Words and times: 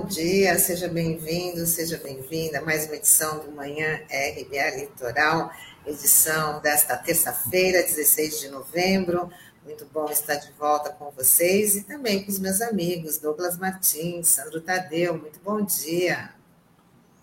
Bom 0.00 0.06
dia, 0.06 0.58
seja 0.58 0.88
bem-vindo, 0.88 1.66
seja 1.66 2.00
bem-vinda 2.02 2.58
a 2.58 2.62
mais 2.62 2.86
uma 2.86 2.96
edição 2.96 3.38
do 3.44 3.52
Manhã 3.52 4.00
RBA 4.08 4.80
Litoral, 4.80 5.50
edição 5.86 6.58
desta 6.62 6.96
terça-feira, 6.96 7.82
16 7.82 8.40
de 8.40 8.48
novembro. 8.48 9.28
Muito 9.62 9.86
bom 9.92 10.06
estar 10.06 10.36
de 10.36 10.50
volta 10.52 10.88
com 10.88 11.10
vocês 11.10 11.76
e 11.76 11.84
também 11.84 12.24
com 12.24 12.30
os 12.30 12.38
meus 12.38 12.62
amigos 12.62 13.18
Douglas 13.18 13.58
Martins, 13.58 14.28
Sandro 14.28 14.62
Tadeu. 14.62 15.18
Muito 15.18 15.38
bom 15.44 15.60
dia. 15.60 16.30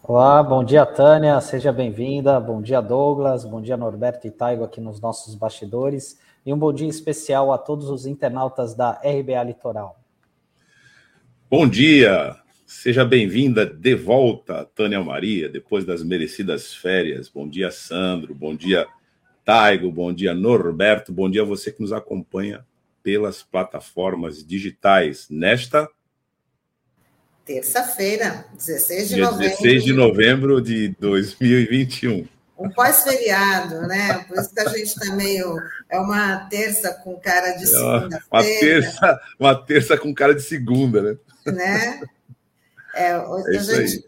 Olá, 0.04 0.44
bom 0.44 0.64
dia, 0.64 0.86
Tânia, 0.86 1.42
seja 1.42 1.74
bem-vinda. 1.74 2.40
Bom 2.40 2.62
dia, 2.62 2.80
Douglas. 2.80 3.44
Bom 3.44 3.60
dia, 3.60 3.76
Norberto 3.76 4.28
e 4.28 4.32
Taigo 4.32 4.64
aqui 4.64 4.80
nos 4.80 5.02
nossos 5.02 5.34
bastidores. 5.34 6.20
E 6.46 6.54
um 6.54 6.60
bom 6.60 6.72
dia 6.72 6.88
especial 6.88 7.52
a 7.52 7.58
todos 7.58 7.90
os 7.90 8.06
internautas 8.06 8.76
da 8.76 8.92
RBA 9.04 9.44
Litoral. 9.44 10.00
Bom 11.50 11.68
dia, 11.68 12.36
seja 12.68 13.06
bem-vinda 13.06 13.66
de 13.66 13.96
volta, 13.96 14.70
Tânia 14.76 15.02
Maria, 15.02 15.48
depois 15.48 15.86
das 15.86 16.04
merecidas 16.04 16.76
férias. 16.76 17.30
Bom 17.30 17.48
dia, 17.48 17.72
Sandro, 17.72 18.36
bom 18.36 18.54
dia, 18.54 18.86
Taigo, 19.46 19.90
bom 19.90 20.14
dia, 20.14 20.34
Norberto, 20.34 21.14
bom 21.14 21.32
dia 21.32 21.44
a 21.44 21.46
você 21.46 21.72
que 21.72 21.82
nos 21.82 21.94
acompanha 21.94 22.66
pelas 23.02 23.42
plataformas 23.42 24.46
digitais 24.46 25.28
nesta 25.30 25.90
terça-feira, 27.46 28.46
16 28.58 29.08
de 29.08 29.16
dia 29.16 29.24
novembro. 29.24 29.48
16 29.48 29.84
de 29.86 29.94
novembro 29.94 30.62
de 30.62 30.90
2021. 31.00 32.28
Um 32.60 32.70
pós-feriado, 32.70 33.88
né? 33.88 34.26
Por 34.28 34.38
isso 34.38 34.54
que 34.54 34.60
a 34.60 34.68
gente 34.68 34.88
está 34.88 35.16
meio. 35.16 35.58
É 35.90 35.98
uma 35.98 36.48
terça 36.50 36.92
com 36.96 37.16
cara 37.16 37.52
de 37.52 37.66
segunda-feira. 37.66 38.26
Uma 38.30 38.44
terça, 38.44 39.22
uma 39.40 39.56
terça 39.56 39.98
com 39.98 40.14
cara 40.14 40.36
de 40.36 40.42
segunda, 40.42 41.02
né? 41.02 41.18
né? 41.46 42.02
É, 42.98 43.16
hoje, 43.20 43.56
é 43.56 43.60
a 43.60 43.62
gente, 43.62 44.06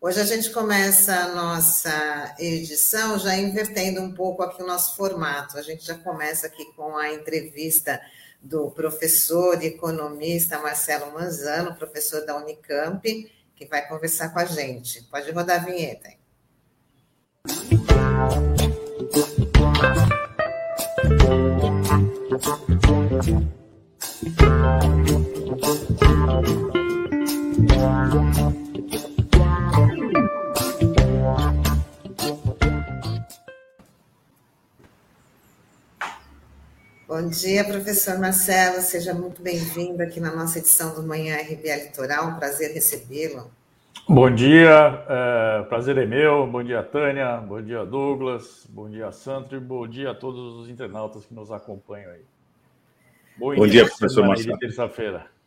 hoje, 0.00 0.20
a 0.20 0.24
gente, 0.24 0.50
começa 0.50 1.14
a 1.14 1.28
nossa 1.34 2.34
edição 2.38 3.18
já 3.18 3.36
invertendo 3.36 4.00
um 4.00 4.14
pouco 4.14 4.42
aqui 4.42 4.62
o 4.62 4.66
nosso 4.66 4.96
formato. 4.96 5.58
A 5.58 5.62
gente 5.62 5.84
já 5.84 5.94
começa 5.94 6.46
aqui 6.46 6.64
com 6.74 6.96
a 6.96 7.12
entrevista 7.12 8.00
do 8.40 8.70
professor 8.70 9.62
e 9.62 9.66
economista 9.66 10.58
Marcelo 10.58 11.12
Manzano, 11.12 11.74
professor 11.74 12.24
da 12.24 12.34
Unicamp, 12.38 13.30
que 13.54 13.66
vai 13.66 13.86
conversar 13.86 14.30
com 14.30 14.38
a 14.38 14.46
gente. 14.46 15.02
Pode 15.10 15.30
rodar 15.32 15.60
a 15.60 15.66
vinheta. 15.66 16.08
Hein? 16.08 16.18
Bom 27.80 27.88
dia, 37.30 37.64
professor 37.64 38.18
Marcelo. 38.18 38.82
Seja 38.82 39.14
muito 39.14 39.40
bem-vindo 39.40 40.02
aqui 40.02 40.20
na 40.20 40.30
nossa 40.30 40.58
edição 40.58 40.94
do 40.94 41.02
Manhã 41.02 41.36
RBA 41.36 41.84
Litoral. 41.84 42.28
Um 42.28 42.34
prazer 42.34 42.74
recebê-lo. 42.74 43.50
Bom 44.06 44.30
dia, 44.30 45.02
é, 45.08 45.62
prazer 45.62 45.96
é 45.96 46.04
meu. 46.04 46.46
Bom 46.46 46.62
dia, 46.62 46.82
Tânia. 46.82 47.38
Bom 47.38 47.62
dia, 47.62 47.86
Douglas. 47.86 48.66
Bom 48.68 48.90
dia, 48.90 49.10
Sandro. 49.10 49.56
E 49.56 49.60
bom 49.60 49.88
dia 49.88 50.10
a 50.10 50.14
todos 50.14 50.56
os 50.56 50.68
internautas 50.68 51.24
que 51.24 51.32
nos 51.32 51.50
acompanham 51.50 52.12
aí. 52.12 52.26
Bom, 53.38 53.54
bom 53.54 53.66
dia, 53.66 53.86
professor 53.86 54.26
Marcelo. 54.26 54.58
terça-feira. 54.58 55.39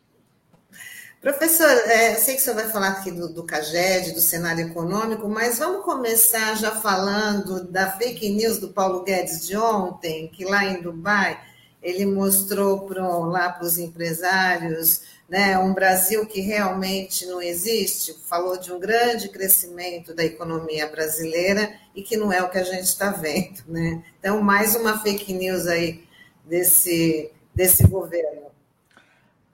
Professor, 1.24 1.70
é, 1.86 2.16
sei 2.16 2.34
que 2.34 2.42
o 2.42 2.44
senhor 2.44 2.56
vai 2.56 2.68
falar 2.68 2.88
aqui 2.88 3.10
do, 3.10 3.32
do 3.32 3.44
CAGED, 3.44 4.12
do 4.12 4.20
cenário 4.20 4.66
econômico, 4.66 5.26
mas 5.26 5.58
vamos 5.58 5.82
começar 5.82 6.54
já 6.54 6.70
falando 6.70 7.64
da 7.64 7.92
fake 7.92 8.28
news 8.28 8.58
do 8.58 8.68
Paulo 8.68 9.02
Guedes 9.04 9.46
de 9.46 9.56
ontem, 9.56 10.28
que 10.28 10.44
lá 10.44 10.66
em 10.66 10.82
Dubai 10.82 11.40
ele 11.82 12.04
mostrou 12.04 12.80
pro, 12.80 13.22
lá 13.24 13.48
para 13.48 13.64
os 13.64 13.78
empresários 13.78 15.00
né, 15.26 15.58
um 15.58 15.72
Brasil 15.72 16.26
que 16.26 16.42
realmente 16.42 17.24
não 17.24 17.40
existe, 17.40 18.14
falou 18.28 18.58
de 18.58 18.70
um 18.70 18.78
grande 18.78 19.30
crescimento 19.30 20.14
da 20.14 20.24
economia 20.24 20.86
brasileira 20.88 21.72
e 21.94 22.02
que 22.02 22.18
não 22.18 22.30
é 22.30 22.42
o 22.42 22.50
que 22.50 22.58
a 22.58 22.64
gente 22.64 22.84
está 22.84 23.08
vendo. 23.08 23.62
Né? 23.66 24.04
Então, 24.20 24.42
mais 24.42 24.76
uma 24.76 24.98
fake 24.98 25.32
news 25.32 25.66
aí 25.66 26.04
desse, 26.44 27.30
desse 27.54 27.86
governo. 27.86 28.43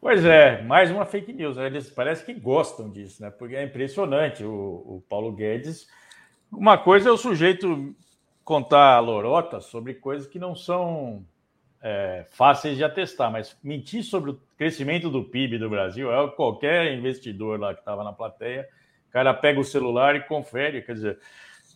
Pois 0.00 0.24
é, 0.24 0.62
mais 0.62 0.90
uma 0.90 1.04
fake 1.04 1.30
news. 1.30 1.58
Né? 1.58 1.66
Eles 1.66 1.90
parece 1.90 2.24
que 2.24 2.32
gostam 2.32 2.88
disso, 2.90 3.22
né? 3.22 3.30
Porque 3.30 3.54
é 3.54 3.62
impressionante 3.62 4.42
o, 4.42 4.50
o 4.50 5.04
Paulo 5.08 5.30
Guedes. 5.30 5.86
Uma 6.50 6.78
coisa 6.78 7.10
é 7.10 7.12
o 7.12 7.18
sujeito 7.18 7.94
contar 8.42 8.98
lorota 9.00 9.60
sobre 9.60 9.92
coisas 9.92 10.26
que 10.26 10.38
não 10.38 10.56
são 10.56 11.24
é, 11.82 12.24
fáceis 12.30 12.78
de 12.78 12.82
atestar, 12.82 13.30
mas 13.30 13.56
mentir 13.62 14.02
sobre 14.02 14.30
o 14.30 14.40
crescimento 14.56 15.10
do 15.10 15.22
PIB 15.22 15.58
do 15.58 15.68
Brasil 15.68 16.10
é 16.10 16.30
qualquer 16.30 16.92
investidor 16.94 17.60
lá 17.60 17.74
que 17.74 17.80
estava 17.80 18.02
na 18.02 18.12
plateia, 18.12 18.66
o 19.08 19.12
cara 19.12 19.34
pega 19.34 19.60
o 19.60 19.64
celular 19.64 20.16
e 20.16 20.20
confere, 20.20 20.82
quer 20.82 20.94
dizer, 20.94 21.18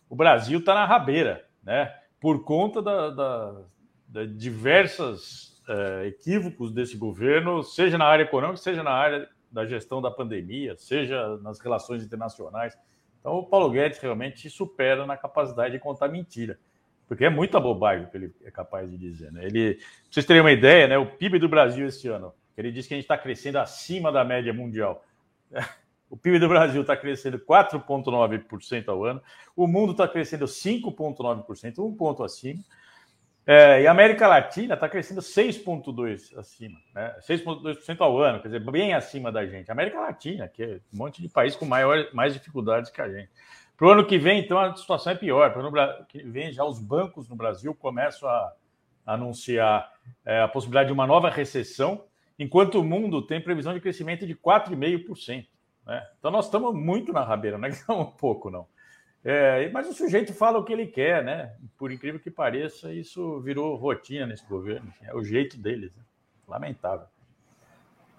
o 0.09 0.15
Brasil 0.15 0.59
está 0.59 0.73
na 0.73 0.85
rabeira, 0.85 1.45
né? 1.63 1.93
Por 2.19 2.43
conta 2.43 2.81
da, 2.81 3.09
da, 3.11 3.61
da 4.07 4.25
diversas 4.25 5.54
é, 5.67 6.07
equívocos 6.07 6.71
desse 6.71 6.97
governo, 6.97 7.63
seja 7.63 7.97
na 7.97 8.05
área 8.05 8.23
econômica, 8.23 8.57
seja 8.57 8.83
na 8.83 8.91
área 8.91 9.27
da 9.51 9.65
gestão 9.65 10.01
da 10.01 10.11
pandemia, 10.11 10.75
seja 10.77 11.37
nas 11.37 11.59
relações 11.59 12.03
internacionais. 12.03 12.77
Então, 13.19 13.33
o 13.33 13.43
Paulo 13.45 13.71
Guedes 13.71 13.99
realmente 13.99 14.49
supera 14.49 15.05
na 15.05 15.17
capacidade 15.17 15.73
de 15.73 15.79
contar 15.79 16.07
mentira, 16.07 16.59
porque 17.07 17.25
é 17.25 17.29
muita 17.29 17.59
bobagem 17.59 18.07
que 18.09 18.17
ele 18.17 18.35
é 18.43 18.51
capaz 18.51 18.89
de 18.89 18.97
dizer. 18.97 19.31
Né? 19.31 19.45
Ele, 19.45 19.75
pra 19.75 19.83
vocês 20.11 20.25
terem 20.25 20.41
uma 20.41 20.51
ideia, 20.51 20.87
né, 20.87 20.97
o 20.97 21.05
PIB 21.05 21.39
do 21.39 21.49
Brasil 21.49 21.87
esse 21.87 22.07
ano, 22.07 22.33
ele 22.57 22.71
diz 22.71 22.87
que 22.87 22.93
a 22.93 22.97
gente 22.97 23.05
está 23.05 23.17
crescendo 23.17 23.57
acima 23.57 24.11
da 24.11 24.23
média 24.23 24.53
mundial. 24.53 25.03
O 26.07 26.15
PIB 26.15 26.37
do 26.37 26.47
Brasil 26.47 26.81
está 26.81 26.95
crescendo 26.95 27.39
4,9% 27.39 28.87
ao 28.89 29.03
ano, 29.03 29.21
o 29.55 29.65
mundo 29.65 29.91
está 29.91 30.07
crescendo 30.07 30.45
5,9%, 30.45 31.79
um 31.79 31.93
ponto 31.93 32.23
acima. 32.23 32.63
É, 33.47 33.83
e 33.83 33.87
a 33.87 33.91
América 33.91 34.27
Latina 34.27 34.73
está 34.73 34.89
crescendo 34.89 35.21
6,2% 35.21 36.37
acima, 36.39 36.79
né? 36.95 37.15
6,2% 37.21 38.01
ao 38.01 38.17
ano, 38.19 38.41
quer 38.41 38.47
dizer, 38.47 38.59
bem 38.59 38.93
acima 38.95 39.31
da 39.31 39.45
gente. 39.45 39.69
A 39.69 39.73
América 39.73 39.99
Latina, 39.99 40.47
que 40.47 40.63
é 40.63 40.79
um 40.91 40.97
monte 40.97 41.21
de 41.21 41.29
país 41.29 41.55
com 41.55 41.63
maior, 41.63 42.07
mais 42.11 42.33
dificuldades 42.33 42.89
que 42.89 42.99
a 42.99 43.07
gente. 43.07 43.29
Para 43.77 43.87
o 43.87 43.89
ano 43.91 44.05
que 44.05 44.17
vem, 44.17 44.39
então, 44.39 44.57
a 44.57 44.75
situação 44.75 45.13
é 45.13 45.15
pior. 45.15 45.51
Para 45.51 45.63
o 45.63 45.67
ano 45.67 46.05
que 46.07 46.23
vem, 46.23 46.51
já 46.51 46.63
os 46.63 46.79
bancos 46.79 47.29
no 47.29 47.35
Brasil 47.35 47.75
começam 47.75 48.27
a 48.27 48.51
anunciar 49.05 49.91
é, 50.25 50.41
a 50.41 50.47
possibilidade 50.47 50.87
de 50.87 50.93
uma 50.93 51.05
nova 51.05 51.29
recessão, 51.29 52.05
enquanto 52.39 52.79
o 52.79 52.83
mundo 52.83 53.21
tem 53.21 53.39
previsão 53.39 53.73
de 53.73 53.79
crescimento 53.79 54.25
de 54.25 54.33
4,5%. 54.33 55.45
Né? 55.85 56.03
Então, 56.17 56.31
nós 56.31 56.45
estamos 56.45 56.73
muito 56.73 57.13
na 57.13 57.23
rabeira, 57.23 57.59
não 57.59 57.67
é 57.67 57.69
que 57.69 57.77
estamos 57.77 58.07
um 58.07 58.11
pouco, 58.11 58.49
não. 58.49 58.65
É, 59.27 59.67
mas 59.69 59.89
o 59.89 59.93
sujeito 59.93 60.35
fala 60.35 60.59
o 60.59 60.63
que 60.63 60.71
ele 60.71 60.85
quer, 60.85 61.23
né? 61.23 61.51
Por 61.79 61.91
incrível 61.91 62.19
que 62.19 62.29
pareça, 62.29 62.93
isso 62.93 63.41
virou 63.41 63.75
rotina 63.75 64.27
nesse 64.27 64.45
governo. 64.45 64.93
É 65.01 65.15
o 65.15 65.23
jeito 65.23 65.57
deles. 65.57 65.91
Né? 65.95 66.03
Lamentável. 66.47 67.07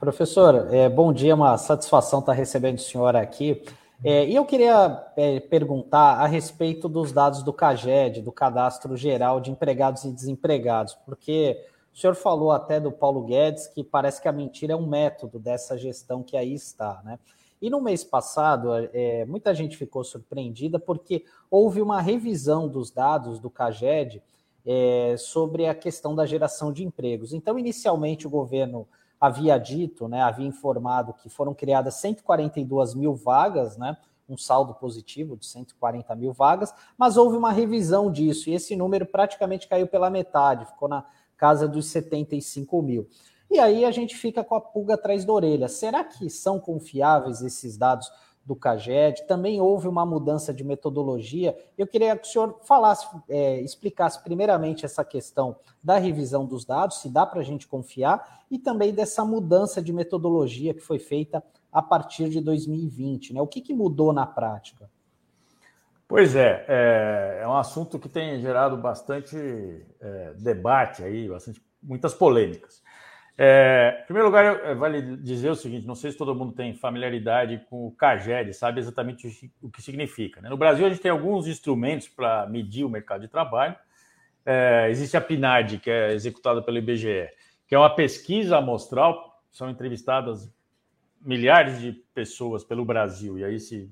Professor, 0.00 0.66
é, 0.74 0.88
bom 0.88 1.12
dia, 1.12 1.36
uma 1.36 1.56
satisfação 1.56 2.18
estar 2.18 2.32
recebendo 2.32 2.78
o 2.78 2.80
senhor 2.80 3.14
aqui. 3.14 3.62
É, 4.04 4.26
e 4.26 4.34
eu 4.34 4.44
queria 4.44 5.06
é, 5.16 5.38
perguntar 5.38 6.16
a 6.16 6.26
respeito 6.26 6.88
dos 6.88 7.12
dados 7.12 7.44
do 7.44 7.52
CAGED, 7.52 8.20
do 8.20 8.32
Cadastro 8.32 8.96
Geral 8.96 9.40
de 9.40 9.52
Empregados 9.52 10.04
e 10.04 10.12
Desempregados, 10.12 10.94
porque 11.06 11.64
o 11.94 11.96
senhor 11.96 12.14
falou 12.14 12.50
até 12.50 12.80
do 12.80 12.90
Paulo 12.90 13.22
Guedes 13.22 13.68
que 13.68 13.84
parece 13.84 14.20
que 14.20 14.28
a 14.28 14.32
mentira 14.32 14.72
é 14.72 14.76
um 14.76 14.86
método 14.86 15.38
dessa 15.38 15.78
gestão 15.78 16.22
que 16.22 16.36
aí 16.36 16.52
está, 16.52 17.00
né? 17.04 17.18
E 17.60 17.70
no 17.70 17.80
mês 17.80 18.04
passado, 18.04 18.70
é, 18.92 19.24
muita 19.24 19.54
gente 19.54 19.76
ficou 19.76 20.04
surpreendida 20.04 20.78
porque 20.78 21.24
houve 21.50 21.80
uma 21.80 22.00
revisão 22.00 22.68
dos 22.68 22.90
dados 22.90 23.38
do 23.40 23.48
CAGED 23.48 24.22
é, 24.64 25.16
sobre 25.18 25.66
a 25.66 25.74
questão 25.74 26.14
da 26.14 26.26
geração 26.26 26.72
de 26.72 26.84
empregos. 26.84 27.32
Então, 27.32 27.58
inicialmente, 27.58 28.26
o 28.26 28.30
governo 28.30 28.86
havia 29.20 29.56
dito, 29.58 30.08
né, 30.08 30.20
havia 30.22 30.46
informado 30.46 31.14
que 31.14 31.28
foram 31.28 31.54
criadas 31.54 31.94
142 31.94 32.94
mil 32.94 33.14
vagas, 33.14 33.76
né, 33.76 33.96
um 34.28 34.36
saldo 34.36 34.74
positivo 34.74 35.36
de 35.36 35.46
140 35.46 36.14
mil 36.16 36.32
vagas, 36.32 36.74
mas 36.98 37.16
houve 37.16 37.36
uma 37.36 37.52
revisão 37.52 38.10
disso 38.10 38.50
e 38.50 38.54
esse 38.54 38.74
número 38.74 39.06
praticamente 39.06 39.68
caiu 39.68 39.86
pela 39.86 40.10
metade, 40.10 40.66
ficou 40.66 40.88
na 40.88 41.04
casa 41.36 41.68
dos 41.68 41.86
75 41.86 42.82
mil. 42.82 43.08
E 43.50 43.58
aí 43.58 43.84
a 43.84 43.90
gente 43.90 44.16
fica 44.16 44.42
com 44.42 44.54
a 44.54 44.60
pulga 44.60 44.94
atrás 44.94 45.24
da 45.24 45.32
orelha. 45.32 45.68
Será 45.68 46.04
que 46.04 46.28
são 46.28 46.58
confiáveis 46.58 47.42
esses 47.42 47.76
dados 47.76 48.10
do 48.44 48.56
CAGED? 48.56 49.26
Também 49.26 49.60
houve 49.60 49.88
uma 49.88 50.04
mudança 50.04 50.52
de 50.52 50.64
metodologia. 50.64 51.56
Eu 51.78 51.86
queria 51.86 52.16
que 52.16 52.26
o 52.26 52.30
senhor 52.30 52.58
falasse, 52.64 53.06
é, 53.28 53.60
explicasse 53.60 54.22
primeiramente 54.22 54.84
essa 54.84 55.04
questão 55.04 55.56
da 55.82 55.98
revisão 55.98 56.44
dos 56.44 56.64
dados, 56.64 56.98
se 57.00 57.08
dá 57.08 57.24
para 57.24 57.40
a 57.40 57.44
gente 57.44 57.66
confiar, 57.66 58.44
e 58.50 58.58
também 58.58 58.92
dessa 58.92 59.24
mudança 59.24 59.80
de 59.80 59.92
metodologia 59.92 60.74
que 60.74 60.80
foi 60.80 60.98
feita 60.98 61.42
a 61.72 61.82
partir 61.82 62.28
de 62.28 62.40
2020. 62.40 63.34
Né? 63.34 63.40
O 63.40 63.46
que, 63.46 63.60
que 63.60 63.74
mudou 63.74 64.12
na 64.12 64.26
prática? 64.26 64.90
Pois 66.08 66.36
é, 66.36 66.64
é, 66.68 67.40
é, 67.42 67.48
um 67.48 67.56
assunto 67.56 67.98
que 67.98 68.08
tem 68.08 68.40
gerado 68.40 68.76
bastante 68.76 69.36
é, 70.00 70.34
debate 70.38 71.02
aí, 71.02 71.28
bastante, 71.28 71.60
muitas 71.82 72.14
polêmicas. 72.14 72.80
É, 73.38 74.00
em 74.02 74.06
primeiro 74.06 74.28
lugar, 74.28 74.64
é, 74.64 74.74
vale 74.74 75.16
dizer 75.18 75.50
o 75.50 75.54
seguinte: 75.54 75.86
não 75.86 75.94
sei 75.94 76.10
se 76.10 76.16
todo 76.16 76.34
mundo 76.34 76.52
tem 76.52 76.74
familiaridade 76.74 77.64
com 77.68 77.86
o 77.86 77.92
CAGED, 77.92 78.54
sabe 78.54 78.80
exatamente 78.80 79.50
o 79.60 79.70
que 79.70 79.82
significa. 79.82 80.40
Né? 80.40 80.48
No 80.48 80.56
Brasil, 80.56 80.86
a 80.86 80.88
gente 80.88 81.02
tem 81.02 81.10
alguns 81.10 81.46
instrumentos 81.46 82.08
para 82.08 82.46
medir 82.46 82.84
o 82.84 82.88
mercado 82.88 83.20
de 83.20 83.28
trabalho. 83.28 83.76
É, 84.44 84.88
existe 84.90 85.16
a 85.16 85.20
PNAD, 85.20 85.78
que 85.78 85.90
é 85.90 86.12
executada 86.12 86.62
pelo 86.62 86.78
IBGE, 86.78 87.28
que 87.66 87.74
é 87.74 87.78
uma 87.78 87.94
pesquisa 87.94 88.58
amostral, 88.58 89.42
são 89.50 89.68
entrevistadas 89.68 90.50
milhares 91.20 91.80
de 91.80 91.92
pessoas 92.14 92.62
pelo 92.62 92.84
Brasil, 92.84 93.38
e 93.38 93.44
aí 93.44 93.58
se 93.58 93.90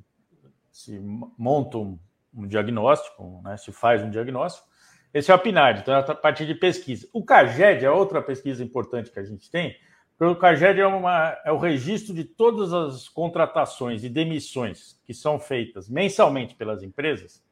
se 0.75 0.99
monta 1.39 1.79
um, 1.79 1.97
um 2.35 2.49
diagnóstico, 2.49 3.41
né, 3.45 3.57
se 3.57 3.71
faz 3.71 4.03
um 4.03 4.11
diagnóstico. 4.11 4.67
Esse 5.15 5.31
é 5.31 5.35
o 5.35 5.39
PNAD, 5.39 5.81
então 5.81 5.95
é 5.95 5.99
a 5.99 6.15
partir 6.15 6.45
de 6.45 6.57
pesquisa. 6.57 7.09
O 7.13 7.25
CAGED 7.25 7.85
é 7.85 7.91
outra 7.91 8.21
pesquisa 8.21 8.65
importante 8.65 9.13
que 9.13 9.19
a 9.21 9.23
gente 9.23 9.49
tem, 9.49 9.77
o 10.19 10.35
CAGED 10.35 10.81
é, 10.81 10.87
uma, 10.87 11.37
é 11.45 11.53
o 11.53 11.57
registro 11.59 12.13
de 12.13 12.25
todas 12.25 12.73
as 12.73 13.09
contratações 13.09 14.03
e 14.03 14.09
demissões 14.09 15.01
que 15.05 15.15
são 15.15 15.39
feitas 15.39 15.89
mensalmente 15.89 16.57
pelas 16.57 16.83
empresas, 16.83 17.45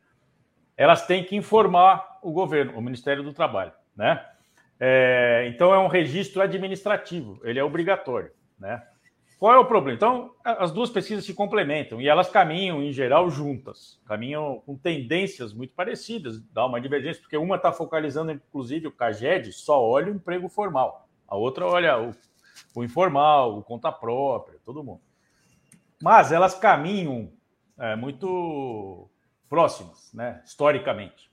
elas 0.76 1.06
têm 1.06 1.24
que 1.24 1.36
informar 1.36 2.18
o 2.20 2.32
governo, 2.32 2.76
o 2.76 2.82
Ministério 2.82 3.22
do 3.22 3.32
Trabalho, 3.32 3.72
né? 3.96 4.24
É, 4.80 5.48
então 5.48 5.72
é 5.72 5.78
um 5.78 5.86
registro 5.86 6.42
administrativo, 6.42 7.40
ele 7.44 7.60
é 7.60 7.64
obrigatório, 7.64 8.32
né? 8.58 8.82
Qual 9.42 9.52
é 9.52 9.58
o 9.58 9.64
problema? 9.64 9.96
Então, 9.96 10.36
as 10.44 10.70
duas 10.70 10.88
pesquisas 10.88 11.24
se 11.24 11.34
complementam 11.34 12.00
e 12.00 12.06
elas 12.06 12.30
caminham, 12.30 12.80
em 12.80 12.92
geral, 12.92 13.28
juntas, 13.28 14.00
caminham 14.06 14.62
com 14.64 14.76
tendências 14.76 15.52
muito 15.52 15.74
parecidas, 15.74 16.40
dá 16.52 16.64
uma 16.64 16.80
divergência, 16.80 17.20
porque 17.20 17.36
uma 17.36 17.56
está 17.56 17.72
focalizando, 17.72 18.30
inclusive, 18.30 18.86
o 18.86 18.92
CAGED 18.92 19.52
só 19.52 19.82
olha 19.82 20.12
o 20.12 20.14
emprego 20.14 20.48
formal, 20.48 21.08
a 21.26 21.34
outra 21.34 21.66
olha 21.66 22.00
o, 22.00 22.14
o 22.72 22.84
informal, 22.84 23.58
o 23.58 23.64
conta 23.64 23.90
própria, 23.90 24.60
todo 24.64 24.84
mundo. 24.84 25.00
Mas 26.00 26.30
elas 26.30 26.54
caminham 26.54 27.32
é, 27.76 27.96
muito 27.96 29.10
próximas, 29.48 30.12
né, 30.14 30.40
historicamente. 30.44 31.28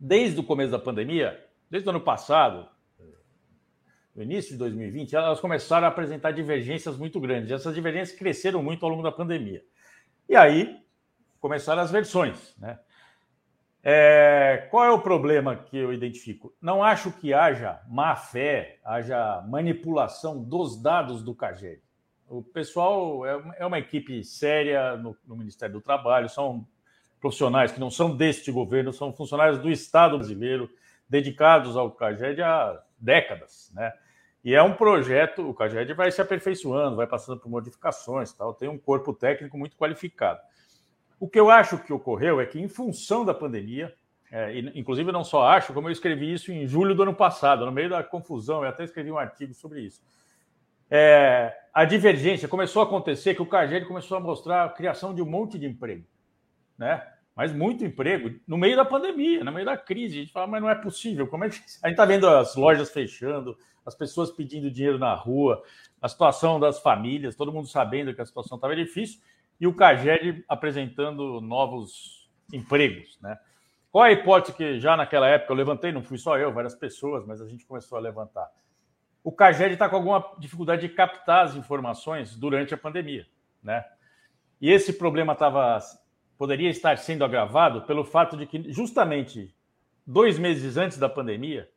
Desde 0.00 0.40
o 0.40 0.42
começo 0.42 0.72
da 0.72 0.78
pandemia, 0.78 1.46
desde 1.70 1.86
o 1.86 1.90
ano 1.90 2.00
passado, 2.00 2.66
no 4.18 4.24
início 4.24 4.50
de 4.50 4.58
2020, 4.58 5.14
elas 5.14 5.38
começaram 5.38 5.86
a 5.86 5.90
apresentar 5.90 6.32
divergências 6.32 6.96
muito 6.96 7.20
grandes. 7.20 7.52
Essas 7.52 7.72
divergências 7.72 8.18
cresceram 8.18 8.60
muito 8.60 8.84
ao 8.84 8.90
longo 8.90 9.02
da 9.04 9.12
pandemia. 9.12 9.62
E 10.28 10.34
aí 10.34 10.82
começaram 11.40 11.82
as 11.82 11.92
versões. 11.92 12.52
Né? 12.58 12.76
É, 13.80 14.66
qual 14.72 14.84
é 14.84 14.90
o 14.90 15.00
problema 15.00 15.54
que 15.54 15.78
eu 15.78 15.92
identifico? 15.92 16.52
Não 16.60 16.82
acho 16.82 17.12
que 17.12 17.32
haja 17.32 17.80
má 17.86 18.16
fé, 18.16 18.80
haja 18.84 19.40
manipulação 19.42 20.42
dos 20.42 20.82
dados 20.82 21.22
do 21.22 21.32
CAGED. 21.32 21.80
O 22.28 22.42
pessoal 22.42 23.24
é, 23.24 23.40
é 23.58 23.66
uma 23.66 23.78
equipe 23.78 24.24
séria 24.24 24.96
no, 24.96 25.16
no 25.28 25.36
Ministério 25.36 25.74
do 25.76 25.80
Trabalho, 25.80 26.28
são 26.28 26.66
profissionais 27.20 27.70
que 27.70 27.78
não 27.78 27.88
são 27.88 28.16
deste 28.16 28.50
governo, 28.50 28.92
são 28.92 29.12
funcionários 29.12 29.60
do 29.60 29.70
Estado 29.70 30.18
brasileiro, 30.18 30.68
dedicados 31.08 31.76
ao 31.76 31.92
CAGED 31.92 32.42
há 32.42 32.82
décadas, 32.98 33.70
né? 33.72 33.92
E 34.44 34.54
é 34.54 34.62
um 34.62 34.74
projeto, 34.74 35.48
o 35.48 35.52
CAGED 35.52 35.92
vai 35.94 36.10
se 36.10 36.20
aperfeiçoando, 36.20 36.96
vai 36.96 37.06
passando 37.06 37.40
por 37.40 37.48
modificações, 37.50 38.32
tal, 38.32 38.54
tem 38.54 38.68
um 38.68 38.78
corpo 38.78 39.12
técnico 39.12 39.58
muito 39.58 39.76
qualificado. 39.76 40.40
O 41.18 41.28
que 41.28 41.38
eu 41.38 41.50
acho 41.50 41.78
que 41.78 41.92
ocorreu 41.92 42.40
é 42.40 42.46
que, 42.46 42.60
em 42.60 42.68
função 42.68 43.24
da 43.24 43.34
pandemia, 43.34 43.92
é, 44.30 44.58
inclusive 44.74 45.10
não 45.10 45.24
só 45.24 45.42
acho, 45.48 45.72
como 45.72 45.88
eu 45.88 45.92
escrevi 45.92 46.32
isso 46.32 46.52
em 46.52 46.66
julho 46.66 46.94
do 46.94 47.02
ano 47.02 47.14
passado, 47.14 47.66
no 47.66 47.72
meio 47.72 47.90
da 47.90 48.02
confusão, 48.04 48.62
eu 48.62 48.68
até 48.68 48.84
escrevi 48.84 49.10
um 49.10 49.18
artigo 49.18 49.52
sobre 49.54 49.80
isso. 49.80 50.00
É, 50.90 51.54
a 51.74 51.84
divergência 51.84 52.48
começou 52.48 52.80
a 52.80 52.84
acontecer 52.84 53.34
que 53.34 53.42
o 53.42 53.46
CAGED 53.46 53.86
começou 53.86 54.16
a 54.16 54.20
mostrar 54.20 54.64
a 54.64 54.68
criação 54.68 55.14
de 55.14 55.20
um 55.20 55.26
monte 55.26 55.58
de 55.58 55.66
emprego, 55.66 56.04
né? 56.78 57.06
Mas 57.34 57.52
muito 57.52 57.84
emprego 57.84 58.34
no 58.46 58.58
meio 58.58 58.76
da 58.76 58.84
pandemia, 58.84 59.44
no 59.44 59.52
meio 59.52 59.64
da 59.64 59.76
crise. 59.76 60.16
A 60.16 60.20
gente 60.22 60.32
fala, 60.32 60.48
mas 60.48 60.60
não 60.60 60.68
é 60.68 60.74
possível. 60.74 61.26
Como 61.28 61.44
é 61.44 61.48
que 61.48 61.56
a 61.82 61.88
gente 61.88 61.92
está 61.92 62.04
vendo 62.04 62.28
as 62.28 62.56
lojas 62.56 62.90
fechando, 62.90 63.56
as 63.88 63.94
pessoas 63.94 64.30
pedindo 64.30 64.70
dinheiro 64.70 64.98
na 64.98 65.14
rua, 65.14 65.62
a 66.00 66.08
situação 66.08 66.60
das 66.60 66.78
famílias, 66.78 67.34
todo 67.34 67.52
mundo 67.52 67.66
sabendo 67.66 68.14
que 68.14 68.20
a 68.20 68.26
situação 68.26 68.56
estava 68.56 68.76
difícil, 68.76 69.18
e 69.58 69.66
o 69.66 69.74
CAGED 69.74 70.44
apresentando 70.46 71.40
novos 71.40 72.30
empregos. 72.52 73.18
Né? 73.20 73.36
Qual 73.90 74.04
a 74.04 74.12
hipótese 74.12 74.54
que 74.54 74.78
já 74.78 74.94
naquela 74.94 75.26
época 75.26 75.52
eu 75.52 75.56
levantei? 75.56 75.90
Não 75.90 76.02
fui 76.02 76.18
só 76.18 76.38
eu, 76.38 76.52
várias 76.52 76.74
pessoas, 76.74 77.26
mas 77.26 77.40
a 77.40 77.48
gente 77.48 77.64
começou 77.64 77.96
a 77.96 78.00
levantar. 78.00 78.48
O 79.24 79.32
CAGED 79.32 79.72
está 79.72 79.88
com 79.88 79.96
alguma 79.96 80.34
dificuldade 80.38 80.82
de 80.82 80.94
captar 80.94 81.46
as 81.46 81.56
informações 81.56 82.36
durante 82.36 82.74
a 82.74 82.78
pandemia. 82.78 83.26
Né? 83.62 83.82
E 84.60 84.70
esse 84.70 84.92
problema 84.92 85.34
tava, 85.34 85.78
poderia 86.36 86.68
estar 86.68 86.98
sendo 86.98 87.24
agravado 87.24 87.82
pelo 87.82 88.04
fato 88.04 88.36
de 88.36 88.46
que, 88.46 88.70
justamente 88.70 89.54
dois 90.06 90.38
meses 90.38 90.76
antes 90.76 90.98
da 90.98 91.08
pandemia, 91.08 91.68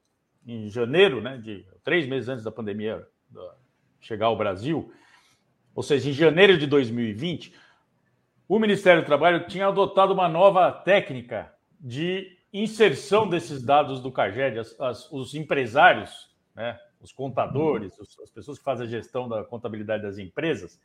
em 0.46 0.70
janeiro, 0.70 1.22
né, 1.22 1.38
de 1.38 1.66
três 1.84 2.08
meses 2.08 2.30
antes 2.30 2.44
da 2.44 2.52
pandemia 2.52 3.06
chegar 4.00 4.28
ao 4.28 4.38
Brasil, 4.38 4.92
ou 5.74 5.84
seja, 5.84 6.10
em 6.10 6.14
janeiro 6.14 6.58
de 6.58 6.68
2020, 6.68 7.54
o 8.48 8.60
Ministério 8.60 9.02
do 9.02 9.06
Trabalho 9.06 9.48
tinha 9.48 9.68
adotado 9.68 10.14
uma 10.14 10.28
nova 10.28 10.72
técnica 10.72 11.54
de 11.80 12.38
inserção 12.52 13.30
desses 13.30 13.64
dados 13.64 14.02
do 14.02 14.12
CAGED, 14.12 14.60
as, 14.60 14.80
as, 14.80 15.12
os 15.12 15.34
empresários, 15.34 16.30
né, 16.54 16.78
os 17.00 17.12
contadores, 17.14 17.94
as 18.00 18.30
pessoas 18.30 18.58
que 18.58 18.64
fazem 18.64 18.86
a 18.86 18.90
gestão 18.90 19.30
da 19.30 19.44
contabilidade 19.44 20.04
das 20.04 20.18
empresas, 20.18 20.80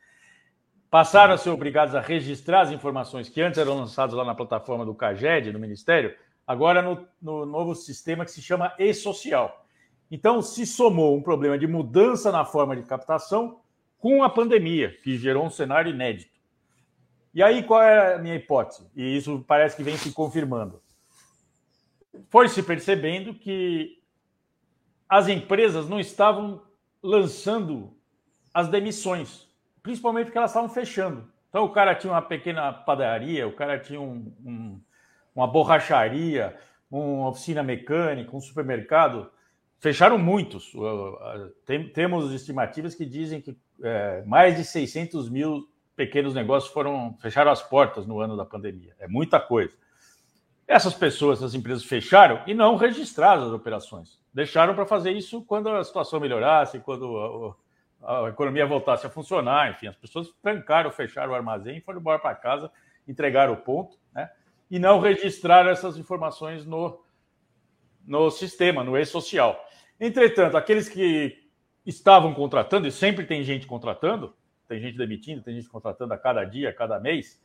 passaram 0.89 1.33
a 1.33 1.37
ser 1.37 1.49
obrigados 1.49 1.93
a 1.93 1.99
registrar 1.99 2.61
as 2.61 2.71
informações 2.71 3.27
que 3.27 3.41
antes 3.41 3.59
eram 3.59 3.75
lançadas 3.75 4.15
lá 4.15 4.23
na 4.23 4.33
plataforma 4.33 4.85
do 4.85 4.95
CAGED, 4.95 5.51
no 5.51 5.59
Ministério, 5.59 6.15
agora 6.47 6.81
no, 6.81 7.05
no 7.21 7.45
novo 7.45 7.75
sistema 7.75 8.23
que 8.23 8.31
se 8.31 8.41
chama 8.41 8.73
e-social. 8.79 9.65
Então, 10.09 10.41
se 10.41 10.65
somou 10.65 11.17
um 11.17 11.21
problema 11.21 11.59
de 11.59 11.67
mudança 11.67 12.31
na 12.31 12.45
forma 12.45 12.75
de 12.77 12.83
captação 12.83 13.59
com 13.99 14.23
a 14.23 14.29
pandemia, 14.29 14.97
que 15.03 15.17
gerou 15.17 15.45
um 15.45 15.49
cenário 15.49 15.91
inédito. 15.91 16.31
E 17.33 17.43
aí, 17.43 17.61
qual 17.61 17.81
é 17.81 18.15
a 18.15 18.17
minha 18.17 18.35
hipótese? 18.35 18.89
E 18.95 19.17
isso 19.17 19.43
parece 19.45 19.75
que 19.75 19.83
vem 19.83 19.97
se 19.97 20.13
confirmando. 20.13 20.81
Foi 22.29 22.47
se 22.47 22.63
percebendo 22.63 23.33
que 23.33 24.01
as 25.09 25.27
empresas 25.27 25.89
não 25.89 25.99
estavam 25.99 26.61
lançando 27.03 27.93
as 28.53 28.69
demissões, 28.69 29.47
principalmente 29.83 30.25
porque 30.25 30.37
elas 30.37 30.51
estavam 30.51 30.69
fechando. 30.69 31.29
Então, 31.49 31.65
o 31.65 31.71
cara 31.71 31.93
tinha 31.95 32.13
uma 32.13 32.21
pequena 32.21 32.71
padaria, 32.71 33.47
o 33.47 33.51
cara 33.53 33.77
tinha 33.77 33.99
um, 33.99 34.33
um 34.43 34.81
uma 35.37 35.45
borracharia, 35.45 36.57
uma 36.89 37.29
oficina 37.29 37.61
mecânica, 37.61 38.35
um 38.35 38.41
supermercado, 38.41 39.29
fecharam 39.77 40.17
muitos. 40.17 40.73
Tem, 41.63 41.87
temos 41.89 42.33
estimativas 42.33 42.95
que 42.95 43.05
dizem 43.05 43.39
que 43.39 43.55
é, 43.83 44.23
mais 44.25 44.57
de 44.57 44.65
600 44.65 45.29
mil 45.29 45.69
pequenos 45.95 46.33
negócios 46.33 46.73
foram 46.73 47.15
fecharam 47.19 47.51
as 47.51 47.61
portas 47.61 48.07
no 48.07 48.19
ano 48.19 48.35
da 48.35 48.43
pandemia. 48.43 48.95
É 48.99 49.07
muita 49.07 49.39
coisa. 49.39 49.75
Essas 50.67 50.95
pessoas, 50.95 51.37
essas 51.37 51.53
empresas 51.53 51.83
fecharam 51.83 52.41
e 52.47 52.55
não 52.55 52.75
registraram 52.75 53.43
as 53.43 53.53
operações. 53.53 54.19
Deixaram 54.33 54.73
para 54.73 54.87
fazer 54.87 55.11
isso 55.11 55.43
quando 55.43 55.69
a 55.69 55.83
situação 55.83 56.19
melhorasse, 56.19 56.79
quando 56.79 57.55
a, 58.01 58.25
a, 58.25 58.29
economia 58.29 58.65
voltasse 58.65 59.05
a 59.05 59.09
funcionar. 59.09 59.71
Enfim, 59.71 59.87
as 59.87 59.95
pessoas 59.95 60.29
trancaram, 60.41 60.91
fecharam 60.91 61.31
o 61.31 61.35
armazém, 61.35 61.79
foram 61.79 61.99
embora 61.99 62.19
para 62.19 62.35
casa, 62.35 62.71
entregaram 63.07 63.53
o 63.53 63.57
ponto, 63.57 63.97
né? 64.13 64.29
E 64.69 64.79
não 64.79 64.99
registrar 64.99 65.65
essas 65.67 65.97
informações 65.97 66.65
no, 66.65 67.01
no 68.05 68.29
sistema, 68.29 68.83
no 68.83 68.97
e-social. 68.97 69.63
Entretanto, 69.99 70.57
aqueles 70.57 70.89
que 70.89 71.47
estavam 71.85 72.33
contratando, 72.33 72.87
e 72.87 72.91
sempre 72.91 73.25
tem 73.25 73.43
gente 73.43 73.65
contratando, 73.65 74.33
tem 74.67 74.79
gente 74.79 74.97
demitindo, 74.97 75.41
tem 75.41 75.55
gente 75.55 75.69
contratando 75.69 76.13
a 76.13 76.17
cada 76.17 76.43
dia, 76.43 76.69
a 76.69 76.73
cada 76.73 76.99
mês, 76.99 77.41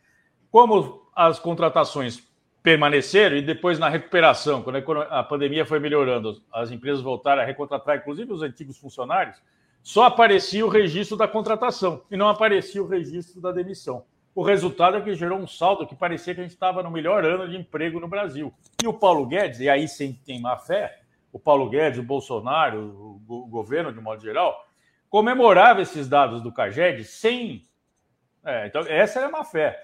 como 0.50 1.09
as 1.14 1.38
contratações 1.38 2.29
permaneceram 2.62 3.37
e 3.37 3.43
depois 3.43 3.79
na 3.79 3.88
recuperação, 3.88 4.62
quando 4.62 4.76
a 5.02 5.23
pandemia 5.23 5.64
foi 5.64 5.81
melhorando, 5.81 6.41
as 6.52 6.71
empresas 6.71 7.02
voltaram 7.02 7.43
a 7.43 7.45
recontratar, 7.45 7.99
inclusive 7.99 8.33
os 8.33 8.43
antigos 8.43 8.79
funcionários, 8.79 9.43
só 9.83 10.05
aparecia 10.05 10.64
o 10.64 10.69
registro 10.69 11.17
da 11.17 11.26
contratação 11.26 12.05
e 12.11 12.17
não 12.17 12.29
aparecia 12.29 12.83
o 12.83 12.87
registro 12.87 13.41
da 13.41 13.50
demissão. 13.50 14.05
O 14.35 14.43
resultado 14.43 14.97
é 14.97 15.01
que 15.01 15.15
gerou 15.15 15.39
um 15.39 15.47
saldo 15.47 15.87
que 15.87 15.95
parecia 15.95 16.35
que 16.35 16.41
a 16.41 16.43
gente 16.43 16.55
estava 16.55 16.83
no 16.83 16.91
melhor 16.91 17.25
ano 17.25 17.49
de 17.49 17.57
emprego 17.57 18.01
no 18.01 18.09
Brasil. 18.09 18.53
E 18.83 18.87
o 18.87 18.95
Paulo 18.95 19.27
Guedes, 19.27 19.61
e 19.61 19.69
aí 19.69 19.87
sem 19.87 20.15
tem 20.15 20.41
má 20.41 20.57
fé, 20.57 21.01
o 21.31 21.39
Paulo 21.39 21.69
Guedes, 21.69 21.99
o 21.99 22.03
Bolsonaro, 22.03 23.21
o 23.29 23.47
governo 23.47 23.93
de 23.93 24.01
modo 24.01 24.23
geral, 24.23 24.67
comemorava 25.11 25.83
esses 25.83 26.09
dados 26.09 26.43
do 26.43 26.53
CAGED 26.53 27.05
sem 27.05 27.62
É, 28.45 28.67
então, 28.67 28.83
essa 28.89 29.21
era 29.21 29.29
a 29.29 29.31
má 29.31 29.45
fé. 29.45 29.81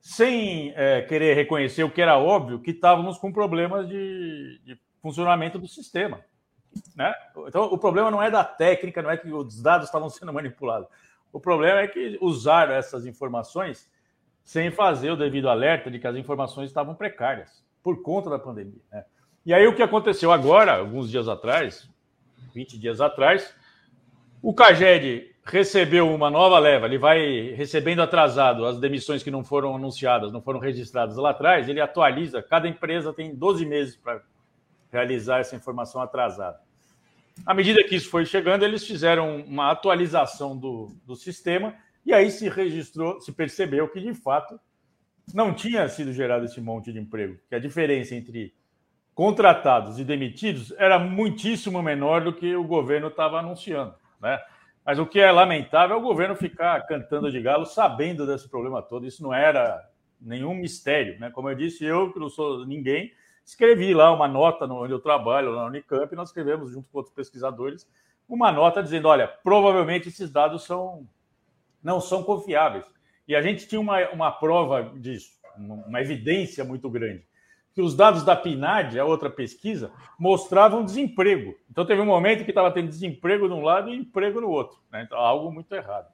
Sem 0.00 0.72
é, 0.76 1.02
querer 1.02 1.34
reconhecer 1.34 1.82
o 1.82 1.90
que 1.90 2.00
era 2.00 2.16
óbvio, 2.16 2.60
que 2.60 2.70
estávamos 2.70 3.18
com 3.18 3.32
problemas 3.32 3.88
de, 3.88 4.60
de 4.64 4.80
funcionamento 5.02 5.58
do 5.58 5.66
sistema. 5.66 6.24
Né? 6.94 7.12
Então, 7.46 7.64
o 7.64 7.76
problema 7.76 8.10
não 8.10 8.22
é 8.22 8.30
da 8.30 8.44
técnica, 8.44 9.02
não 9.02 9.10
é 9.10 9.16
que 9.16 9.30
os 9.30 9.60
dados 9.60 9.88
estavam 9.88 10.08
sendo 10.08 10.32
manipulados. 10.32 10.88
O 11.32 11.40
problema 11.40 11.80
é 11.80 11.88
que 11.88 12.18
usaram 12.20 12.74
essas 12.74 13.06
informações 13.06 13.90
sem 14.42 14.70
fazer 14.70 15.10
o 15.10 15.16
devido 15.16 15.48
alerta 15.48 15.90
de 15.90 15.98
que 15.98 16.06
as 16.06 16.16
informações 16.16 16.70
estavam 16.70 16.94
precárias 16.94 17.62
por 17.82 18.02
conta 18.02 18.30
da 18.30 18.38
pandemia. 18.38 18.80
Né? 18.90 19.04
E 19.44 19.52
aí 19.52 19.66
o 19.66 19.74
que 19.74 19.82
aconteceu 19.82 20.32
agora, 20.32 20.78
alguns 20.78 21.10
dias 21.10 21.28
atrás, 21.28 21.88
20 22.54 22.78
dias 22.78 23.00
atrás, 23.00 23.54
o 24.42 24.54
Caged 24.54 25.34
recebeu 25.44 26.12
uma 26.14 26.30
nova 26.30 26.58
leva, 26.58 26.86
ele 26.86 26.98
vai 26.98 27.52
recebendo 27.52 28.02
atrasado 28.02 28.66
as 28.66 28.78
demissões 28.78 29.22
que 29.22 29.30
não 29.30 29.42
foram 29.42 29.74
anunciadas, 29.74 30.30
não 30.30 30.42
foram 30.42 30.60
registradas 30.60 31.16
lá 31.16 31.30
atrás, 31.30 31.68
ele 31.68 31.80
atualiza, 31.80 32.42
cada 32.42 32.68
empresa 32.68 33.12
tem 33.12 33.34
12 33.34 33.64
meses 33.64 33.96
para 33.96 34.22
realizar 34.92 35.38
essa 35.40 35.56
informação 35.56 36.00
atrasada. 36.02 36.60
À 37.46 37.54
medida 37.54 37.82
que 37.84 37.96
isso 37.96 38.10
foi 38.10 38.24
chegando, 38.26 38.64
eles 38.64 38.86
fizeram 38.86 39.40
uma 39.42 39.70
atualização 39.70 40.56
do, 40.56 40.94
do 41.04 41.16
sistema 41.16 41.74
e 42.04 42.12
aí 42.12 42.30
se 42.30 42.48
registrou, 42.48 43.20
se 43.20 43.32
percebeu 43.32 43.88
que 43.88 44.00
de 44.00 44.14
fato 44.14 44.58
não 45.34 45.52
tinha 45.52 45.88
sido 45.88 46.12
gerado 46.12 46.44
esse 46.44 46.60
monte 46.60 46.92
de 46.92 46.98
emprego, 46.98 47.38
que 47.48 47.54
a 47.54 47.58
diferença 47.58 48.14
entre 48.14 48.54
contratados 49.14 49.98
e 49.98 50.04
demitidos 50.04 50.72
era 50.78 50.98
muitíssimo 50.98 51.82
menor 51.82 52.22
do 52.22 52.32
que 52.32 52.54
o 52.54 52.64
governo 52.64 53.08
estava 53.08 53.38
anunciando, 53.38 53.94
né? 54.20 54.38
Mas 54.86 54.98
o 54.98 55.04
que 55.04 55.20
é 55.20 55.30
lamentável 55.30 55.96
é 55.96 55.98
o 55.98 56.02
governo 56.02 56.34
ficar 56.34 56.80
cantando 56.86 57.30
de 57.30 57.42
galo 57.42 57.66
sabendo 57.66 58.26
desse 58.26 58.48
problema 58.48 58.80
todo. 58.80 59.06
Isso 59.06 59.22
não 59.22 59.34
era 59.34 59.86
nenhum 60.18 60.54
mistério, 60.54 61.20
né? 61.20 61.30
Como 61.30 61.50
eu 61.50 61.54
disse, 61.54 61.84
eu 61.84 62.10
que 62.10 62.18
não 62.18 62.30
sou 62.30 62.64
ninguém, 62.64 63.12
escrevi 63.48 63.94
lá 63.94 64.12
uma 64.12 64.28
nota 64.28 64.66
no, 64.66 64.82
onde 64.84 64.92
eu 64.92 65.00
trabalho, 65.00 65.50
lá 65.50 65.62
na 65.62 65.68
Unicamp, 65.68 66.12
e 66.12 66.16
nós 66.16 66.28
escrevemos, 66.28 66.70
junto 66.70 66.88
com 66.90 66.98
outros 66.98 67.14
pesquisadores, 67.14 67.88
uma 68.28 68.52
nota 68.52 68.82
dizendo: 68.82 69.08
olha, 69.08 69.26
provavelmente 69.26 70.08
esses 70.08 70.30
dados 70.30 70.64
são, 70.64 71.08
não 71.82 71.98
são 71.98 72.22
confiáveis. 72.22 72.84
E 73.26 73.34
a 73.34 73.40
gente 73.40 73.66
tinha 73.66 73.80
uma, 73.80 74.06
uma 74.10 74.30
prova 74.30 74.92
disso, 74.96 75.30
uma 75.56 76.00
evidência 76.00 76.62
muito 76.62 76.90
grande. 76.90 77.26
Que 77.74 77.80
os 77.80 77.94
dados 77.94 78.24
da 78.24 78.34
PNAD, 78.34 78.98
a 78.98 79.04
outra 79.04 79.30
pesquisa, 79.30 79.92
mostravam 80.18 80.84
desemprego. 80.84 81.54
Então 81.70 81.86
teve 81.86 82.00
um 82.00 82.06
momento 82.06 82.44
que 82.44 82.50
estava 82.50 82.70
tendo 82.70 82.88
desemprego 82.88 83.46
de 83.46 83.54
um 83.54 83.62
lado 83.62 83.88
e 83.88 83.96
emprego 83.96 84.40
no 84.40 84.50
outro. 84.50 84.78
Né? 84.90 85.04
Então, 85.04 85.18
algo 85.18 85.50
muito 85.50 85.72
errado. 85.74 86.08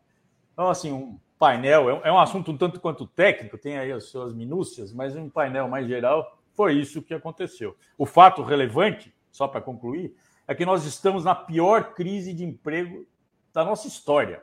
Então, 0.52 0.68
assim, 0.68 0.92
um 0.92 1.18
painel 1.38 1.88
é 1.88 1.94
um, 1.94 2.00
é 2.04 2.12
um 2.12 2.18
assunto 2.18 2.52
um 2.52 2.56
tanto 2.56 2.80
quanto 2.80 3.06
técnico, 3.06 3.56
tem 3.56 3.78
aí 3.78 3.90
as 3.90 4.04
suas 4.04 4.34
minúcias, 4.34 4.92
mas 4.92 5.16
um 5.16 5.30
painel 5.30 5.68
mais 5.68 5.86
geral 5.86 6.38
foi 6.54 6.74
isso 6.74 7.02
que 7.02 7.14
aconteceu. 7.14 7.76
O 7.98 8.06
fato 8.06 8.42
relevante, 8.42 9.14
só 9.30 9.46
para 9.46 9.60
concluir, 9.60 10.14
é 10.46 10.54
que 10.54 10.64
nós 10.64 10.84
estamos 10.84 11.24
na 11.24 11.34
pior 11.34 11.94
crise 11.94 12.32
de 12.32 12.44
emprego 12.44 13.06
da 13.52 13.64
nossa 13.64 13.88
história. 13.88 14.42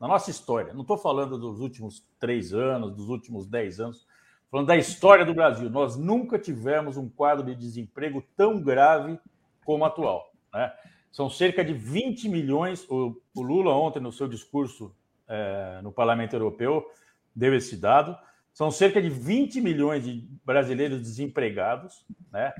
Na 0.00 0.08
nossa 0.08 0.30
história. 0.30 0.72
Não 0.72 0.82
estou 0.82 0.96
falando 0.96 1.38
dos 1.38 1.60
últimos 1.60 2.04
três 2.18 2.52
anos, 2.54 2.94
dos 2.94 3.08
últimos 3.08 3.46
dez 3.46 3.80
anos, 3.80 4.06
falando 4.50 4.66
da 4.66 4.76
história 4.76 5.24
do 5.24 5.34
Brasil. 5.34 5.68
Nós 5.68 5.96
nunca 5.96 6.38
tivemos 6.38 6.96
um 6.96 7.08
quadro 7.08 7.44
de 7.44 7.54
desemprego 7.54 8.22
tão 8.36 8.60
grave 8.60 9.18
como 9.64 9.84
atual. 9.84 10.32
Né? 10.52 10.72
São 11.12 11.28
cerca 11.28 11.64
de 11.64 11.72
20 11.72 12.28
milhões. 12.28 12.88
O, 12.88 13.20
o 13.34 13.42
Lula, 13.42 13.74
ontem, 13.74 14.00
no 14.00 14.12
seu 14.12 14.26
discurso 14.26 14.94
é, 15.28 15.80
no 15.82 15.92
Parlamento 15.92 16.34
Europeu, 16.34 16.86
deu 17.34 17.54
esse 17.54 17.76
dado. 17.76 18.16
São 18.60 18.70
cerca 18.70 19.00
de 19.00 19.08
20 19.08 19.58
milhões 19.62 20.04
de 20.04 20.22
brasileiros 20.44 21.00
desempregados, 21.00 22.04
né, 22.30 22.52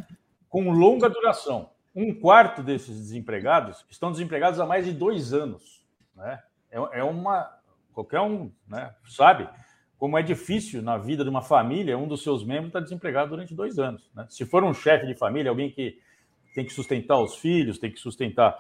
com 0.48 0.70
longa 0.70 1.10
duração. 1.10 1.72
Um 1.94 2.18
quarto 2.18 2.62
desses 2.62 2.96
desempregados 2.96 3.84
estão 3.90 4.10
desempregados 4.10 4.58
há 4.58 4.64
mais 4.64 4.86
de 4.86 4.94
dois 4.94 5.34
anos. 5.34 5.84
Né? 6.16 6.42
É, 6.70 7.00
é 7.00 7.04
uma. 7.04 7.54
Qualquer 7.92 8.22
um 8.22 8.50
né, 8.66 8.94
sabe 9.10 9.46
como 9.98 10.16
é 10.16 10.22
difícil 10.22 10.80
na 10.80 10.96
vida 10.96 11.22
de 11.22 11.28
uma 11.28 11.42
família 11.42 11.98
um 11.98 12.08
dos 12.08 12.22
seus 12.22 12.42
membros 12.46 12.68
estar 12.68 12.80
desempregado 12.80 13.28
durante 13.28 13.54
dois 13.54 13.78
anos. 13.78 14.10
Né? 14.14 14.26
Se 14.30 14.46
for 14.46 14.64
um 14.64 14.72
chefe 14.72 15.06
de 15.06 15.14
família, 15.14 15.50
alguém 15.50 15.70
que 15.70 15.98
tem 16.54 16.64
que 16.64 16.72
sustentar 16.72 17.20
os 17.20 17.36
filhos, 17.36 17.78
tem 17.78 17.92
que 17.92 18.00
sustentar 18.00 18.56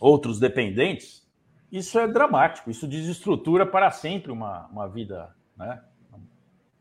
outros 0.00 0.40
dependentes, 0.40 1.28
isso 1.70 1.98
é 1.98 2.08
dramático, 2.08 2.70
isso 2.70 2.88
desestrutura 2.88 3.66
para 3.66 3.90
sempre 3.90 4.32
uma, 4.32 4.66
uma 4.68 4.88
vida 4.88 5.36
né? 5.54 5.82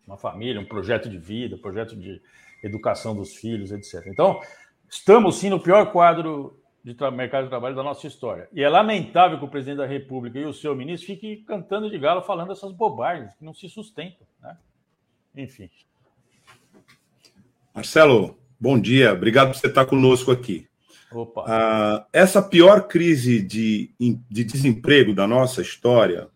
Uma 0.08 0.18
família, 0.18 0.62
um 0.62 0.66
projeto 0.66 1.10
de 1.10 1.18
vida, 1.18 1.56
um 1.56 1.60
projeto 1.60 1.96
de 1.96 2.22
educação 2.64 3.14
dos 3.14 3.36
filhos, 3.36 3.72
etc. 3.72 4.08
Então, 4.08 4.40
estamos 4.90 5.36
sim 5.36 5.50
no 5.50 5.60
pior 5.60 5.92
quadro 5.92 6.58
de 6.84 6.96
mercado 7.12 7.44
de 7.44 7.50
trabalho 7.50 7.76
da 7.76 7.84
nossa 7.84 8.08
história. 8.08 8.48
E 8.54 8.64
é 8.64 8.70
lamentável 8.70 9.38
que 9.38 9.44
o 9.44 9.50
presidente 9.50 9.80
da 9.80 9.86
República 9.86 10.40
e 10.40 10.46
o 10.46 10.54
seu 10.54 10.74
ministro 10.74 11.08
fiquem 11.08 11.44
cantando 11.44 11.90
de 11.90 12.00
galo 12.00 12.22
falando 12.22 12.54
essas 12.54 12.72
bobagens 12.72 13.36
que 13.36 13.44
não 13.44 13.54
se 13.54 13.68
sustentam. 13.68 14.26
Né? 14.42 14.58
Enfim. 15.36 15.70
Marcelo, 17.76 18.40
bom 18.58 18.80
dia. 18.80 19.12
Obrigado 19.12 19.52
por 19.52 19.58
você 19.58 19.68
estar 19.68 19.86
conosco 19.86 20.32
aqui. 20.32 20.66
Opa. 21.12 21.44
Ah, 21.46 22.08
essa 22.14 22.42
pior 22.42 22.88
crise 22.88 23.42
de, 23.42 23.92
de 24.00 24.44
desemprego 24.46 25.14
da 25.14 25.28
nossa 25.28 25.62
história, 25.62 26.30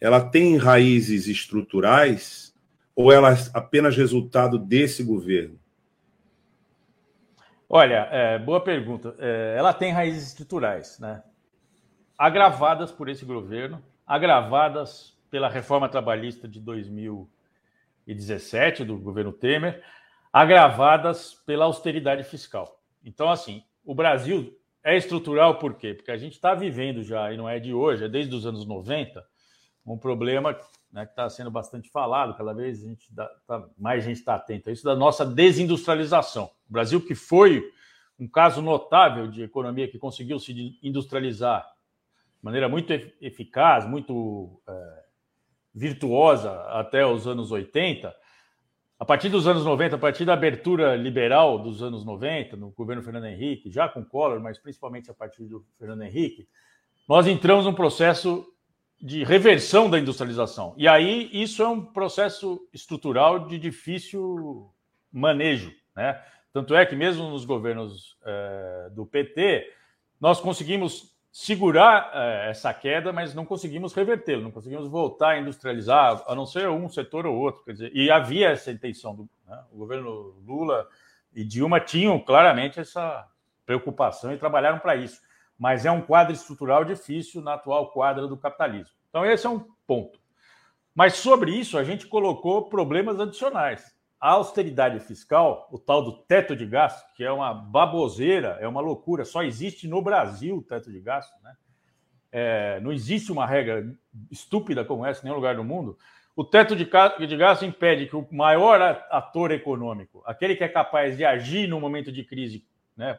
ela 0.00 0.20
tem 0.20 0.56
raízes 0.56 1.28
estruturais 1.28 2.47
ou 2.98 3.10
ela 3.12 3.32
é 3.32 3.36
apenas 3.54 3.96
resultado 3.96 4.58
desse 4.58 5.04
governo? 5.04 5.56
Olha, 7.68 8.08
é, 8.10 8.40
boa 8.40 8.60
pergunta. 8.60 9.14
É, 9.20 9.54
ela 9.56 9.72
tem 9.72 9.92
raízes 9.92 10.30
estruturais, 10.30 10.98
né? 10.98 11.22
Agravadas 12.18 12.90
por 12.90 13.08
esse 13.08 13.24
governo, 13.24 13.80
agravadas 14.04 15.16
pela 15.30 15.48
reforma 15.48 15.88
trabalhista 15.88 16.48
de 16.48 16.58
2017 16.58 18.82
do 18.82 18.98
governo 18.98 19.32
Temer, 19.32 19.80
agravadas 20.32 21.34
pela 21.46 21.66
austeridade 21.66 22.24
fiscal. 22.24 22.82
Então, 23.04 23.30
assim, 23.30 23.62
o 23.84 23.94
Brasil 23.94 24.58
é 24.82 24.96
estrutural 24.96 25.60
por 25.60 25.74
quê? 25.74 25.94
Porque 25.94 26.10
a 26.10 26.16
gente 26.16 26.32
está 26.32 26.52
vivendo 26.52 27.04
já, 27.04 27.32
e 27.32 27.36
não 27.36 27.48
é 27.48 27.60
de 27.60 27.72
hoje, 27.72 28.06
é 28.06 28.08
desde 28.08 28.34
os 28.34 28.44
anos 28.44 28.66
90, 28.66 29.24
um 29.94 29.98
problema 29.98 30.58
né, 30.92 31.04
que 31.04 31.12
está 31.12 31.28
sendo 31.28 31.50
bastante 31.50 31.90
falado, 31.90 32.36
cada 32.36 32.52
vez 32.52 32.82
a 32.82 32.88
gente 32.88 33.12
dá, 33.12 33.26
tá, 33.46 33.68
mais 33.78 34.04
gente 34.04 34.18
está 34.18 34.34
atenta 34.34 34.70
a 34.70 34.72
isso, 34.72 34.84
da 34.84 34.96
nossa 34.96 35.24
desindustrialização. 35.24 36.50
O 36.68 36.72
Brasil, 36.72 37.00
que 37.00 37.14
foi 37.14 37.62
um 38.18 38.26
caso 38.26 38.60
notável 38.60 39.28
de 39.28 39.42
economia 39.42 39.88
que 39.88 39.98
conseguiu 39.98 40.38
se 40.38 40.78
industrializar 40.82 41.62
de 41.62 42.44
maneira 42.44 42.68
muito 42.68 42.92
eficaz, 43.20 43.88
muito 43.88 44.60
é, 44.68 45.04
virtuosa 45.74 46.52
até 46.70 47.06
os 47.06 47.26
anos 47.26 47.50
80, 47.50 48.14
a 48.98 49.04
partir 49.04 49.28
dos 49.28 49.46
anos 49.46 49.64
90, 49.64 49.94
a 49.94 49.98
partir 49.98 50.24
da 50.24 50.32
abertura 50.32 50.96
liberal 50.96 51.58
dos 51.58 51.82
anos 51.82 52.04
90, 52.04 52.56
no 52.56 52.70
governo 52.70 53.02
Fernando 53.02 53.26
Henrique, 53.26 53.70
já 53.70 53.88
com 53.88 54.04
Collor, 54.04 54.40
mas 54.40 54.58
principalmente 54.58 55.08
a 55.08 55.14
partir 55.14 55.44
do 55.44 55.64
Fernando 55.78 56.02
Henrique, 56.02 56.48
nós 57.08 57.26
entramos 57.26 57.64
num 57.64 57.74
processo 57.74 58.44
de 59.00 59.22
reversão 59.22 59.88
da 59.88 59.98
industrialização. 59.98 60.74
E 60.76 60.88
aí 60.88 61.30
isso 61.32 61.62
é 61.62 61.68
um 61.68 61.80
processo 61.80 62.60
estrutural 62.72 63.46
de 63.46 63.58
difícil 63.58 64.70
manejo, 65.12 65.72
né? 65.94 66.20
Tanto 66.52 66.74
é 66.74 66.84
que 66.84 66.96
mesmo 66.96 67.30
nos 67.30 67.44
governos 67.44 68.18
é, 68.24 68.88
do 68.90 69.06
PT 69.06 69.72
nós 70.20 70.40
conseguimos 70.40 71.16
segurar 71.30 72.10
é, 72.12 72.50
essa 72.50 72.74
queda, 72.74 73.12
mas 73.12 73.34
não 73.34 73.44
conseguimos 73.44 73.92
revertê-lo, 73.92 74.42
não 74.42 74.50
conseguimos 74.50 74.88
voltar 74.88 75.30
a 75.30 75.38
industrializar, 75.38 76.24
a 76.26 76.34
não 76.34 76.44
ser 76.44 76.68
um 76.68 76.88
setor 76.88 77.26
ou 77.26 77.36
outro. 77.36 77.62
Quer 77.64 77.72
dizer, 77.72 77.92
e 77.94 78.10
havia 78.10 78.48
essa 78.48 78.72
intenção 78.72 79.14
do 79.14 79.28
né? 79.46 79.62
o 79.70 79.78
governo 79.78 80.34
Lula 80.44 80.88
e 81.32 81.44
Dilma 81.44 81.78
tinham 81.78 82.18
claramente 82.18 82.80
essa 82.80 83.28
preocupação 83.64 84.32
e 84.32 84.38
trabalharam 84.38 84.80
para 84.80 84.96
isso 84.96 85.20
mas 85.58 85.84
é 85.84 85.90
um 85.90 86.00
quadro 86.00 86.32
estrutural 86.32 86.84
difícil 86.84 87.42
na 87.42 87.54
atual 87.54 87.90
quadra 87.90 88.28
do 88.28 88.36
capitalismo. 88.36 88.94
Então, 89.08 89.26
esse 89.26 89.46
é 89.46 89.50
um 89.50 89.64
ponto. 89.86 90.20
Mas 90.94 91.14
sobre 91.14 91.50
isso, 91.52 91.76
a 91.76 91.84
gente 91.84 92.06
colocou 92.06 92.68
problemas 92.68 93.18
adicionais. 93.18 93.94
A 94.20 94.30
austeridade 94.30 94.98
fiscal, 95.00 95.68
o 95.70 95.78
tal 95.78 96.02
do 96.02 96.12
teto 96.12 96.56
de 96.56 96.66
gasto, 96.66 97.12
que 97.14 97.24
é 97.24 97.30
uma 97.30 97.54
baboseira, 97.54 98.58
é 98.60 98.66
uma 98.66 98.80
loucura, 98.80 99.24
só 99.24 99.42
existe 99.42 99.86
no 99.86 100.02
Brasil 100.02 100.56
o 100.56 100.62
teto 100.62 100.90
de 100.90 101.00
gasto, 101.00 101.32
né? 101.42 101.54
É, 102.30 102.80
não 102.80 102.92
existe 102.92 103.32
uma 103.32 103.46
regra 103.46 103.96
estúpida 104.30 104.84
como 104.84 105.06
essa 105.06 105.20
em 105.20 105.24
nenhum 105.24 105.36
lugar 105.36 105.56
do 105.56 105.64
mundo. 105.64 105.96
O 106.36 106.44
teto 106.44 106.76
de 106.76 106.84
gasto 107.36 107.64
impede 107.64 108.06
que 108.06 108.14
o 108.14 108.26
maior 108.30 108.80
ator 109.10 109.50
econômico, 109.50 110.22
aquele 110.26 110.54
que 110.54 110.62
é 110.62 110.68
capaz 110.68 111.16
de 111.16 111.24
agir 111.24 111.66
no 111.66 111.80
momento 111.80 112.12
de 112.12 112.22
crise, 112.22 112.66
né, 112.96 113.18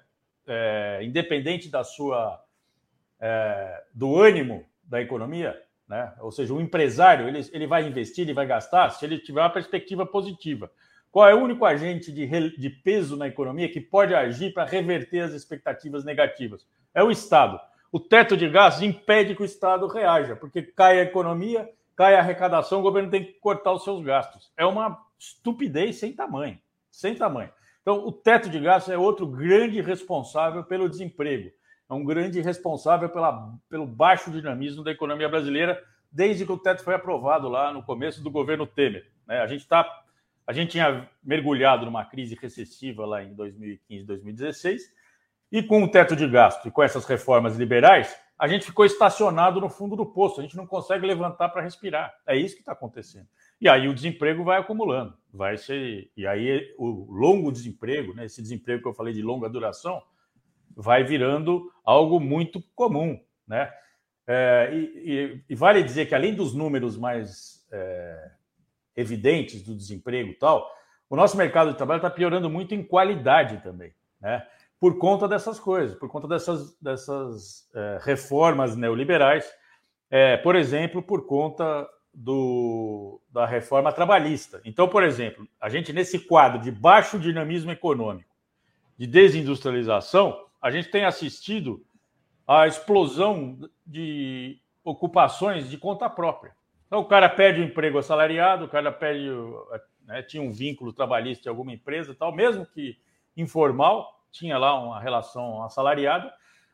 é, 0.50 1.00
independente 1.04 1.70
da 1.70 1.84
sua 1.84 2.44
é, 3.20 3.84
do 3.94 4.20
ânimo 4.20 4.66
da 4.84 5.02
economia, 5.02 5.56
né? 5.88 6.14
Ou 6.20 6.32
seja, 6.32 6.54
o 6.54 6.62
empresário 6.62 7.28
ele, 7.28 7.48
ele 7.52 7.68
vai 7.68 7.88
investir, 7.88 8.24
ele 8.24 8.34
vai 8.34 8.46
gastar 8.46 8.90
se 8.90 9.06
ele 9.06 9.20
tiver 9.20 9.42
uma 9.42 9.50
perspectiva 9.50 10.06
positiva. 10.06 10.72
Qual 11.12 11.28
é 11.28 11.34
o 11.34 11.42
único 11.42 11.66
agente 11.66 12.12
de, 12.12 12.28
de 12.58 12.70
peso 12.70 13.18
na 13.18 13.28
economia 13.28 13.72
que 13.72 13.82
pode 13.82 14.14
agir 14.14 14.54
para 14.54 14.66
reverter 14.66 15.22
as 15.22 15.32
expectativas 15.32 16.06
negativas? 16.06 16.68
É 16.94 17.04
o 17.04 17.10
Estado. 17.10 17.60
O 17.92 18.00
teto 18.00 18.38
de 18.38 18.48
gastos 18.48 18.84
impede 18.84 19.36
que 19.36 19.42
o 19.42 19.46
Estado 19.46 19.88
reaja, 19.88 20.36
porque 20.36 20.62
cai 20.62 21.00
a 21.00 21.04
economia, 21.04 21.68
cai 21.96 22.16
a 22.16 22.20
arrecadação, 22.20 22.80
o 22.80 22.84
governo 22.84 23.10
tem 23.10 23.24
que 23.24 23.34
cortar 23.34 23.74
os 23.74 23.84
seus 23.84 24.04
gastos. 24.04 24.52
É 24.56 24.66
uma 24.66 25.04
estupidez 25.18 25.98
sem 25.98 26.14
tamanho. 26.14 26.60
Sem 26.92 27.16
tamanho. 27.16 27.52
Então, 27.90 28.06
o 28.06 28.12
teto 28.12 28.52
de 28.52 28.60
gastos 28.60 28.94
é 28.94 28.98
outro 29.00 29.26
grande 29.26 29.82
responsável 29.82 30.64
pelo 30.64 30.88
desemprego 30.88 31.50
é 31.90 31.94
um 31.96 32.06
grande 32.06 32.40
responsável 32.40 33.10
pela, 33.10 33.52
pelo 33.68 33.88
baixo 33.88 34.30
dinamismo 34.30 34.84
da 34.84 34.92
economia 34.92 35.28
brasileira 35.28 35.84
desde 36.12 36.46
que 36.46 36.52
o 36.52 36.58
teto 36.60 36.84
foi 36.84 36.94
aprovado 36.94 37.50
lá 37.50 37.74
no 37.74 37.82
começo 37.82 38.22
do 38.22 38.30
governo 38.30 38.68
Temer. 38.68 39.12
Né? 39.26 39.40
A 39.40 39.48
gente 39.48 39.68
tá, 39.68 40.04
a 40.46 40.54
gente 40.54 40.70
tinha 40.70 41.10
mergulhado 41.24 41.84
numa 41.84 42.06
crise 42.06 42.38
recessiva 42.40 43.08
lá 43.08 43.24
em 43.24 43.34
2015, 43.34 44.06
2016, 44.06 44.84
e 45.52 45.64
com 45.64 45.82
o 45.82 45.90
teto 45.90 46.16
de 46.16 46.28
gasto 46.28 46.68
e 46.68 46.72
com 46.72 46.84
essas 46.84 47.08
reformas 47.08 47.58
liberais, 47.58 48.16
a 48.38 48.48
gente 48.48 48.68
ficou 48.68 48.86
estacionado 48.86 49.60
no 49.60 49.68
fundo 49.68 49.96
do 49.96 50.06
poço. 50.06 50.40
A 50.40 50.44
gente 50.44 50.56
não 50.56 50.68
consegue 50.68 51.08
levantar 51.08 51.50
para 51.50 51.64
respirar. 51.64 52.14
É 52.28 52.38
isso 52.38 52.54
que 52.54 52.62
está 52.62 52.74
acontecendo. 52.74 53.28
E 53.62 53.68
aí 53.68 53.88
o 53.88 53.94
desemprego 53.94 54.44
vai 54.44 54.60
acumulando, 54.60 55.18
vai 55.34 55.58
ser 55.58 56.10
e 56.16 56.26
aí 56.26 56.74
o 56.78 57.12
longo 57.12 57.52
desemprego, 57.52 58.14
né, 58.14 58.26
esse 58.26 58.42
desemprego 58.42 58.82
que 58.82 58.88
eu 58.88 58.94
falei 58.94 59.14
de 59.14 59.22
longa 59.22 59.50
duração, 59.50 60.02
vai 60.76 61.04
virando 61.04 61.70
algo 61.84 62.20
muito 62.20 62.64
comum, 62.74 63.20
né? 63.46 63.72
É, 64.26 64.70
e, 64.72 65.44
e, 65.50 65.56
vale 65.56 65.82
dizer 65.82 66.06
que 66.06 66.14
além 66.14 66.36
dos 66.36 66.54
números 66.54 66.96
mais 66.96 67.68
é, 67.72 68.32
evidentes 68.96 69.64
do 69.64 69.76
desemprego 69.76 70.30
e 70.30 70.36
tal, 70.36 70.72
o 71.10 71.16
nosso 71.16 71.36
mercado 71.36 71.72
de 71.72 71.78
trabalho 71.78 71.98
está 71.98 72.12
piorando 72.12 72.48
muito 72.48 72.76
em 72.76 72.84
qualidade 72.84 73.62
também, 73.64 73.92
né? 74.22 74.46
Por 74.80 74.98
conta 75.00 75.28
dessas 75.28 75.60
coisas, 75.60 75.98
por 75.98 76.08
conta 76.08 76.28
dessas, 76.28 76.80
dessas 76.80 77.70
é, 77.74 78.00
reformas 78.02 78.76
neoliberais, 78.76 79.52
é, 80.10 80.38
por 80.38 80.56
exemplo, 80.56 81.02
por 81.02 81.26
conta 81.26 81.90
do, 82.20 83.22
da 83.32 83.46
reforma 83.46 83.94
trabalhista. 83.94 84.62
Então, 84.66 84.90
por 84.90 85.04
exemplo, 85.04 85.48
a 85.60 85.70
gente 85.70 85.94
nesse 85.94 86.20
quadro 86.20 86.60
de 86.60 86.70
baixo 86.70 87.18
dinamismo 87.18 87.72
econômico, 87.72 88.36
de 88.98 89.08
desindustrialização, 89.08 90.46
a 90.62 90.70
gente 90.70 90.90
tem 90.90 91.06
assistido 91.06 91.82
à 92.46 92.68
explosão 92.68 93.58
de 93.88 94.60
ocupações 94.84 95.70
de 95.70 95.78
conta 95.78 96.10
própria. 96.10 96.54
Então, 96.88 97.00
o 97.00 97.06
cara 97.06 97.30
perde 97.30 97.62
o 97.62 97.64
emprego 97.64 97.98
assalariado, 97.98 98.66
o 98.66 98.70
cara 98.70 98.92
perde, 98.92 99.30
né, 100.04 100.22
tinha 100.22 100.44
um 100.44 100.52
vínculo 100.52 100.92
trabalhista 100.92 101.48
em 101.48 101.50
alguma 101.50 101.72
empresa 101.72 102.14
tal, 102.14 102.36
mesmo 102.36 102.66
que 102.66 102.98
informal, 103.38 104.26
tinha 104.30 104.58
lá 104.58 104.78
uma 104.78 105.00
relação 105.00 105.64
assalariada, 105.64 106.34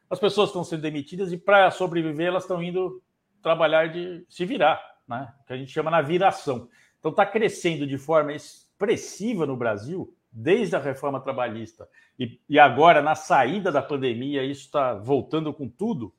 as 0.10 0.20
pessoas 0.20 0.50
estão 0.50 0.64
sendo 0.64 0.82
demitidas 0.82 1.32
e 1.32 1.38
para 1.38 1.70
sobreviver 1.70 2.28
elas 2.28 2.46
estão 2.46 2.64
indo 2.64 3.00
trabalhar 3.44 3.90
de 3.90 4.26
se 4.28 4.44
virar, 4.44 4.95
né? 5.08 5.34
que 5.46 5.54
a 5.54 5.58
gente 5.58 5.72
chama 5.72 5.92
na 5.92 6.02
viração. 6.02 6.70
Então 7.00 7.12
está 7.12 7.26
crescendo 7.26 7.86
de 7.86 7.98
forma 7.98 8.34
expressiva 8.34 9.46
no 9.46 9.56
Brasil 9.56 10.14
desde 10.32 10.76
a 10.76 10.80
reforma 10.80 11.22
trabalhista 11.22 11.88
e, 12.18 12.40
e 12.48 12.58
agora, 12.58 13.02
na 13.02 13.14
saída 13.14 13.72
da 13.72 13.82
pandemia, 13.82 14.44
isso 14.44 14.62
está 14.62 14.94
voltando 14.94 15.54
com 15.54 15.68
tudo, 15.68 16.14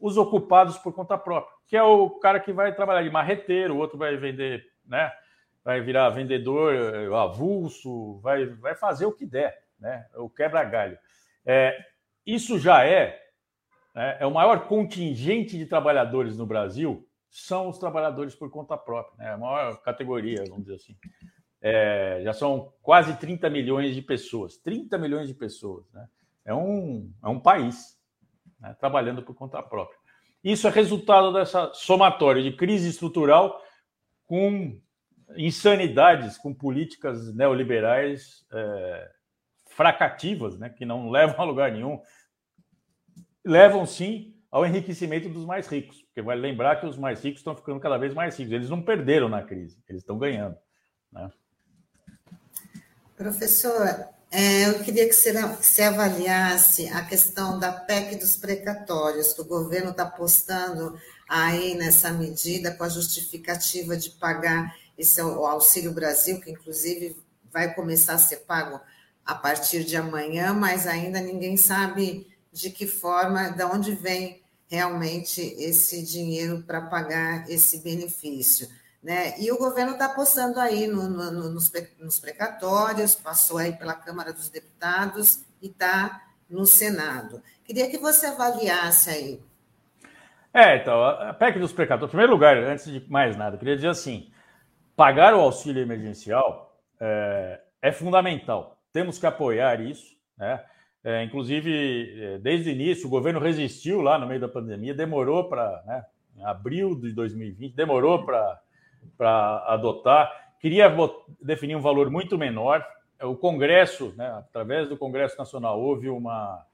os 0.00 0.16
ocupados 0.16 0.78
por 0.78 0.92
conta 0.94 1.16
própria, 1.16 1.54
que 1.66 1.76
é 1.76 1.82
o 1.82 2.10
cara 2.10 2.40
que 2.40 2.52
vai 2.52 2.74
trabalhar 2.74 3.02
de 3.02 3.10
marreteiro, 3.10 3.74
o 3.74 3.78
outro 3.78 3.98
vai 3.98 4.16
vender, 4.16 4.66
né? 4.84 5.12
Vai 5.64 5.80
virar 5.80 6.10
vendedor 6.10 6.74
eh, 6.74 7.14
avulso, 7.14 8.18
vai, 8.20 8.46
vai 8.46 8.74
fazer 8.74 9.04
o 9.04 9.12
que 9.12 9.26
der, 9.26 9.64
né? 9.78 10.06
O 10.14 10.28
quebra-galho. 10.28 10.98
É, 11.44 11.76
isso 12.24 12.58
já 12.58 12.84
é, 12.84 13.20
né, 13.94 14.16
é 14.20 14.26
o 14.26 14.30
maior 14.30 14.66
contingente 14.68 15.58
de 15.58 15.66
trabalhadores 15.66 16.36
no 16.36 16.46
Brasil 16.46 17.06
são 17.30 17.68
os 17.68 17.78
trabalhadores 17.78 18.34
por 18.34 18.50
conta 18.50 18.76
própria, 18.76 19.16
né? 19.18 19.32
A 19.32 19.38
maior 19.38 19.80
categoria, 19.82 20.44
vamos 20.48 20.64
dizer 20.64 20.76
assim. 20.76 20.96
É, 21.60 22.20
já 22.22 22.32
são 22.32 22.72
quase 22.80 23.16
30 23.18 23.50
milhões 23.50 23.94
de 23.94 24.02
pessoas. 24.02 24.56
30 24.58 24.98
milhões 24.98 25.26
de 25.26 25.34
pessoas. 25.34 25.84
Né? 25.92 26.06
É, 26.44 26.54
um, 26.54 27.12
é 27.22 27.28
um 27.28 27.40
país 27.40 27.98
né? 28.60 28.74
trabalhando 28.78 29.22
por 29.22 29.34
conta 29.34 29.62
própria. 29.62 29.98
Isso 30.44 30.68
é 30.68 30.70
resultado 30.70 31.32
dessa 31.32 31.72
somatória 31.74 32.42
de 32.42 32.52
crise 32.52 32.88
estrutural 32.88 33.60
com 34.26 34.80
insanidades, 35.36 36.38
com 36.38 36.54
políticas 36.54 37.34
neoliberais 37.34 38.46
é, 38.52 39.10
fracativas, 39.66 40.56
né? 40.58 40.68
que 40.68 40.84
não 40.84 41.10
levam 41.10 41.40
a 41.40 41.44
lugar 41.44 41.72
nenhum. 41.72 42.00
Levam, 43.44 43.84
sim, 43.86 44.35
ao 44.56 44.64
enriquecimento 44.64 45.28
dos 45.28 45.44
mais 45.44 45.66
ricos. 45.68 46.00
Porque 46.00 46.22
vai 46.22 46.34
lembrar 46.34 46.80
que 46.80 46.86
os 46.86 46.96
mais 46.96 47.22
ricos 47.22 47.40
estão 47.40 47.54
ficando 47.54 47.78
cada 47.78 47.98
vez 47.98 48.14
mais 48.14 48.38
ricos. 48.38 48.54
Eles 48.54 48.70
não 48.70 48.80
perderam 48.80 49.28
na 49.28 49.42
crise, 49.42 49.76
eles 49.86 50.00
estão 50.00 50.16
ganhando. 50.16 50.56
Né? 51.12 51.30
Professor, 53.14 53.86
é, 54.30 54.66
eu 54.66 54.82
queria 54.82 55.06
que 55.06 55.12
você, 55.12 55.82
avaliasse 55.82 56.88
a 56.88 57.04
questão 57.04 57.58
da 57.58 57.70
PEC 57.70 58.16
dos 58.16 58.36
precatórios, 58.36 59.34
que 59.34 59.42
o 59.42 59.46
governo 59.46 59.90
está 59.90 60.06
postando 60.06 60.98
aí 61.28 61.74
nessa 61.74 62.10
medida 62.10 62.72
com 62.72 62.84
a 62.84 62.88
justificativa 62.88 63.94
de 63.94 64.08
pagar 64.08 64.74
esse 64.96 65.20
o 65.20 65.44
Auxílio 65.44 65.92
Brasil, 65.92 66.40
que 66.40 66.50
inclusive 66.50 67.14
vai 67.52 67.74
começar 67.74 68.14
a 68.14 68.18
ser 68.18 68.38
pago 68.46 68.80
a 69.22 69.34
partir 69.34 69.84
de 69.84 69.98
amanhã, 69.98 70.54
mas 70.54 70.86
ainda 70.86 71.20
ninguém 71.20 71.58
sabe 71.58 72.26
de 72.50 72.70
que 72.70 72.86
forma, 72.86 73.50
de 73.50 73.62
onde 73.64 73.92
vem 73.92 74.45
realmente 74.68 75.40
esse 75.40 76.04
dinheiro 76.04 76.62
para 76.62 76.80
pagar 76.82 77.48
esse 77.48 77.82
benefício. 77.82 78.68
Né? 79.02 79.38
E 79.38 79.52
o 79.52 79.58
governo 79.58 79.92
está 79.92 80.06
apostando 80.06 80.58
aí 80.58 80.86
no, 80.86 81.08
no, 81.08 81.50
nos, 81.50 81.72
nos 81.98 82.18
precatórios, 82.18 83.14
passou 83.14 83.58
aí 83.58 83.72
pela 83.72 83.94
Câmara 83.94 84.32
dos 84.32 84.48
Deputados 84.48 85.44
e 85.62 85.68
está 85.68 86.22
no 86.50 86.66
Senado. 86.66 87.42
Queria 87.64 87.88
que 87.88 87.98
você 87.98 88.26
avaliasse 88.26 89.10
aí. 89.10 89.40
É, 90.52 90.76
então, 90.76 91.04
a 91.04 91.34
PEC 91.34 91.58
dos 91.58 91.72
precatórios, 91.72 92.08
em 92.08 92.16
primeiro 92.16 92.32
lugar, 92.32 92.56
antes 92.56 92.86
de 92.86 93.04
mais 93.10 93.36
nada, 93.36 93.58
queria 93.58 93.76
dizer 93.76 93.90
assim: 93.90 94.30
pagar 94.96 95.34
o 95.34 95.40
auxílio 95.40 95.82
emergencial 95.82 96.80
é, 96.98 97.60
é 97.82 97.92
fundamental. 97.92 98.78
Temos 98.92 99.18
que 99.18 99.26
apoiar 99.26 99.80
isso, 99.80 100.16
né? 100.38 100.64
É, 101.06 101.22
inclusive, 101.22 102.20
é, 102.20 102.38
desde 102.38 102.68
o 102.68 102.72
início, 102.72 103.06
o 103.06 103.08
governo 103.08 103.38
resistiu 103.38 104.02
lá 104.02 104.18
no 104.18 104.26
meio 104.26 104.40
da 104.40 104.48
pandemia, 104.48 104.92
demorou 104.92 105.48
para, 105.48 105.80
né, 105.86 106.04
em 106.36 106.44
abril 106.44 106.96
de 106.96 107.12
2020, 107.12 107.76
demorou 107.76 108.26
para 108.26 109.64
adotar. 109.68 110.56
Queria 110.58 110.92
definir 111.40 111.76
um 111.76 111.80
valor 111.80 112.10
muito 112.10 112.36
menor. 112.36 112.84
O 113.22 113.36
Congresso, 113.36 114.14
né, 114.16 114.26
através 114.36 114.88
do 114.88 114.96
Congresso 114.96 115.38
Nacional, 115.38 115.80
houve 115.80 116.08
uma, 116.08 116.66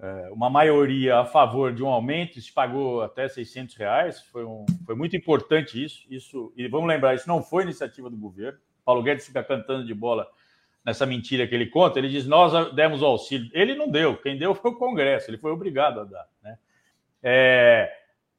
é, 0.00 0.30
uma 0.32 0.50
maioria 0.50 1.18
a 1.18 1.24
favor 1.24 1.72
de 1.72 1.84
um 1.84 1.88
aumento, 1.90 2.40
se 2.40 2.52
pagou 2.52 3.02
até 3.02 3.28
600 3.28 3.76
reais. 3.76 4.20
Foi, 4.32 4.44
um, 4.44 4.66
foi 4.84 4.96
muito 4.96 5.14
importante 5.14 5.80
isso. 5.80 6.04
isso. 6.10 6.52
E 6.56 6.66
vamos 6.66 6.88
lembrar, 6.88 7.14
isso 7.14 7.28
não 7.28 7.40
foi 7.40 7.62
iniciativa 7.62 8.10
do 8.10 8.16
governo. 8.16 8.58
Paulo 8.84 9.00
Guedes 9.00 9.26
fica 9.26 9.44
cantando 9.44 9.86
de 9.86 9.94
bola 9.94 10.26
nessa 10.84 11.06
mentira 11.06 11.46
que 11.46 11.54
ele 11.54 11.66
conta. 11.66 11.98
Ele 11.98 12.08
diz: 12.08 12.26
Nós 12.26 12.74
demos 12.74 13.02
o 13.02 13.06
auxílio. 13.06 13.50
Ele 13.52 13.74
não 13.74 13.90
deu, 13.90 14.16
quem 14.16 14.38
deu 14.38 14.54
foi 14.54 14.70
o 14.70 14.76
Congresso, 14.78 15.30
ele 15.30 15.38
foi 15.38 15.52
obrigado 15.52 16.00
a 16.00 16.04
dar. 16.04 16.28
Né? 16.42 16.58
É, 17.22 17.92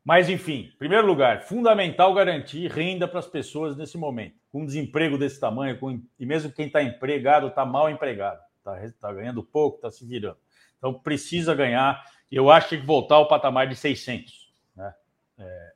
mas, 0.03 0.29
enfim, 0.29 0.71
em 0.73 0.77
primeiro 0.77 1.05
lugar, 1.05 1.43
fundamental 1.43 2.13
garantir 2.13 2.69
renda 2.71 3.07
para 3.07 3.19
as 3.19 3.27
pessoas 3.27 3.77
nesse 3.77 3.97
momento. 3.97 4.35
Com 4.51 4.63
um 4.63 4.65
desemprego 4.65 5.17
desse 5.17 5.39
tamanho, 5.39 5.77
com, 5.79 6.01
e 6.19 6.25
mesmo 6.25 6.51
quem 6.51 6.67
está 6.67 6.81
empregado 6.81 7.47
está 7.47 7.65
mal 7.65 7.89
empregado, 7.89 8.41
está 8.57 8.77
tá 8.99 9.13
ganhando 9.13 9.43
pouco, 9.43 9.77
está 9.77 9.91
se 9.91 10.05
virando. 10.05 10.37
Então, 10.77 10.93
precisa 10.93 11.53
ganhar. 11.53 12.03
Eu 12.31 12.49
acho 12.49 12.67
que 12.67 12.75
tem 12.75 12.81
que 12.81 12.87
voltar 12.87 13.15
ao 13.15 13.27
patamar 13.27 13.67
de 13.67 13.75
600. 13.75 14.51
Né? 14.75 14.93
É, 15.37 15.73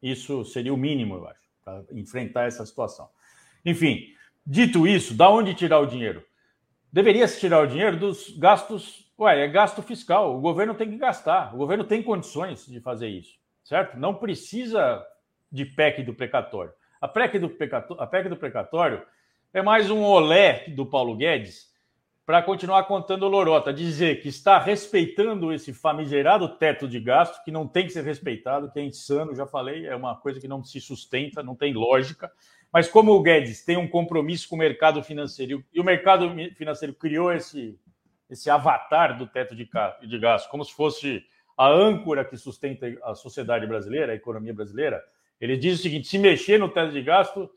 isso 0.00 0.44
seria 0.44 0.72
o 0.72 0.76
mínimo, 0.76 1.16
eu 1.16 1.28
acho, 1.28 1.40
para 1.64 1.84
enfrentar 1.90 2.44
essa 2.44 2.64
situação. 2.64 3.08
Enfim, 3.64 4.14
dito 4.46 4.86
isso, 4.86 5.14
da 5.14 5.28
onde 5.28 5.54
tirar 5.54 5.80
o 5.80 5.86
dinheiro? 5.86 6.24
Deveria 6.92 7.26
se 7.26 7.40
tirar 7.40 7.60
o 7.60 7.66
dinheiro 7.66 7.96
dos 7.96 8.30
gastos. 8.38 9.04
Ué, 9.18 9.44
é 9.44 9.48
gasto 9.48 9.82
fiscal. 9.82 10.36
O 10.36 10.40
governo 10.40 10.74
tem 10.74 10.90
que 10.90 10.96
gastar. 10.96 11.54
O 11.54 11.58
governo 11.58 11.84
tem 11.84 12.02
condições 12.02 12.66
de 12.66 12.80
fazer 12.80 13.08
isso 13.08 13.34
certo? 13.66 13.98
Não 13.98 14.14
precisa 14.14 15.04
de 15.50 15.64
PEC 15.64 16.04
do 16.04 16.14
precatório. 16.14 16.72
A 17.00 17.08
PEC 17.08 17.38
do 17.38 17.50
precatório, 17.50 18.02
a 18.02 18.06
PEC 18.06 18.28
do 18.28 18.36
precatório 18.36 19.02
é 19.52 19.60
mais 19.60 19.90
um 19.90 20.02
olé 20.02 20.64
do 20.68 20.86
Paulo 20.86 21.16
Guedes 21.16 21.74
para 22.24 22.42
continuar 22.42 22.84
contando 22.84 23.28
lorota, 23.28 23.72
dizer 23.72 24.20
que 24.20 24.28
está 24.28 24.58
respeitando 24.58 25.52
esse 25.52 25.72
famigerado 25.72 26.48
teto 26.48 26.88
de 26.88 26.98
gasto, 26.98 27.42
que 27.44 27.52
não 27.52 27.66
tem 27.66 27.86
que 27.86 27.92
ser 27.92 28.04
respeitado, 28.04 28.70
que 28.70 28.78
é 28.80 28.84
insano, 28.84 29.34
já 29.34 29.46
falei, 29.46 29.86
é 29.86 29.94
uma 29.94 30.16
coisa 30.16 30.40
que 30.40 30.48
não 30.48 30.64
se 30.64 30.80
sustenta, 30.80 31.42
não 31.42 31.54
tem 31.54 31.72
lógica. 31.72 32.30
Mas 32.72 32.88
como 32.88 33.12
o 33.12 33.22
Guedes 33.22 33.64
tem 33.64 33.76
um 33.76 33.88
compromisso 33.88 34.48
com 34.48 34.56
o 34.56 34.58
mercado 34.58 35.02
financeiro, 35.02 35.64
e 35.72 35.80
o 35.80 35.84
mercado 35.84 36.30
financeiro 36.54 36.94
criou 36.94 37.32
esse, 37.32 37.78
esse 38.28 38.50
avatar 38.50 39.16
do 39.16 39.26
teto 39.26 39.54
de, 39.54 39.68
de 40.06 40.18
gasto, 40.18 40.50
como 40.50 40.64
se 40.64 40.74
fosse 40.74 41.24
a 41.56 41.68
âncora 41.68 42.24
que 42.24 42.36
sustenta 42.36 42.86
a 43.02 43.14
sociedade 43.14 43.66
brasileira, 43.66 44.12
a 44.12 44.16
economia 44.16 44.52
brasileira, 44.52 45.02
ele 45.40 45.56
diz 45.56 45.78
o 45.78 45.82
seguinte: 45.82 46.08
se 46.08 46.18
mexer 46.18 46.58
no 46.58 46.68
teto 46.68 46.92
de 46.92 47.02
gasto, 47.02 47.50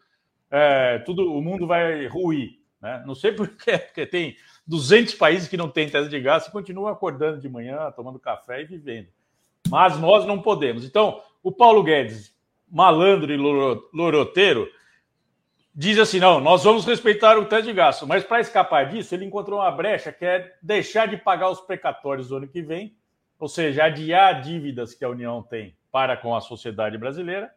é, 0.49 0.99
tudo, 0.99 1.33
o 1.33 1.41
mundo 1.41 1.67
vai 1.67 2.07
ruir. 2.07 2.59
Né? 2.81 3.03
Não 3.05 3.13
sei 3.13 3.31
por 3.31 3.47
quê, 3.49 3.77
porque 3.77 4.05
tem 4.05 4.35
200 4.65 5.15
países 5.15 5.47
que 5.47 5.57
não 5.57 5.69
têm 5.69 5.89
teto 5.89 6.09
de 6.09 6.19
gasto 6.19 6.47
e 6.47 6.51
continuam 6.51 6.87
acordando 6.87 7.39
de 7.39 7.49
manhã, 7.49 7.91
tomando 7.91 8.19
café 8.19 8.61
e 8.61 8.65
vivendo. 8.65 9.07
Mas 9.69 9.99
nós 9.99 10.25
não 10.25 10.41
podemos. 10.41 10.85
Então, 10.85 11.21
o 11.43 11.51
Paulo 11.51 11.83
Guedes, 11.83 12.33
malandro 12.69 13.31
e 13.31 13.37
loroteiro, 13.37 14.69
diz 15.79 15.97
assim: 15.97 16.19
não, 16.19 16.41
nós 16.41 16.65
vamos 16.65 16.85
respeitar 16.85 17.37
o 17.37 17.45
teto 17.45 17.63
de 17.63 17.73
gasto. 17.73 18.05
Mas 18.05 18.25
para 18.25 18.41
escapar 18.41 18.89
disso, 18.89 19.15
ele 19.15 19.23
encontrou 19.23 19.59
uma 19.59 19.71
brecha 19.71 20.11
que 20.11 20.25
é 20.25 20.53
deixar 20.61 21.07
de 21.07 21.15
pagar 21.15 21.49
os 21.49 21.61
precatórios 21.61 22.27
do 22.27 22.35
ano 22.35 22.47
que 22.49 22.61
vem, 22.61 22.93
ou 23.39 23.47
seja, 23.47 23.85
adiar 23.85 24.41
dívidas 24.41 24.93
que 24.93 25.05
a 25.05 25.09
União 25.09 25.41
tem 25.41 25.77
para 25.89 26.17
com 26.17 26.35
a 26.35 26.41
sociedade 26.41 26.97
brasileira, 26.97 27.49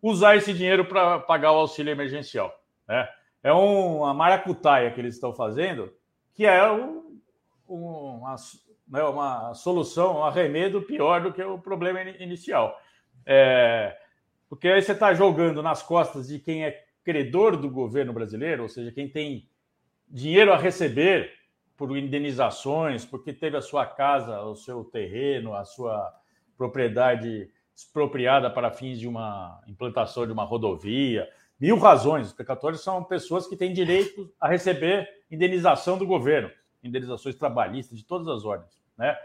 usar 0.00 0.36
esse 0.36 0.54
dinheiro 0.54 0.84
para 0.84 1.18
pagar 1.18 1.50
o 1.50 1.56
auxílio 1.56 1.90
emergencial. 1.90 2.56
Né? 2.86 3.08
É 3.42 3.52
uma 3.52 4.14
maracutaia 4.14 4.90
que 4.92 5.00
eles 5.00 5.16
estão 5.16 5.34
fazendo, 5.34 5.92
que 6.32 6.46
é 6.46 6.70
um, 6.70 7.20
uma, 7.68 8.36
né, 8.88 9.02
uma 9.02 9.54
solução, 9.54 10.18
um 10.18 10.24
arremedo 10.24 10.82
pior 10.82 11.20
do 11.20 11.32
que 11.32 11.42
o 11.42 11.58
problema 11.58 12.00
inicial. 12.00 12.80
É, 13.26 13.94
porque 14.48 14.68
aí 14.68 14.80
você 14.80 14.92
está 14.92 15.12
jogando 15.12 15.62
nas 15.62 15.82
costas 15.82 16.28
de 16.28 16.38
quem 16.38 16.64
é 16.64 16.84
credor 17.04 17.56
do 17.56 17.70
governo 17.70 18.12
brasileiro, 18.12 18.62
ou 18.62 18.68
seja, 18.68 18.92
quem 18.92 19.08
tem 19.08 19.48
dinheiro 20.08 20.52
a 20.52 20.56
receber 20.56 21.32
por 21.76 21.96
indenizações, 21.96 23.04
porque 23.04 23.32
teve 23.32 23.56
a 23.56 23.62
sua 23.62 23.86
casa, 23.86 24.42
o 24.42 24.54
seu 24.54 24.84
terreno, 24.84 25.54
a 25.54 25.64
sua 25.64 26.14
propriedade 26.56 27.50
expropriada 27.74 28.50
para 28.50 28.70
fins 28.70 28.98
de 28.98 29.08
uma 29.08 29.62
implantação 29.66 30.26
de 30.26 30.32
uma 30.32 30.44
rodovia, 30.44 31.26
mil 31.58 31.78
razões. 31.78 32.26
Os 32.26 32.32
precatórios 32.34 32.82
são 32.82 33.02
pessoas 33.02 33.46
que 33.46 33.56
têm 33.56 33.72
direito 33.72 34.30
a 34.38 34.46
receber 34.48 35.08
indenização 35.30 35.96
do 35.96 36.06
governo, 36.06 36.50
indenizações 36.82 37.34
trabalhistas 37.34 37.96
de 37.96 38.04
todas 38.04 38.28
as 38.28 38.44
ordens, 38.44 38.82
né? 38.98 39.16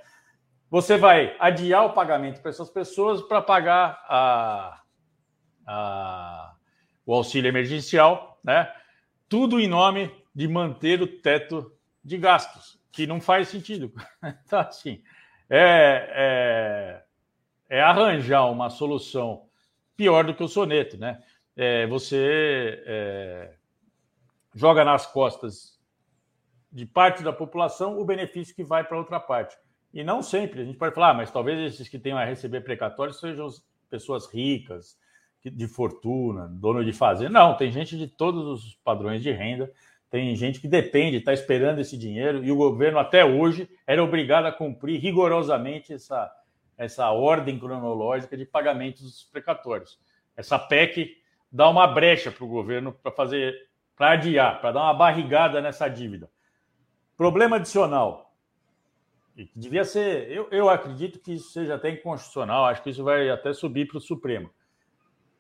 Você 0.70 0.98
vai 0.98 1.36
adiar 1.40 1.86
o 1.86 1.94
pagamento 1.94 2.42
para 2.42 2.50
essas 2.50 2.70
pessoas 2.70 3.22
para 3.22 3.42
pagar 3.42 4.04
a, 4.10 4.82
a, 5.66 6.55
o 7.06 7.14
auxílio 7.14 7.50
emergencial, 7.50 8.40
né? 8.44 8.74
Tudo 9.30 9.60
em 9.60 9.68
nome 9.68 10.12
de 10.34 10.48
manter 10.48 11.02
o 11.02 11.08
teto 11.08 11.72
de 12.04 12.18
gastos, 12.18 12.80
que 12.92 13.08
não 13.08 13.22
faz 13.22 13.48
sentido. 13.50 13.92
Então, 14.46 14.60
assim, 14.60 15.02
é, 15.50 17.04
é, 17.70 17.78
é 17.78 17.82
arranjar 17.82 18.50
uma 18.50 18.70
solução 18.70 19.48
pior 19.96 20.26
do 20.26 20.34
que 20.34 20.44
o 20.44 20.48
soneto, 20.48 20.98
né? 20.98 21.22
É, 21.56 21.88
você 21.88 22.84
é, 22.86 23.54
joga 24.54 24.84
nas 24.84 25.06
costas 25.06 25.80
de 26.72 26.86
parte 26.86 27.24
da 27.24 27.32
população 27.32 27.98
o 27.98 28.04
benefício 28.04 28.56
que 28.56 28.64
vai 28.64 28.84
para 28.84 28.98
outra 28.98 29.20
parte. 29.20 29.58
E 29.94 30.04
não 30.04 30.22
sempre. 30.22 30.62
A 30.62 30.66
gente 30.66 30.78
pode 30.78 30.94
falar, 30.94 31.12
ah, 31.12 31.14
mas 31.14 31.32
talvez 31.32 31.74
esses 31.74 31.88
que 31.88 31.98
tenham 31.98 32.18
a 32.18 32.26
receber 32.26 32.62
precatórios 32.62 33.20
sejam 33.20 33.48
pessoas 33.90 34.28
ricas, 34.28 34.98
de 35.50 35.68
fortuna, 35.68 36.48
dono 36.48 36.84
de 36.84 36.94
fazenda. 36.94 37.30
Não, 37.32 37.56
tem 37.56 37.72
gente 37.72 37.98
de 37.98 38.08
todos 38.08 38.46
os 38.46 38.76
padrões 38.84 39.22
de 39.22 39.32
renda 39.32 39.72
tem 40.16 40.34
gente 40.34 40.62
que 40.62 40.68
depende, 40.70 41.18
está 41.18 41.34
esperando 41.34 41.80
esse 41.80 41.98
dinheiro, 41.98 42.42
e 42.42 42.50
o 42.50 42.56
governo 42.56 43.00
até 43.00 43.26
hoje 43.26 43.70
era 43.86 44.02
obrigado 44.02 44.46
a 44.46 44.52
cumprir 44.52 44.98
rigorosamente 44.98 45.92
essa, 45.92 46.32
essa 46.78 47.12
ordem 47.12 47.60
cronológica 47.60 48.38
de 48.38 48.46
pagamentos 48.46 49.28
precatórios. 49.32 50.00
Essa 50.38 50.58
PEC 50.58 51.18
dá 51.52 51.70
uma 51.70 51.86
brecha 51.86 52.32
para 52.32 52.46
o 52.46 52.48
governo 52.48 52.94
para 52.94 53.12
fazer, 53.12 53.68
para 53.94 54.12
adiar, 54.12 54.62
para 54.62 54.72
dar 54.72 54.84
uma 54.84 54.94
barrigada 54.94 55.60
nessa 55.60 55.90
dívida. 55.90 56.30
Problema 57.18 57.58
adicional. 57.58 58.34
Devia 59.54 59.84
ser, 59.84 60.32
eu, 60.32 60.48
eu 60.50 60.70
acredito 60.70 61.20
que 61.20 61.34
isso 61.34 61.52
seja 61.52 61.76
até 61.76 61.90
inconstitucional, 61.90 62.64
acho 62.64 62.82
que 62.82 62.90
isso 62.90 63.04
vai 63.04 63.30
até 63.30 63.52
subir 63.52 63.86
para 63.86 63.98
o 63.98 64.02
Supremo. 64.02 64.50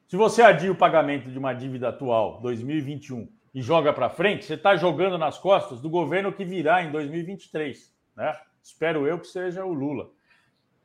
Se 0.08 0.16
você 0.16 0.44
adia 0.44 0.72
o 0.72 0.76
pagamento 0.76 1.32
de 1.32 1.40
uma 1.40 1.52
dívida 1.52 1.90
atual, 1.90 2.40
2021, 2.42 3.28
e 3.56 3.62
joga 3.62 3.94
para 3.94 4.10
frente, 4.10 4.46
você 4.46 4.54
está 4.54 4.76
jogando 4.76 5.18
nas 5.18 5.38
costas 5.38 5.80
do 5.80 5.90
governo 5.90 6.32
que 6.32 6.44
virá 6.44 6.84
em 6.84 6.92
2023. 6.92 7.96
Né? 8.16 8.38
Espero 8.62 9.08
eu 9.08 9.18
que 9.18 9.28
seja 9.28 9.64
o 9.64 9.74
Lula. 9.74 10.10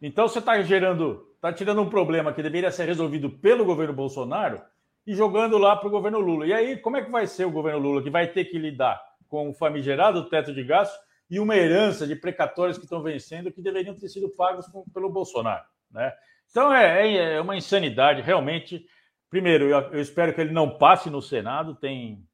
Então 0.00 0.28
você 0.28 0.38
está 0.38 0.62
gerando, 0.62 1.28
está 1.35 1.52
tirando 1.52 1.83
um 1.83 1.90
problema 1.90 2.33
que 2.33 2.42
deveria 2.42 2.70
ser 2.70 2.87
resolvido 2.87 3.28
pelo 3.28 3.64
governo 3.64 3.92
Bolsonaro 3.92 4.62
e 5.04 5.14
jogando 5.14 5.59
lá 5.59 5.76
para 5.76 5.88
o 5.88 5.90
governo 5.90 6.20
Lula. 6.20 6.46
E 6.46 6.52
aí, 6.52 6.76
como 6.76 6.96
é 6.96 7.04
que 7.04 7.11
vai 7.11 7.26
ser 7.26 7.44
o 7.44 7.50
governo 7.50 7.80
Lula 7.80 8.02
que 8.02 8.09
vai 8.09 8.28
ter 8.28 8.44
que 8.44 8.56
lidar 8.56 9.02
com 9.28 9.50
o 9.50 9.52
famigerado 9.52 10.30
teto 10.30 10.54
de 10.54 10.62
gastos 10.62 10.98
e 11.28 11.40
uma 11.40 11.56
herança 11.56 12.06
de 12.06 12.14
precatórios 12.14 12.78
que 12.78 12.85
estão 12.85 13.02
vencendo 13.02 13.52
que 13.52 13.61
deveriam 13.61 13.94
ter 13.94 14.09
sido 14.09 14.30
pagos 14.30 14.66
pelo 14.94 15.11
Bolsonaro? 15.11 15.64
Né? 15.90 16.11
Então 16.50 16.72
é, 16.72 17.06
é, 17.06 17.35
é 17.35 17.40
uma 17.40 17.56
insanidade, 17.56 18.22
realmente. 18.22 18.87
Primeiro, 19.31 19.64
eu, 19.64 19.79
eu 19.93 20.01
espero 20.01 20.35
que 20.35 20.40
ele 20.40 20.53
não 20.53 20.77
passe 20.77 21.09
no 21.09 21.23
Senado, 21.23 21.75
tem 21.75 22.27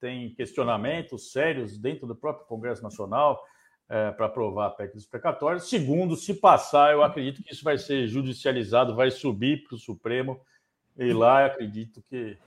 tem 0.00 0.34
questionamentos 0.34 1.30
sérios 1.30 1.78
dentro 1.78 2.06
do 2.06 2.16
próprio 2.16 2.46
Congresso 2.46 2.82
Nacional 2.82 3.44
é, 3.88 4.10
para 4.10 4.26
aprovar 4.26 4.68
a 4.68 4.70
PEC 4.70 4.94
dos 4.94 5.06
precatórios. 5.06 5.68
Segundo, 5.68 6.16
se 6.16 6.34
passar, 6.34 6.92
eu 6.92 7.02
acredito 7.02 7.42
que 7.42 7.52
isso 7.52 7.62
vai 7.62 7.76
ser 7.76 8.08
judicializado, 8.08 8.96
vai 8.96 9.10
subir 9.10 9.64
para 9.64 9.74
o 9.74 9.78
Supremo 9.78 10.40
e 10.96 11.12
lá 11.12 11.42
eu 11.42 11.46
acredito 11.48 12.02
que, 12.08 12.38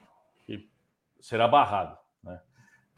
que 0.46 0.68
será 1.22 1.48
barrado, 1.48 1.98
né? 2.24 2.42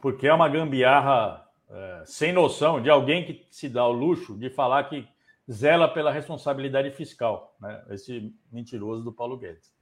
porque 0.00 0.26
é 0.26 0.32
uma 0.32 0.48
gambiarra 0.48 1.46
é, 1.68 2.02
sem 2.06 2.32
noção 2.32 2.80
de 2.80 2.88
alguém 2.88 3.24
que 3.24 3.46
se 3.50 3.68
dá 3.68 3.86
o 3.86 3.92
luxo 3.92 4.36
de 4.36 4.48
falar 4.48 4.84
que 4.84 5.06
zela 5.50 5.86
pela 5.86 6.10
responsabilidade 6.10 6.90
fiscal, 6.92 7.54
né? 7.60 7.84
esse 7.90 8.34
mentiroso 8.50 9.04
do 9.04 9.12
Paulo 9.12 9.36
Guedes. 9.36 9.75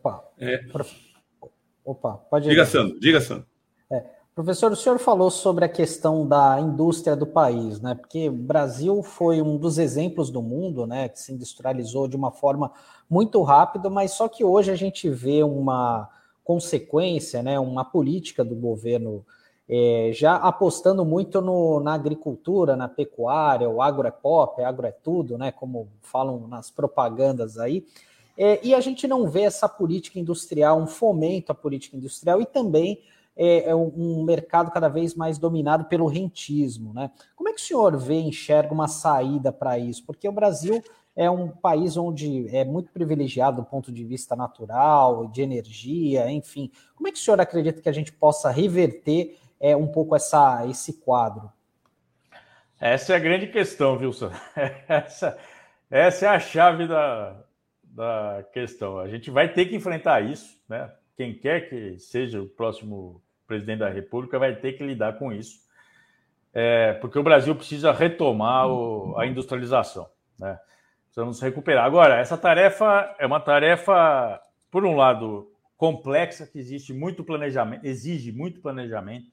Opa, 0.00 0.24
é, 0.38 0.64
Opa, 1.84 2.14
pode 2.30 2.46
ir. 2.46 2.50
Diga, 2.50 2.64
Sandro, 2.64 2.98
diga, 2.98 3.20
Sandro. 3.20 3.46
É. 3.90 4.04
Professor, 4.34 4.72
o 4.72 4.76
senhor 4.76 4.98
falou 4.98 5.30
sobre 5.30 5.64
a 5.64 5.68
questão 5.68 6.26
da 6.26 6.58
indústria 6.58 7.14
do 7.14 7.26
país, 7.26 7.80
né? 7.80 7.94
Porque 7.94 8.28
o 8.28 8.32
Brasil 8.32 9.02
foi 9.02 9.42
um 9.42 9.58
dos 9.58 9.76
exemplos 9.76 10.30
do 10.30 10.40
mundo, 10.40 10.86
né? 10.86 11.08
Que 11.08 11.20
se 11.20 11.32
industrializou 11.32 12.08
de 12.08 12.16
uma 12.16 12.30
forma 12.30 12.72
muito 13.08 13.42
rápida, 13.42 13.90
mas 13.90 14.12
só 14.12 14.28
que 14.28 14.42
hoje 14.42 14.70
a 14.70 14.76
gente 14.76 15.10
vê 15.10 15.42
uma 15.42 16.08
consequência, 16.42 17.42
né? 17.42 17.58
Uma 17.58 17.84
política 17.84 18.42
do 18.42 18.54
governo 18.54 19.26
é, 19.68 20.10
já 20.14 20.36
apostando 20.36 21.04
muito 21.04 21.40
no, 21.40 21.80
na 21.80 21.92
agricultura, 21.92 22.76
na 22.76 22.88
pecuária, 22.88 23.68
o 23.68 23.82
agro 23.82 24.06
é 24.06 24.10
pop, 24.10 24.62
agro 24.62 24.86
é 24.86 24.92
tudo, 24.92 25.36
né? 25.36 25.52
Como 25.52 25.88
falam 26.00 26.48
nas 26.48 26.70
propagandas 26.70 27.58
aí. 27.58 27.84
É, 28.42 28.58
e 28.62 28.74
a 28.74 28.80
gente 28.80 29.06
não 29.06 29.28
vê 29.28 29.42
essa 29.42 29.68
política 29.68 30.18
industrial, 30.18 30.80
um 30.80 30.86
fomento 30.86 31.52
à 31.52 31.54
política 31.54 31.94
industrial 31.94 32.40
e 32.40 32.46
também 32.46 33.02
é, 33.36 33.68
é 33.68 33.74
um 33.74 34.24
mercado 34.24 34.70
cada 34.70 34.88
vez 34.88 35.14
mais 35.14 35.36
dominado 35.36 35.84
pelo 35.84 36.06
rentismo. 36.06 36.94
Né? 36.94 37.10
Como 37.36 37.50
é 37.50 37.52
que 37.52 37.60
o 37.60 37.62
senhor 37.62 37.98
vê, 37.98 38.14
enxerga 38.14 38.72
uma 38.72 38.88
saída 38.88 39.52
para 39.52 39.78
isso? 39.78 40.06
Porque 40.06 40.26
o 40.26 40.32
Brasil 40.32 40.82
é 41.14 41.30
um 41.30 41.48
país 41.48 41.98
onde 41.98 42.48
é 42.56 42.64
muito 42.64 42.90
privilegiado 42.90 43.58
do 43.58 43.68
ponto 43.68 43.92
de 43.92 44.02
vista 44.06 44.34
natural, 44.34 45.28
de 45.28 45.42
energia, 45.42 46.30
enfim. 46.30 46.72
Como 46.94 47.08
é 47.08 47.12
que 47.12 47.18
o 47.18 47.20
senhor 47.20 47.42
acredita 47.42 47.82
que 47.82 47.90
a 47.90 47.92
gente 47.92 48.10
possa 48.10 48.50
reverter 48.50 49.36
é, 49.60 49.76
um 49.76 49.86
pouco 49.86 50.16
essa, 50.16 50.66
esse 50.66 50.94
quadro? 50.94 51.52
Essa 52.80 53.12
é 53.12 53.16
a 53.16 53.20
grande 53.20 53.48
questão, 53.48 53.98
Wilson. 53.98 54.30
Essa, 54.88 55.36
essa 55.90 56.24
é 56.24 56.28
a 56.28 56.40
chave 56.40 56.86
da, 56.86 57.36
da 57.90 58.44
questão. 58.52 58.98
A 58.98 59.08
gente 59.08 59.30
vai 59.30 59.52
ter 59.52 59.66
que 59.66 59.76
enfrentar 59.76 60.20
isso, 60.20 60.58
né? 60.68 60.90
Quem 61.16 61.34
quer 61.34 61.68
que 61.68 61.98
seja 61.98 62.40
o 62.40 62.48
próximo 62.48 63.22
presidente 63.46 63.80
da 63.80 63.88
República 63.88 64.38
vai 64.38 64.54
ter 64.54 64.72
que 64.74 64.84
lidar 64.84 65.18
com 65.18 65.32
isso, 65.32 65.60
é, 66.54 66.94
porque 66.94 67.18
o 67.18 67.22
Brasil 67.22 67.54
precisa 67.54 67.92
retomar 67.92 68.68
o, 68.68 69.18
a 69.18 69.26
industrialização, 69.26 70.08
né? 70.38 70.58
Precisamos 71.04 71.40
recuperar. 71.40 71.84
Agora, 71.84 72.18
essa 72.18 72.38
tarefa 72.38 73.14
é 73.18 73.26
uma 73.26 73.40
tarefa, 73.40 74.40
por 74.70 74.84
um 74.84 74.94
lado, 74.94 75.50
complexa, 75.76 76.46
que 76.46 76.58
existe 76.58 76.92
muito 76.92 77.24
planejamento, 77.24 77.84
exige 77.84 78.30
muito 78.30 78.60
planejamento, 78.60 79.26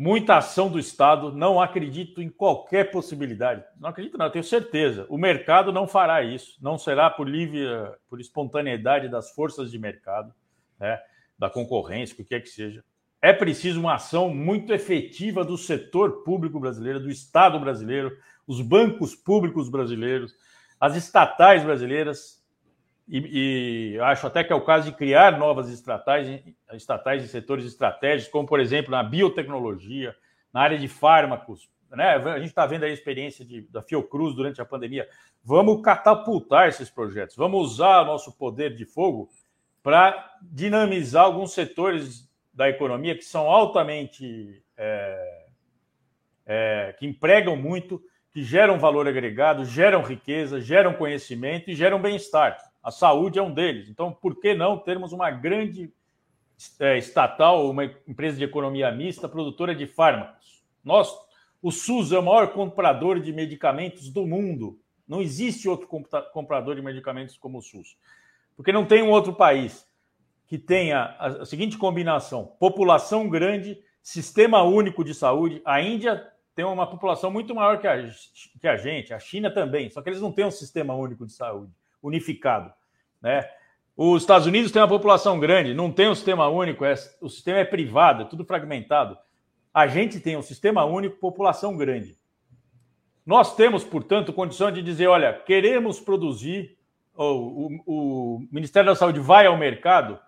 muita 0.00 0.38
ação 0.38 0.70
do 0.70 0.78
Estado. 0.78 1.30
Não 1.30 1.60
acredito 1.60 2.22
em 2.22 2.30
qualquer 2.30 2.90
possibilidade. 2.90 3.62
Não 3.78 3.90
acredito, 3.90 4.16
não, 4.16 4.30
tenho 4.30 4.42
certeza. 4.42 5.04
O 5.10 5.18
mercado 5.18 5.70
não 5.70 5.86
fará 5.86 6.22
isso. 6.22 6.56
Não 6.62 6.78
será 6.78 7.10
por 7.10 7.28
livre, 7.28 7.60
por 8.08 8.18
espontaneidade 8.18 9.10
das 9.10 9.30
forças 9.32 9.70
de 9.70 9.78
mercado, 9.78 10.34
né, 10.78 10.98
da 11.38 11.50
concorrência, 11.50 12.14
o 12.14 12.16
que 12.16 12.24
quer 12.24 12.40
que 12.40 12.48
seja. 12.48 12.82
É 13.20 13.30
preciso 13.30 13.78
uma 13.78 13.96
ação 13.96 14.34
muito 14.34 14.72
efetiva 14.72 15.44
do 15.44 15.58
setor 15.58 16.24
público 16.24 16.58
brasileiro, 16.58 17.00
do 17.00 17.10
Estado 17.10 17.60
brasileiro, 17.60 18.16
os 18.46 18.62
bancos 18.62 19.14
públicos 19.14 19.68
brasileiros, 19.68 20.34
as 20.80 20.96
estatais 20.96 21.62
brasileiras, 21.62 22.39
e, 23.10 23.94
e, 23.94 24.00
acho 24.00 24.26
até 24.26 24.44
que 24.44 24.52
é 24.52 24.56
o 24.56 24.64
caso 24.64 24.90
de 24.90 24.96
criar 24.96 25.38
novas 25.38 25.68
estatais, 25.68 26.42
estatais 26.72 27.24
em 27.24 27.26
setores 27.26 27.64
estratégicos, 27.64 28.30
como, 28.30 28.46
por 28.46 28.60
exemplo, 28.60 28.90
na 28.90 29.02
biotecnologia, 29.02 30.14
na 30.52 30.60
área 30.60 30.78
de 30.78 30.86
fármacos. 30.86 31.68
Né? 31.90 32.14
A 32.14 32.38
gente 32.38 32.50
está 32.50 32.64
vendo 32.66 32.84
a 32.84 32.88
experiência 32.88 33.44
de, 33.44 33.62
da 33.62 33.82
Fiocruz 33.82 34.34
durante 34.34 34.60
a 34.60 34.64
pandemia. 34.64 35.08
Vamos 35.42 35.82
catapultar 35.82 36.68
esses 36.68 36.88
projetos, 36.88 37.34
vamos 37.34 37.72
usar 37.72 38.04
nosso 38.04 38.32
poder 38.38 38.76
de 38.76 38.84
fogo 38.84 39.28
para 39.82 40.36
dinamizar 40.40 41.24
alguns 41.24 41.52
setores 41.52 42.30
da 42.54 42.68
economia 42.68 43.16
que 43.16 43.24
são 43.24 43.50
altamente. 43.50 44.62
É, 44.76 45.40
é, 46.52 46.92
que 46.98 47.06
empregam 47.06 47.54
muito, 47.54 48.02
que 48.32 48.42
geram 48.42 48.76
valor 48.76 49.06
agregado, 49.06 49.64
geram 49.64 50.02
riqueza, 50.02 50.60
geram 50.60 50.94
conhecimento 50.94 51.70
e 51.70 51.76
geram 51.76 52.02
bem-estar. 52.02 52.58
A 52.82 52.90
saúde 52.90 53.38
é 53.38 53.42
um 53.42 53.52
deles. 53.52 53.88
Então, 53.88 54.12
por 54.12 54.40
que 54.40 54.54
não 54.54 54.78
termos 54.78 55.12
uma 55.12 55.30
grande 55.30 55.92
é, 56.78 56.96
estatal, 56.96 57.68
uma 57.68 57.84
empresa 57.84 58.38
de 58.38 58.44
economia 58.44 58.90
mista, 58.90 59.28
produtora 59.28 59.74
de 59.74 59.86
fármacos? 59.86 60.62
Nós, 60.82 61.14
o 61.60 61.70
SUS 61.70 62.10
é 62.10 62.18
o 62.18 62.22
maior 62.22 62.52
comprador 62.52 63.20
de 63.20 63.32
medicamentos 63.32 64.08
do 64.08 64.26
mundo. 64.26 64.80
Não 65.06 65.20
existe 65.20 65.68
outro 65.68 65.86
comprador 66.32 66.74
de 66.74 66.82
medicamentos 66.82 67.36
como 67.36 67.58
o 67.58 67.62
SUS. 67.62 67.98
Porque 68.56 68.72
não 68.72 68.86
tem 68.86 69.02
um 69.02 69.10
outro 69.10 69.34
país 69.34 69.86
que 70.46 70.58
tenha 70.58 71.16
a 71.18 71.44
seguinte 71.44 71.76
combinação: 71.76 72.56
população 72.58 73.28
grande, 73.28 73.78
sistema 74.02 74.62
único 74.62 75.04
de 75.04 75.12
saúde. 75.12 75.60
A 75.66 75.82
Índia 75.82 76.26
tem 76.54 76.64
uma 76.64 76.86
população 76.86 77.30
muito 77.30 77.54
maior 77.54 77.78
que 77.78 77.86
a, 77.86 78.08
que 78.58 78.66
a 78.66 78.76
gente, 78.76 79.12
a 79.12 79.18
China 79.18 79.50
também, 79.50 79.90
só 79.90 80.00
que 80.00 80.08
eles 80.08 80.20
não 80.20 80.32
têm 80.32 80.46
um 80.46 80.50
sistema 80.50 80.94
único 80.94 81.26
de 81.26 81.32
saúde 81.32 81.72
unificado. 82.02 82.72
Né? 83.20 83.48
Os 83.96 84.22
Estados 84.22 84.46
Unidos 84.46 84.72
têm 84.72 84.80
uma 84.80 84.88
população 84.88 85.38
grande, 85.38 85.74
não 85.74 85.90
tem 85.90 86.08
um 86.08 86.14
sistema 86.14 86.48
único, 86.48 86.84
é, 86.84 86.94
o 87.20 87.28
sistema 87.28 87.58
é 87.58 87.64
privado, 87.64 88.22
é 88.22 88.26
tudo 88.26 88.44
fragmentado. 88.44 89.16
A 89.72 89.86
gente 89.86 90.18
tem 90.20 90.36
um 90.36 90.42
sistema 90.42 90.84
único, 90.84 91.18
população 91.18 91.76
grande. 91.76 92.18
Nós 93.24 93.54
temos, 93.54 93.84
portanto, 93.84 94.32
condição 94.32 94.72
de 94.72 94.82
dizer: 94.82 95.06
olha, 95.06 95.32
queremos 95.32 96.00
produzir, 96.00 96.76
ou 97.14 97.68
o, 97.86 98.38
o 98.38 98.48
Ministério 98.50 98.90
da 98.90 98.96
Saúde 98.96 99.20
vai 99.20 99.46
ao 99.46 99.56
mercado 99.56 100.18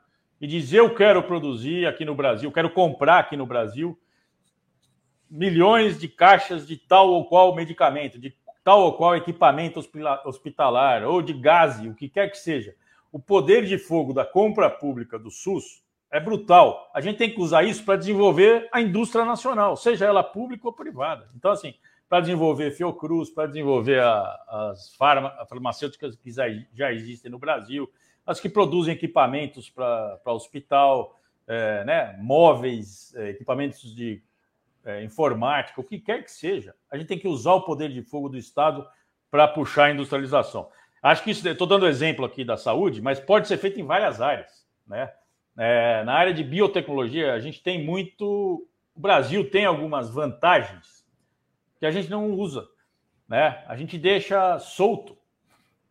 e 0.41 0.47
diz: 0.47 0.73
eu 0.73 0.95
quero 0.95 1.23
produzir 1.23 1.87
aqui 1.87 2.05
no 2.05 2.15
Brasil, 2.15 2.53
quero 2.53 2.71
comprar 2.71 3.19
aqui 3.19 3.37
no 3.37 3.47
Brasil 3.47 3.99
milhões 5.33 5.99
de 5.99 6.09
caixas 6.09 6.67
de 6.67 6.77
tal 6.77 7.09
ou 7.09 7.25
qual 7.25 7.55
medicamento, 7.55 8.19
de 8.19 8.37
tal 8.65 8.83
ou 8.83 8.93
qual 8.95 9.17
equipamento 9.17 9.81
hospitalar, 10.25 11.05
ou 11.05 11.21
de 11.21 11.33
gás, 11.33 11.81
o 11.81 11.95
que 11.95 12.09
quer 12.09 12.31
que 12.31 12.39
seja. 12.39 12.75
O 13.11 13.19
poder 13.19 13.65
de 13.65 13.77
fogo 13.79 14.13
da 14.13 14.25
compra 14.25 14.71
pública 14.71 15.19
do 15.19 15.31
SUS 15.31 15.83
é 16.11 16.21
brutal. 16.21 16.91
A 16.95 17.01
gente 17.01 17.17
tem 17.17 17.35
que 17.35 17.41
usar 17.41 17.63
isso 17.63 17.85
para 17.85 17.97
desenvolver 17.97 18.69
a 18.73 18.81
indústria 18.81 19.25
nacional, 19.25 19.77
seja 19.77 20.07
ela 20.07 20.23
pública 20.23 20.67
ou 20.67 20.73
privada. 20.73 21.29
Então, 21.35 21.51
assim, 21.51 21.75
para 22.09 22.21
desenvolver 22.21 22.71
Fiocruz, 22.73 23.31
para 23.31 23.47
desenvolver 23.47 24.01
a, 24.03 24.69
as 24.71 24.95
farma, 24.97 25.31
farmacêuticas 25.49 26.15
que 26.15 26.31
já, 26.31 26.45
já, 26.75 26.93
existem 26.93 27.31
no 27.31 27.39
Brasil, 27.39 27.91
as 28.27 28.39
que 28.39 28.51
produzem 28.51 28.93
equipamentos 28.93 29.71
para 29.71 30.21
hospital, 30.27 31.19
é, 31.47 31.85
né, 31.85 32.19
móveis, 32.21 33.15
é, 33.15 33.31
equipamentos 33.31 33.95
de 33.95 34.23
é, 34.85 35.03
informática, 35.05 35.81
o 35.81 35.85
que 35.85 35.99
quer 35.99 36.25
que 36.25 36.31
seja, 36.31 36.75
a 36.91 36.97
gente 36.97 37.07
tem 37.07 37.19
que 37.19 37.29
usar 37.29 37.55
o 37.55 37.63
poder 37.63 37.91
de 37.91 38.03
fogo 38.03 38.29
do 38.29 38.37
Estado 38.37 38.87
para 39.31 39.49
puxar 39.49 39.87
a 39.87 39.91
industrialização. 39.91 40.69
Acho 41.03 41.25
que 41.25 41.31
isso, 41.31 41.49
estou 41.49 41.67
dando 41.67 41.89
exemplo 41.89 42.25
aqui 42.25 42.45
da 42.45 42.57
saúde, 42.57 43.03
mas 43.03 43.19
pode 43.19 43.49
ser 43.49 43.57
feito 43.57 43.81
em 43.81 43.85
várias 43.85 44.21
áreas. 44.21 44.65
Né? 44.87 45.11
É, 45.59 46.05
na 46.05 46.15
área 46.15 46.33
de 46.33 46.45
biotecnologia, 46.45 47.33
a 47.33 47.41
gente 47.41 47.63
tem 47.63 47.85
muito. 47.85 48.67
O 48.95 49.01
Brasil 49.01 49.51
tem 49.51 49.65
algumas 49.65 50.11
vantagens 50.11 51.05
que 51.81 51.87
a 51.87 51.91
gente 51.91 52.09
não 52.09 52.31
usa. 52.31 52.69
Né? 53.29 53.65
A 53.67 53.77
gente 53.77 53.99
deixa 53.99 54.59
solto. 54.59 55.19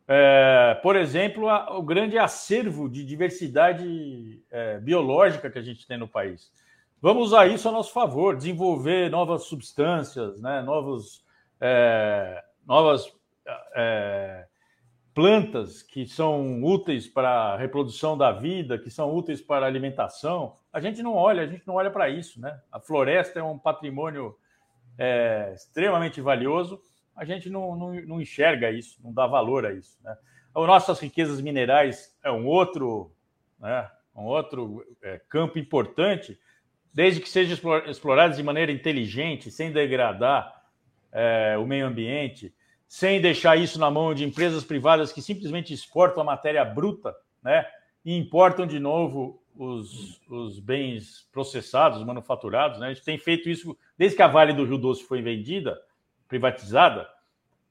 É, 0.08 0.80
por 0.82 0.96
exemplo, 0.96 1.50
a, 1.50 1.78
o 1.78 1.84
grande 1.84 2.18
acervo 2.18 2.90
de 2.90 3.04
diversidade 3.04 4.42
é, 4.50 4.80
biológica 4.80 5.50
que 5.50 5.60
a 5.60 5.62
gente 5.62 5.86
tem 5.86 5.98
no 5.98 6.08
país. 6.08 6.52
Vamos 7.02 7.30
usar 7.30 7.48
isso 7.48 7.68
a 7.68 7.72
nosso 7.72 7.92
favor, 7.92 8.36
desenvolver 8.36 9.10
novas 9.10 9.46
substâncias, 9.46 10.40
né? 10.40 10.62
Novos, 10.62 11.26
é, 11.60 12.44
novas 12.64 13.12
é, 13.76 14.46
plantas 15.12 15.82
que 15.82 16.06
são 16.06 16.64
úteis 16.64 17.08
para 17.08 17.54
a 17.54 17.58
reprodução 17.58 18.16
da 18.16 18.32
vida, 18.32 18.78
que 18.78 18.92
são 18.92 19.16
úteis 19.16 19.42
para 19.42 19.66
a 19.66 19.68
alimentação. 19.68 20.58
A 20.72 20.80
gente 20.80 21.02
não 21.02 21.16
olha, 21.16 21.42
a 21.42 21.48
gente 21.48 21.66
não 21.66 21.74
olha 21.74 21.90
para 21.90 22.08
isso, 22.08 22.40
né? 22.40 22.62
A 22.72 22.80
floresta 22.80 23.40
é 23.40 23.44
um 23.44 23.58
patrimônio 23.58 24.38
é, 24.96 25.54
extremamente 25.56 26.22
valioso. 26.22 26.80
A 27.16 27.26
gente 27.26 27.50
não, 27.50 27.76
não, 27.76 27.94
não, 28.06 28.22
enxerga 28.22 28.70
isso, 28.70 29.02
não 29.04 29.12
dá 29.12 29.26
valor 29.26 29.66
a 29.66 29.74
isso. 29.74 29.98
Né? 30.04 30.16
As 30.54 30.68
nossas 30.68 31.00
riquezas 31.00 31.42
minerais 31.42 32.16
é 32.24 32.32
um 32.32 32.46
outro, 32.46 33.12
né? 33.60 33.90
um 34.16 34.26
outro 34.26 34.86
é, 35.02 35.20
campo 35.28 35.58
importante 35.58 36.40
desde 36.94 37.22
que 37.22 37.30
sejam 37.30 37.58
explorados 37.86 38.38
de 38.38 38.44
maneira 38.44 38.72
inteligente, 38.72 39.50
sem 39.52 39.72
degradar 39.72 40.62
é, 41.12 41.58
o 41.58 41.66
meio 41.66 41.88
ambiente, 41.88 42.54
sem 42.88 43.22
deixar 43.22 43.58
isso 43.58 43.80
na 43.80 43.90
mão 43.90 44.14
de 44.14 44.26
empresas 44.26 44.64
privadas 44.64 45.12
que 45.12 45.22
simplesmente 45.22 45.74
exportam 45.74 46.22
a 46.22 46.26
matéria 46.26 46.66
bruta, 46.66 47.16
né? 47.42 47.66
E 48.04 48.18
importam 48.18 48.68
de 48.68 48.80
novo 48.80 49.42
os, 49.56 50.20
os 50.30 50.60
bens 50.60 51.28
processados, 51.32 52.04
manufaturados, 52.04 52.80
né? 52.80 52.88
A 52.88 52.94
gente 52.94 53.06
tem 53.06 53.18
feito 53.18 53.50
isso 53.50 53.78
desde 53.98 54.18
que 54.18 54.24
a 54.24 54.28
Vale 54.28 54.54
do 54.54 54.66
Rio 54.66 54.78
Doce 54.78 55.04
foi 55.04 55.22
vendida, 55.22 55.80
privatizada, 56.28 57.08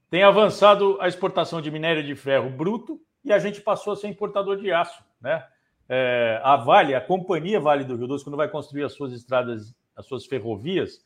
tem 0.08 0.22
avançado 0.22 0.98
a 1.00 1.06
exportação 1.06 1.60
de 1.60 1.70
minério 1.70 2.02
de 2.02 2.14
ferro 2.14 2.50
bruto 2.50 3.00
e 3.24 3.32
a 3.32 3.38
gente 3.38 3.60
passou 3.60 3.92
a 3.92 3.96
ser 3.96 4.08
importador 4.08 4.56
de 4.56 4.72
aço, 4.72 5.04
né? 5.20 5.46
É, 5.92 6.40
a 6.44 6.54
Vale, 6.54 6.94
a 6.94 7.00
companhia 7.00 7.58
Vale 7.58 7.82
do 7.82 7.96
Rio 7.96 8.06
Doce, 8.06 8.22
quando 8.22 8.36
vai 8.36 8.48
construir 8.48 8.84
as 8.84 8.92
suas 8.92 9.12
estradas, 9.12 9.74
as 9.96 10.06
suas 10.06 10.24
ferrovias, 10.24 11.04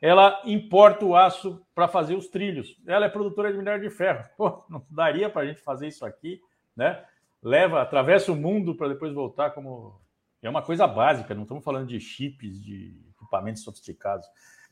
ela 0.00 0.40
importa 0.44 1.04
o 1.04 1.16
aço 1.16 1.60
para 1.74 1.88
fazer 1.88 2.14
os 2.14 2.28
trilhos. 2.28 2.80
Ela 2.86 3.06
é 3.06 3.08
produtora 3.08 3.50
de 3.50 3.58
minério 3.58 3.82
de 3.82 3.90
ferro. 3.90 4.24
Pô, 4.38 4.64
não 4.70 4.86
daria 4.88 5.28
para 5.28 5.42
a 5.42 5.46
gente 5.46 5.60
fazer 5.60 5.88
isso 5.88 6.06
aqui, 6.06 6.40
né? 6.76 7.04
Leva, 7.42 7.82
atravessa 7.82 8.30
o 8.30 8.36
mundo 8.36 8.76
para 8.76 8.88
depois 8.88 9.12
voltar 9.12 9.50
como. 9.50 10.00
É 10.40 10.48
uma 10.48 10.62
coisa 10.62 10.86
básica, 10.86 11.34
não 11.34 11.42
estamos 11.42 11.64
falando 11.64 11.88
de 11.88 11.98
chips, 11.98 12.62
de 12.62 12.94
equipamentos 13.18 13.64
sofisticados. 13.64 14.26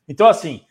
Então, 0.06 0.28
assim, 0.28 0.64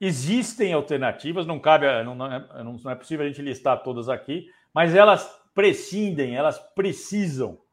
existem 0.00 0.72
alternativas, 0.72 1.46
não 1.46 1.58
cabe, 1.60 1.86
não, 2.02 2.14
não, 2.16 2.32
é, 2.32 2.64
não 2.64 2.90
é 2.90 2.94
possível 2.96 3.24
a 3.24 3.28
gente 3.28 3.40
listar 3.40 3.82
todas 3.82 4.08
aqui, 4.08 4.50
mas 4.74 4.94
elas 4.94 5.24
prescindem, 5.54 6.34
elas 6.34 6.58
precisam 6.74 7.63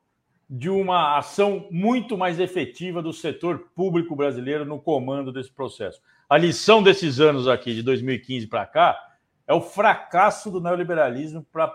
de 0.53 0.69
uma 0.69 1.17
ação 1.17 1.65
muito 1.71 2.17
mais 2.17 2.37
efetiva 2.37 3.01
do 3.01 3.13
setor 3.13 3.69
público 3.73 4.17
brasileiro 4.17 4.65
no 4.65 4.81
comando 4.81 5.31
desse 5.31 5.49
processo. 5.49 6.01
A 6.29 6.37
lição 6.37 6.83
desses 6.83 7.21
anos 7.21 7.47
aqui, 7.47 7.73
de 7.73 7.81
2015 7.81 8.47
para 8.47 8.65
cá, 8.65 8.99
é 9.47 9.53
o 9.53 9.61
fracasso 9.61 10.51
do 10.51 10.59
neoliberalismo 10.59 11.47
para 11.53 11.73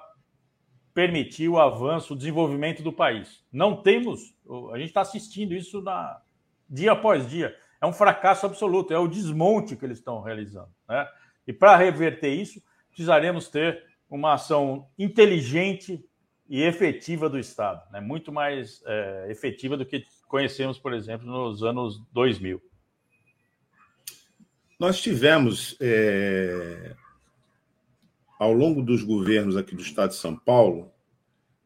permitir 0.93 1.49
o 1.49 1.59
avanço, 1.59 2.13
o 2.13 2.17
desenvolvimento 2.17 2.83
do 2.83 2.93
país. 2.93 3.43
Não 3.51 3.83
temos, 3.83 4.35
a 4.71 4.77
gente 4.77 4.89
está 4.89 5.01
assistindo 5.01 5.55
isso 5.55 5.81
na, 5.81 6.21
dia 6.69 6.93
após 6.93 7.27
dia. 7.27 7.57
É 7.81 7.87
um 7.87 7.95
fracasso 7.95 8.45
absoluto, 8.45 8.93
é 8.93 8.99
o 8.99 9.09
desmonte 9.09 9.75
que 9.75 9.87
eles 9.87 9.97
estão 9.97 10.21
realizando. 10.21 10.71
Né? 10.87 11.09
E 11.47 11.53
para 11.53 11.77
reverter 11.77 12.29
isso, 12.29 12.63
precisaremos 12.91 13.49
ter 13.49 13.83
uma 14.09 14.35
ação 14.35 14.87
inteligente, 14.99 16.05
e 16.49 16.63
efetiva 16.63 17.29
do 17.29 17.39
Estado, 17.39 17.83
né? 17.93 18.01
muito 18.01 18.33
mais 18.33 18.83
é, 18.87 19.27
efetiva 19.31 19.77
do 19.77 19.85
que 19.85 20.05
conhecemos, 20.29 20.79
por 20.79 20.93
exemplo, 20.93 21.27
nos 21.27 21.63
anos 21.63 22.01
2000. 22.13 22.63
Nós 24.79 25.01
tivemos, 25.01 25.77
é, 25.81 26.95
ao 28.39 28.53
longo 28.53 28.83
dos 28.83 29.03
governos 29.03 29.57
aqui 29.57 29.75
do 29.75 29.83
Estado 29.83 30.11
de 30.11 30.17
São 30.17 30.37
Paulo, 30.37 30.93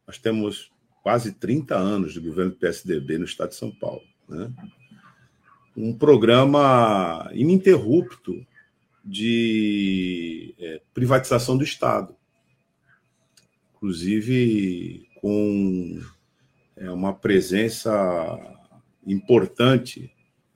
nós 0.06 0.18
temos 0.18 0.72
quase 1.02 1.32
30 1.32 1.76
anos 1.76 2.12
de 2.12 2.20
governo 2.20 2.52
do 2.52 2.56
PSDB 2.56 3.18
no 3.18 3.24
Estado 3.24 3.50
de 3.50 3.56
São 3.56 3.70
Paulo. 3.70 4.02
Né? 4.28 4.52
um 5.76 5.96
programa 5.96 7.30
ininterrupto 7.32 8.44
de 9.04 10.54
é, 10.58 10.80
privatização 10.92 11.56
do 11.56 11.64
Estado, 11.64 12.14
inclusive 13.80 15.08
com 15.22 16.02
é, 16.76 16.90
uma 16.90 17.14
presença 17.14 18.38
importante 19.06 20.12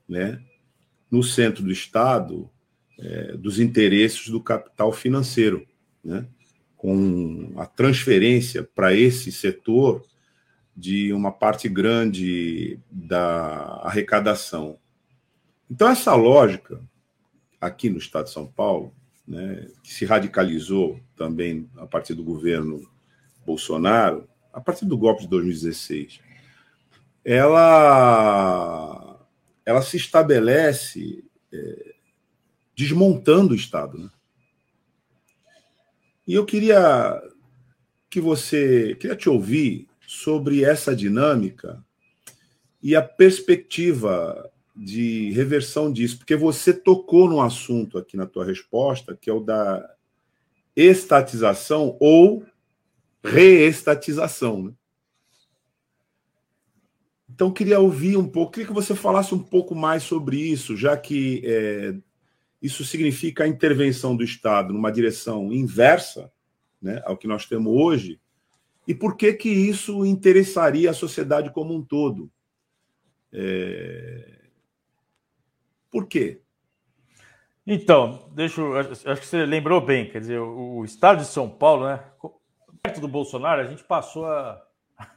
né, 0.07 0.43
no 1.11 1.23
centro 1.23 1.63
do 1.63 1.73
Estado 1.73 2.51
é, 2.99 3.33
dos 3.33 3.59
interesses 3.59 4.29
do 4.29 4.43
capital 4.43 4.93
financeiro, 4.93 5.67
né, 6.05 6.27
com 6.77 7.55
a 7.57 7.65
transferência 7.65 8.63
para 8.63 8.95
esse 8.95 9.33
setor 9.33 10.05
de 10.77 11.11
uma 11.15 11.33
parte 11.33 11.67
grande 11.67 12.79
da 12.91 13.81
arrecadação. 13.85 14.79
Então, 15.71 15.89
essa 15.89 16.15
lógica, 16.15 16.79
aqui 17.59 17.89
no 17.89 17.97
Estado 17.97 18.27
de 18.27 18.33
São 18.33 18.47
Paulo, 18.47 18.95
né, 19.27 19.67
que 19.83 19.95
se 19.95 20.05
radicalizou 20.05 21.01
também 21.17 21.71
a 21.79 21.87
partir 21.87 22.13
do 22.13 22.23
governo 22.23 22.87
Bolsonaro, 23.45 24.29
a 24.53 24.61
partir 24.61 24.85
do 24.85 24.97
golpe 24.97 25.23
de 25.23 25.29
2016, 25.29 26.21
ela, 27.25 29.19
ela 29.65 29.83
se 29.83 29.97
estabelece 29.97 31.25
é, 31.53 31.95
desmontando 32.77 33.53
o 33.53 33.57
Estado. 33.57 33.99
Né? 33.99 34.11
E 36.27 36.35
eu 36.35 36.45
queria 36.45 37.23
que 38.11 38.21
você, 38.21 38.95
queria 39.01 39.17
te 39.17 39.29
ouvir 39.29 39.89
sobre 40.07 40.65
essa 40.65 40.95
dinâmica 40.95 41.85
e 42.83 42.95
a 42.95 43.03
perspectiva 43.03 44.51
de 44.77 45.31
reversão 45.33 45.93
disso, 45.93 46.19
porque 46.19 46.37
você 46.37 46.73
tocou 46.73 47.29
num 47.29 47.41
assunto 47.41 47.97
aqui 47.97 48.17
na 48.17 48.27
tua 48.27 48.45
resposta, 48.45 49.17
que 49.17 49.31
é 49.31 49.33
o 49.33 49.41
da 49.41 49.89
estatização 50.77 51.97
ou 52.01 52.45
reestatização. 53.25 54.65
Né? 54.65 54.73
Então, 57.29 57.51
queria 57.51 57.81
ouvir 57.81 58.17
um 58.17 58.29
pouco, 58.29 58.53
queria 58.53 58.67
que 58.67 58.73
você 58.73 58.95
falasse 58.95 59.35
um 59.35 59.43
pouco 59.43 59.75
mais 59.75 60.03
sobre 60.03 60.37
isso, 60.37 60.77
já 60.77 60.97
que 60.97 61.43
é, 61.45 61.95
isso 62.61 62.85
significa 62.85 63.45
a 63.45 63.49
intervenção 63.49 64.15
do 64.15 64.23
Estado 64.23 64.73
numa 64.73 64.93
direção 64.93 65.53
inversa 65.53 66.31
né, 66.81 67.03
ao 67.05 67.17
que 67.17 67.27
nós 67.27 67.47
temos 67.47 67.73
hoje, 67.73 68.21
e 68.87 68.95
por 68.95 69.17
que 69.17 69.33
que 69.33 69.49
isso 69.49 70.05
interessaria 70.05 70.91
a 70.91 70.95
sociedade 70.95 71.51
como 71.51 71.75
um 71.75 71.83
todo? 71.83 72.31
É... 73.33 74.43
Por 75.91 76.07
quê? 76.07 76.43
Então, 77.67 78.31
deixa 78.35 78.61
eu, 78.61 78.77
acho 78.77 79.21
que 79.21 79.27
você 79.27 79.47
lembrou 79.47 79.81
bem, 79.81 80.11
quer 80.11 80.21
dizer, 80.21 80.39
o 80.39 80.85
estado 80.85 81.21
de 81.21 81.27
São 81.27 81.49
Paulo, 81.49 81.87
né, 81.87 82.05
perto 82.85 83.01
do 83.01 83.09
Bolsonaro, 83.09 83.63
a 83.63 83.67
gente 83.67 83.83
passou 83.83 84.27
a, 84.27 84.63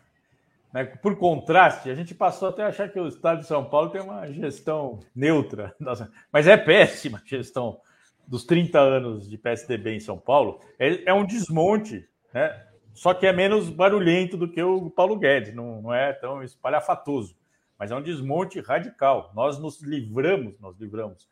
né, 0.73 0.85
por 0.85 1.17
contraste, 1.17 1.89
a 1.89 1.95
gente 1.95 2.15
passou 2.15 2.47
até 2.47 2.63
a 2.63 2.67
achar 2.67 2.89
que 2.89 2.97
o 2.97 3.09
estado 3.09 3.41
de 3.41 3.45
São 3.45 3.65
Paulo 3.65 3.89
tem 3.89 3.99
uma 3.99 4.25
gestão 4.31 5.01
neutra, 5.13 5.75
mas 6.31 6.47
é 6.47 6.55
péssima 6.55 7.17
a 7.17 7.27
gestão 7.27 7.81
dos 8.25 8.45
30 8.45 8.79
anos 8.79 9.29
de 9.29 9.37
PSDB 9.37 9.95
em 9.95 9.99
São 9.99 10.17
Paulo, 10.17 10.61
é, 10.79 11.09
é 11.09 11.13
um 11.13 11.25
desmonte, 11.25 12.07
né? 12.33 12.65
só 12.93 13.13
que 13.13 13.27
é 13.27 13.33
menos 13.33 13.69
barulhento 13.69 14.37
do 14.37 14.49
que 14.49 14.63
o 14.63 14.89
Paulo 14.89 15.17
Guedes, 15.17 15.53
não, 15.53 15.81
não 15.81 15.93
é 15.93 16.13
tão 16.13 16.41
espalhafatoso, 16.41 17.35
mas 17.77 17.91
é 17.91 17.95
um 17.95 18.01
desmonte 18.01 18.61
radical. 18.61 19.31
Nós 19.35 19.59
nos 19.59 19.81
livramos, 19.81 20.57
nós 20.59 20.75
livramos, 20.79 21.27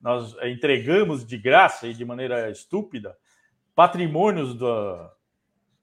nós 0.00 0.34
entregamos 0.44 1.26
de 1.26 1.36
graça 1.36 1.86
e 1.86 1.92
de 1.92 2.04
maneira 2.04 2.50
estúpida 2.50 3.16
patrimônios 3.74 4.54
do, 4.54 5.10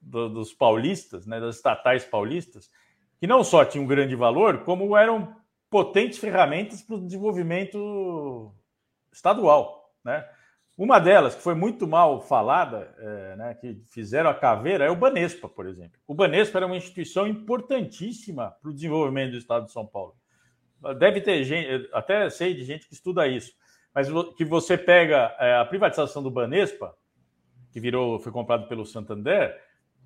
do, 0.02 0.30
dos 0.30 0.54
paulistas, 0.54 1.26
né, 1.26 1.40
das 1.40 1.58
estatais 1.58 2.06
paulistas, 2.06 2.70
que 3.20 3.28
não 3.28 3.44
só 3.44 3.66
tinham 3.66 3.86
grande 3.86 4.16
valor, 4.16 4.64
como 4.64 4.96
eram 4.96 5.36
potentes 5.70 6.18
ferramentas 6.18 6.82
para 6.82 6.96
o 6.96 7.06
desenvolvimento 7.06 8.54
estadual, 9.12 9.94
né? 10.04 10.26
Uma 10.78 10.98
delas, 10.98 11.36
que 11.36 11.42
foi 11.42 11.56
muito 11.56 11.86
mal 11.86 12.22
falada, 12.22 12.96
é, 12.98 13.36
né, 13.36 13.54
que 13.54 13.84
fizeram 13.92 14.30
a 14.30 14.34
caveira, 14.34 14.86
é 14.86 14.90
o 14.90 14.96
Banespa, 14.96 15.50
por 15.50 15.68
exemplo. 15.68 16.00
O 16.08 16.16
Banespa 16.16 16.58
era 16.58 16.66
uma 16.66 16.78
instituição 16.78 17.28
importantíssima 17.28 18.56
para 18.62 18.72
o 18.72 18.74
desenvolvimento 18.74 19.32
do 19.32 19.38
estado 19.38 19.66
de 19.66 19.74
São 19.74 19.86
Paulo. 19.86 20.16
Deve 20.98 21.20
ter 21.20 21.44
gente, 21.44 21.90
até 21.92 22.30
sei 22.30 22.54
de 22.54 22.64
gente 22.64 22.88
que 22.88 22.94
estuda 22.94 23.28
isso, 23.28 23.52
mas 23.94 24.08
que 24.38 24.46
você 24.46 24.78
pega 24.78 25.36
é, 25.38 25.58
a 25.58 25.66
privatização 25.66 26.24
do 26.24 26.32
Banespa, 26.32 26.96
que 27.74 27.80
virou, 27.82 28.18
foi 28.18 28.32
comprado 28.32 28.66
pelo 28.70 28.86
Santander, 28.86 29.62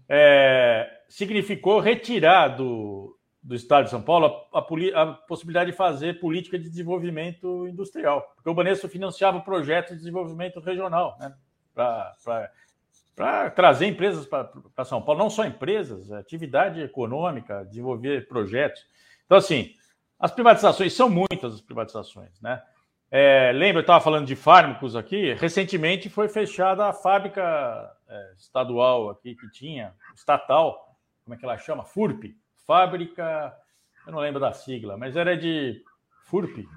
é, 0.08 0.90
significou 1.08 1.80
retirar 1.80 2.50
do, 2.50 3.18
do 3.42 3.56
Estado 3.56 3.86
de 3.86 3.90
São 3.90 4.02
Paulo 4.02 4.48
a, 4.54 4.60
a, 4.60 5.02
a, 5.02 5.14
possibilidade 5.14 5.72
de 5.72 5.78
fazer 5.78 6.20
política 6.20 6.58
de 6.58 6.70
desenvolvimento 6.70 7.68
industrial, 7.68 8.22
porque 8.36 8.50
o 8.50 8.54
Banespa 8.54 8.88
financiava 8.88 9.42
projetos 9.42 9.92
de 9.92 9.98
desenvolvimento 9.98 10.60
regional, 10.60 11.18
né, 11.20 11.34
para 11.74 13.50
trazer 13.52 13.86
empresas 13.88 14.26
para 14.26 14.86
São 14.86 15.02
Paulo, 15.02 15.20
não 15.20 15.30
só 15.30 15.46
empresas, 15.46 16.12
atividade 16.12 16.82
econômica, 16.82 17.66
desenvolver 17.66 18.28
projetos. 18.28 18.86
Então, 19.26 19.38
assim, 19.38 19.74
as 20.20 20.32
privatizações 20.32 20.94
são 20.94 21.10
muitas 21.10 21.56
as 21.56 21.62
privatizações, 21.62 22.40
né? 22.42 22.62
É, 23.16 23.52
lembra, 23.54 23.80
eu 23.80 23.82
estava 23.82 24.04
falando 24.04 24.26
de 24.26 24.36
fármacos 24.36 24.96
aqui, 24.96 25.34
recentemente 25.34 26.10
foi 26.10 26.28
fechada 26.28 26.88
a 26.88 26.94
fábrica 26.94 27.92
é, 28.14 28.34
estadual 28.38 29.10
aqui 29.10 29.36
que 29.36 29.50
tinha, 29.50 29.94
estatal, 30.16 30.96
como 31.24 31.34
é 31.34 31.38
que 31.38 31.44
ela 31.44 31.58
chama? 31.58 31.84
FURP, 31.84 32.38
Fábrica, 32.68 33.52
eu 34.06 34.14
não 34.14 34.20
lembro 34.20 34.40
da 34.40 34.54
sigla, 34.54 34.96
mas 34.98 35.16
era 35.16 35.36
de 35.36 35.84
FURP. 36.26 36.68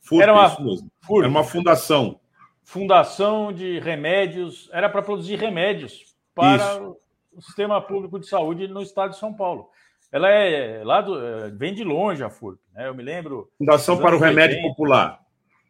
FURP 0.00 0.22
era 0.22 0.34
uma, 0.34 0.50
FURP. 0.50 1.18
Era 1.18 1.28
uma 1.28 1.44
fundação. 1.44 2.20
Fundação 2.62 3.52
de 3.52 3.78
remédios, 3.78 4.68
era 4.72 4.90
para 4.90 5.00
produzir 5.00 5.36
remédios 5.36 6.14
para 6.34 6.74
isso. 6.74 6.96
o 7.32 7.40
sistema 7.40 7.80
público 7.80 8.18
de 8.18 8.28
saúde 8.28 8.68
no 8.68 8.82
estado 8.82 9.10
de 9.10 9.18
São 9.18 9.32
Paulo. 9.32 9.70
Ela 10.12 10.28
é 10.28 10.82
lá 10.84 11.00
do, 11.00 11.18
é, 11.24 11.50
vem 11.50 11.74
de 11.74 11.84
longe 11.84 12.22
a 12.22 12.28
FURP, 12.28 12.60
né? 12.74 12.88
Eu 12.88 12.94
me 12.94 13.02
lembro. 13.02 13.50
Fundação 13.56 13.98
para 13.98 14.14
o 14.14 14.18
Remédio 14.18 14.60
Popular. 14.60 15.20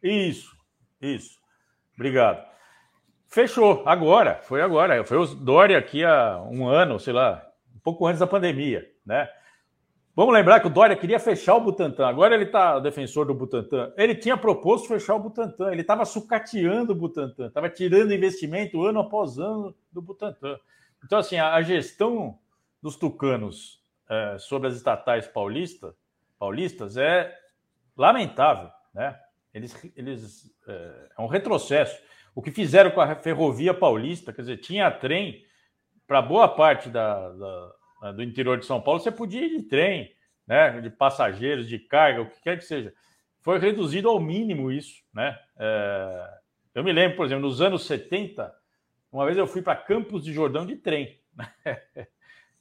Isso, 0.03 0.53
isso. 1.01 1.39
Obrigado. 1.95 2.48
Fechou, 3.29 3.83
agora, 3.85 4.39
foi 4.41 4.59
agora. 4.59 5.03
Foi 5.05 5.17
o 5.17 5.25
Dória 5.25 5.77
aqui 5.77 6.03
há 6.03 6.41
um 6.49 6.67
ano, 6.67 6.99
sei 6.99 7.13
lá, 7.13 7.47
um 7.75 7.79
pouco 7.79 8.07
antes 8.07 8.19
da 8.19 8.25
pandemia, 8.25 8.89
né? 9.05 9.29
Vamos 10.15 10.33
lembrar 10.33 10.59
que 10.59 10.67
o 10.67 10.69
Dória 10.69 10.95
queria 10.97 11.19
fechar 11.19 11.55
o 11.55 11.61
Butantan. 11.61 12.07
Agora 12.07 12.33
ele 12.33 12.45
está 12.45 12.79
defensor 12.79 13.27
do 13.27 13.33
Butantan. 13.33 13.93
Ele 13.95 14.15
tinha 14.15 14.35
proposto 14.35 14.87
fechar 14.87 15.15
o 15.15 15.19
Butantan. 15.19 15.71
Ele 15.71 15.81
estava 15.81 16.03
sucateando 16.03 16.91
o 16.91 16.95
Butantan, 16.95 17.47
estava 17.47 17.69
tirando 17.69 18.13
investimento 18.13 18.83
ano 18.83 18.99
após 18.99 19.37
ano 19.37 19.73
do 19.91 20.01
Butantan. 20.01 20.59
Então, 21.05 21.19
assim, 21.19 21.37
a, 21.37 21.61
gestão 21.61 22.37
dos 22.81 22.97
tucanos 22.97 23.81
é, 24.09 24.37
sobre 24.39 24.67
as 24.67 24.75
estatais 24.75 25.27
paulista, 25.27 25.95
paulistas 26.37 26.97
é 26.97 27.33
lamentável, 27.95 28.69
né? 28.93 29.17
Eles, 29.53 29.91
eles 29.95 30.51
é, 30.67 31.09
é 31.17 31.21
um 31.21 31.27
retrocesso. 31.27 31.97
O 32.39 32.41
que 32.41 32.51
fizeram 32.51 32.89
com 32.89 33.01
a 33.01 33.15
ferrovia 33.15 33.73
paulista, 33.73 34.31
quer 34.31 34.43
dizer, 34.43 34.57
tinha 34.59 34.89
trem 34.89 35.43
para 36.07 36.21
boa 36.21 36.47
parte 36.47 36.87
da, 36.87 37.33
da, 37.33 38.11
do 38.13 38.23
interior 38.23 38.57
de 38.57 38.65
São 38.65 38.79
Paulo, 38.79 39.01
você 39.01 39.11
podia 39.11 39.45
ir 39.45 39.57
de 39.57 39.63
trem, 39.63 40.15
né, 40.47 40.79
de 40.79 40.89
passageiros, 40.89 41.67
de 41.67 41.77
carga, 41.77 42.21
o 42.21 42.29
que 42.29 42.41
quer 42.41 42.57
que 42.57 42.63
seja. 42.63 42.93
Foi 43.41 43.59
reduzido 43.59 44.07
ao 44.07 44.21
mínimo 44.21 44.71
isso. 44.71 45.03
Né? 45.13 45.37
É, 45.57 46.29
eu 46.75 46.81
me 46.81 46.93
lembro, 46.93 47.17
por 47.17 47.25
exemplo, 47.25 47.45
nos 47.45 47.59
anos 47.59 47.85
70, 47.85 48.55
uma 49.11 49.25
vez 49.25 49.37
eu 49.37 49.45
fui 49.45 49.61
para 49.61 49.75
Campos 49.75 50.23
de 50.23 50.31
Jordão 50.31 50.65
de 50.65 50.77
trem. 50.77 51.19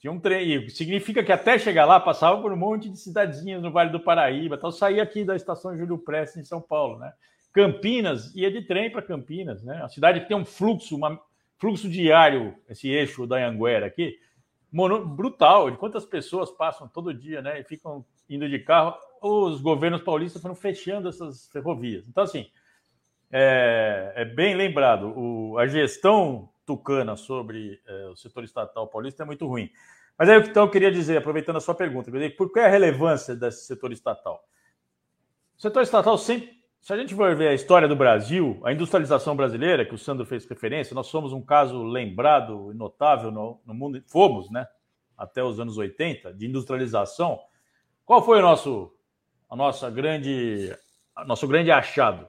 Tinha 0.00 0.12
um 0.12 0.18
trem, 0.18 0.68
significa 0.70 1.22
que 1.22 1.30
até 1.30 1.56
chegar 1.56 1.84
lá 1.84 2.00
passava 2.00 2.42
por 2.42 2.52
um 2.52 2.56
monte 2.56 2.88
de 2.88 2.98
cidadezinhas 2.98 3.62
no 3.62 3.70
Vale 3.70 3.90
do 3.90 4.00
Paraíba, 4.00 4.56
então 4.56 4.72
saía 4.72 5.04
aqui 5.04 5.24
da 5.24 5.36
estação 5.36 5.78
Júlio 5.78 5.98
Prestes 5.98 6.38
em 6.38 6.44
São 6.44 6.60
Paulo, 6.60 6.98
né? 6.98 7.12
Campinas 7.52 8.34
ia 8.34 8.50
de 8.50 8.62
trem 8.62 8.90
para 8.90 9.02
Campinas, 9.02 9.62
né? 9.62 9.82
A 9.82 9.88
cidade 9.88 10.26
tem 10.26 10.36
um 10.36 10.44
fluxo, 10.44 10.96
uma, 10.96 11.20
fluxo 11.58 11.88
diário, 11.88 12.54
esse 12.68 12.88
eixo 12.88 13.26
da 13.26 13.46
Anguera 13.46 13.86
aqui, 13.86 14.18
brutal, 14.70 15.70
de 15.70 15.76
quantas 15.76 16.04
pessoas 16.04 16.50
passam 16.50 16.88
todo 16.88 17.14
dia, 17.14 17.42
né, 17.42 17.60
e 17.60 17.64
ficam 17.64 18.04
indo 18.28 18.48
de 18.48 18.58
carro. 18.58 18.94
Os 19.20 19.60
governos 19.60 20.02
paulistas 20.02 20.40
foram 20.40 20.54
fechando 20.54 21.08
essas 21.08 21.48
ferrovias. 21.48 22.06
Então, 22.06 22.22
assim, 22.22 22.46
é, 23.30 24.12
é 24.14 24.24
bem 24.24 24.54
lembrado, 24.54 25.12
o, 25.16 25.58
a 25.58 25.66
gestão 25.66 26.48
tucana 26.64 27.16
sobre 27.16 27.80
é, 27.86 28.06
o 28.08 28.16
setor 28.16 28.44
estatal 28.44 28.86
paulista 28.86 29.22
é 29.22 29.26
muito 29.26 29.46
ruim. 29.46 29.70
Mas 30.18 30.28
aí, 30.28 30.38
então, 30.40 30.64
eu 30.64 30.70
queria 30.70 30.90
dizer, 30.90 31.16
aproveitando 31.16 31.56
a 31.56 31.60
sua 31.60 31.74
pergunta, 31.74 32.10
por 32.36 32.52
que 32.52 32.60
a 32.60 32.68
relevância 32.68 33.34
desse 33.34 33.66
setor 33.66 33.92
estatal? 33.92 34.44
O 35.56 35.60
setor 35.60 35.82
estatal 35.82 36.18
sempre. 36.18 36.57
Se 36.80 36.92
a 36.92 36.96
gente 36.96 37.14
for 37.14 37.34
ver 37.36 37.48
a 37.48 37.54
história 37.54 37.86
do 37.86 37.96
Brasil, 37.96 38.60
a 38.64 38.72
industrialização 38.72 39.36
brasileira, 39.36 39.84
que 39.84 39.94
o 39.94 39.98
Sandro 39.98 40.24
fez 40.24 40.46
referência, 40.46 40.94
nós 40.94 41.08
somos 41.08 41.32
um 41.32 41.42
caso 41.42 41.82
lembrado 41.82 42.72
e 42.72 42.74
notável 42.74 43.30
no, 43.30 43.60
no 43.66 43.74
mundo. 43.74 44.02
Fomos, 44.06 44.50
né? 44.50 44.66
Até 45.16 45.42
os 45.42 45.60
anos 45.60 45.76
80, 45.76 46.32
de 46.32 46.46
industrialização. 46.46 47.38
Qual 48.06 48.24
foi 48.24 48.38
o 48.38 48.42
nosso, 48.42 48.92
a 49.50 49.56
nossa 49.56 49.90
grande, 49.90 50.74
nosso 51.26 51.46
grande 51.46 51.70
achado? 51.70 52.26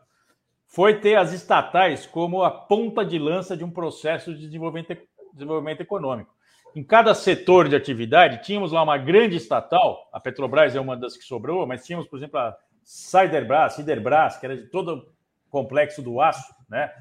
Foi 0.65 0.99
ter 0.99 1.15
as 1.15 1.31
estatais 1.31 2.05
como 2.05 2.43
a 2.43 2.51
ponta 2.51 3.05
de 3.05 3.17
lança 3.17 3.55
de 3.55 3.63
um 3.63 3.71
processo 3.71 4.33
de 4.33 4.45
desenvolvimento, 4.47 4.97
desenvolvimento 5.33 5.81
econômico. 5.81 6.33
Em 6.75 6.83
cada 6.83 7.15
setor 7.15 7.67
de 7.67 7.75
atividade, 7.75 8.43
tínhamos 8.43 8.71
lá 8.71 8.83
uma 8.83 8.97
grande 8.97 9.35
estatal, 9.35 10.07
a 10.13 10.19
Petrobras 10.19 10.75
é 10.75 10.79
uma 10.79 10.95
das 10.95 11.17
que 11.17 11.23
sobrou, 11.23 11.65
mas 11.65 11.85
tínhamos, 11.85 12.07
por 12.07 12.17
exemplo, 12.17 12.39
a 12.39 12.55
Siderbras, 12.89 13.73
Siderbras, 13.73 14.37
que 14.37 14.47
era 14.47 14.57
de 14.57 14.63
todo 14.63 14.95
o 14.95 15.05
complexo 15.51 16.01
do 16.01 16.19
aço, 16.19 16.55
né? 16.67 16.91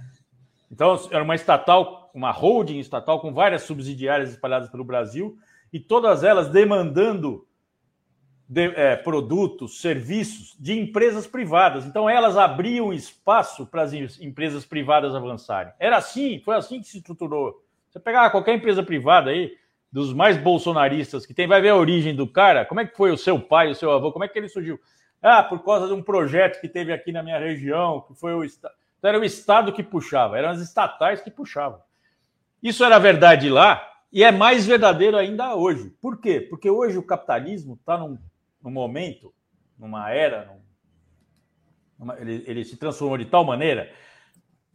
Então, 0.70 1.00
era 1.10 1.24
uma 1.24 1.34
estatal, 1.34 2.10
uma 2.12 2.30
holding 2.30 2.78
estatal 2.78 3.20
com 3.20 3.32
várias 3.32 3.62
subsidiárias 3.62 4.28
espalhadas 4.28 4.68
pelo 4.68 4.84
Brasil 4.84 5.38
e 5.72 5.80
todas 5.80 6.22
elas 6.22 6.50
demandando 6.50 7.46
de, 8.46 8.66
é, 8.76 8.96
produtos, 8.96 9.80
serviços 9.80 10.54
de 10.60 10.78
empresas 10.78 11.26
privadas. 11.26 11.86
Então, 11.86 12.08
elas 12.08 12.36
abriam 12.36 12.92
espaço 12.92 13.64
para 13.64 13.80
as 13.80 13.94
empresas 14.20 14.66
privadas 14.66 15.14
avançarem. 15.14 15.72
Era 15.78 15.96
assim, 15.96 16.38
foi 16.44 16.56
assim 16.56 16.82
que 16.82 16.86
se 16.86 16.98
estruturou. 16.98 17.64
Você 17.88 17.98
pegar 17.98 18.28
qualquer 18.28 18.54
empresa 18.54 18.82
privada 18.82 19.30
aí, 19.30 19.56
dos 19.90 20.12
mais 20.12 20.36
bolsonaristas 20.36 21.24
que 21.24 21.32
tem, 21.32 21.46
vai 21.46 21.62
ver 21.62 21.70
a 21.70 21.76
origem 21.76 22.14
do 22.14 22.26
cara, 22.26 22.66
como 22.66 22.80
é 22.80 22.86
que 22.86 22.94
foi 22.94 23.10
o 23.10 23.16
seu 23.16 23.40
pai, 23.40 23.70
o 23.70 23.74
seu 23.74 23.90
avô, 23.90 24.12
como 24.12 24.26
é 24.26 24.28
que 24.28 24.38
ele 24.38 24.50
surgiu? 24.50 24.78
Ah, 25.22 25.42
por 25.42 25.64
causa 25.64 25.86
de 25.88 25.92
um 25.92 26.02
projeto 26.02 26.60
que 26.60 26.68
teve 26.68 26.92
aqui 26.92 27.10
na 27.10 27.22
minha 27.22 27.38
região, 27.38 28.00
que 28.02 28.14
foi 28.14 28.34
o 28.34 28.44
Estado. 28.44 28.74
Então, 28.98 29.10
era 29.10 29.18
o 29.18 29.24
Estado 29.24 29.72
que 29.72 29.82
puxava, 29.82 30.38
eram 30.38 30.50
as 30.50 30.60
estatais 30.60 31.20
que 31.20 31.30
puxavam. 31.30 31.80
Isso 32.62 32.84
era 32.84 32.98
verdade 32.98 33.48
lá 33.48 33.84
e 34.12 34.24
é 34.24 34.32
mais 34.32 34.66
verdadeiro 34.66 35.16
ainda 35.16 35.54
hoje. 35.54 35.90
Por 36.00 36.20
quê? 36.20 36.40
Porque 36.40 36.68
hoje 36.68 36.98
o 36.98 37.02
capitalismo 37.02 37.74
está 37.74 37.96
num, 37.96 38.18
num, 38.62 38.70
momento, 38.70 39.32
numa 39.78 40.10
era, 40.10 40.46
num, 40.46 40.60
numa, 41.98 42.20
ele, 42.20 42.44
ele 42.46 42.64
se 42.64 42.76
transformou 42.76 43.18
de 43.18 43.26
tal 43.26 43.44
maneira 43.44 43.90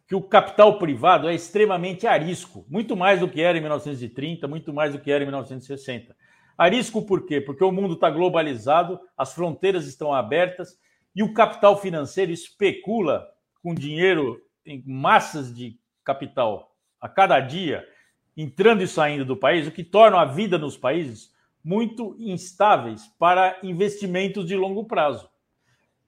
que 0.08 0.16
o 0.16 0.22
capital 0.22 0.78
privado 0.78 1.28
é 1.28 1.34
extremamente 1.34 2.06
arisco, 2.06 2.66
muito 2.70 2.96
mais 2.96 3.20
do 3.20 3.28
que 3.28 3.42
era 3.42 3.58
em 3.58 3.62
1930, 3.62 4.48
muito 4.48 4.74
mais 4.74 4.92
do 4.92 5.00
que 5.00 5.12
era 5.12 5.24
em 5.24 5.28
1960. 5.28 6.16
Arisco 6.58 7.06
por 7.06 7.26
quê? 7.26 7.42
Porque 7.42 7.64
o 7.64 7.72
mundo 7.72 7.96
está 7.96 8.10
globalizado, 8.10 9.00
as 9.18 9.34
fronteiras 9.34 9.88
estão 9.88 10.14
abertas 10.14 10.78
e 11.16 11.24
o 11.24 11.34
capital 11.34 11.80
financeiro 11.80 12.32
especula 12.32 13.28
com 13.62 13.74
dinheiro 13.74 14.42
em 14.66 14.84
massas 14.86 15.54
de 15.54 15.78
capital 16.04 16.76
a 17.00 17.10
cada 17.10 17.40
dia, 17.40 17.86
entrando 18.36 18.82
e 18.82 18.88
saindo 18.88 19.26
do 19.26 19.36
país, 19.36 19.68
o 19.68 19.72
que 19.72 19.84
torna 19.84 20.22
a 20.22 20.26
vida 20.26 20.58
nos 20.58 20.78
países 20.78 21.34
muito 21.64 22.16
instáveis 22.20 23.08
para 23.18 23.58
investimentos 23.64 24.46
de 24.46 24.56
longo 24.56 24.86
prazo. 24.86 25.30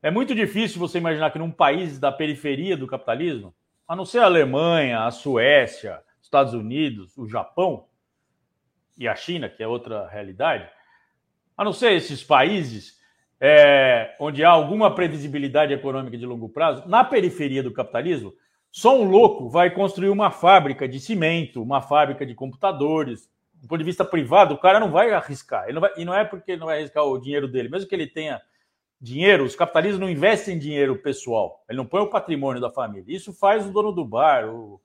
É 0.02 0.12
muito 0.12 0.36
difícil 0.36 0.80
você 0.80 0.98
imaginar 0.98 1.32
que 1.32 1.40
num 1.40 1.52
país 1.52 1.98
da 1.98 2.12
periferia 2.12 2.78
do 2.78 2.88
capitalismo, 2.88 3.56
a 3.88 3.96
não 3.96 4.06
ser 4.06 4.20
a 4.20 4.26
Alemanha, 4.26 5.06
a 5.06 5.12
Suécia, 5.12 6.02
Estados 6.22 6.54
Unidos, 6.54 7.18
o 7.18 7.28
Japão, 7.28 7.86
e 8.98 9.08
a 9.08 9.16
China, 9.16 9.50
que 9.50 9.62
é 9.62 9.68
outra 9.68 10.08
realidade, 10.08 10.68
a 11.58 11.64
não 11.64 11.74
ser 11.74 11.94
esses 11.94 12.24
países 12.24 13.00
é, 13.40 14.16
onde 14.20 14.44
há 14.44 14.50
alguma 14.50 14.94
previsibilidade 14.94 15.74
econômica 15.74 16.18
de 16.18 16.26
longo 16.26 16.50
prazo, 16.50 16.84
na 16.88 17.04
periferia 17.04 17.62
do 17.62 17.74
capitalismo, 17.74 18.34
só 18.72 19.00
um 19.00 19.06
louco 19.06 19.50
vai 19.50 19.70
construir 19.70 20.10
uma 20.10 20.32
fábrica 20.32 20.88
de 20.88 21.00
cimento, 21.00 21.62
uma 21.62 21.82
fábrica 21.82 22.26
de 22.26 22.36
computadores. 22.36 23.30
Do 23.54 23.68
ponto 23.68 23.80
de 23.80 23.86
vista 23.86 24.04
privado, 24.04 24.54
o 24.54 24.58
cara 24.58 24.80
não 24.80 24.92
vai 24.92 25.12
arriscar. 25.12 25.64
Ele 25.64 25.74
não 25.74 25.82
vai, 25.82 25.92
e 25.98 26.04
não 26.04 26.14
é 26.14 26.26
porque 26.26 26.58
não 26.58 26.68
vai 26.68 26.80
arriscar 26.80 27.06
o 27.06 27.18
dinheiro 27.18 27.48
dele, 27.48 27.70
mesmo 27.70 27.88
que 27.88 27.96
ele 27.96 28.08
tenha 28.08 28.42
dinheiro, 29.00 29.44
os 29.44 29.56
capitalistas 29.56 30.00
não 30.00 30.10
investem 30.10 30.56
em 30.56 30.60
dinheiro 30.60 30.98
pessoal, 30.98 31.64
ele 31.70 31.78
não 31.78 31.86
põe 31.86 32.02
o 32.02 32.10
patrimônio 32.10 32.62
da 32.62 32.72
família. 32.72 33.16
Isso 33.16 33.32
faz 33.34 33.66
o 33.66 33.72
dono 33.72 33.92
do 33.92 34.04
bar, 34.04 34.50
o, 34.50 34.82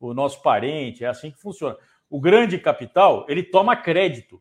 o 0.00 0.14
nosso 0.14 0.40
parente, 0.42 1.04
é 1.04 1.08
assim 1.08 1.30
que 1.30 1.40
funciona 1.40 1.76
o 2.14 2.20
grande 2.20 2.60
capital 2.60 3.26
ele 3.28 3.42
toma 3.42 3.74
crédito. 3.74 4.40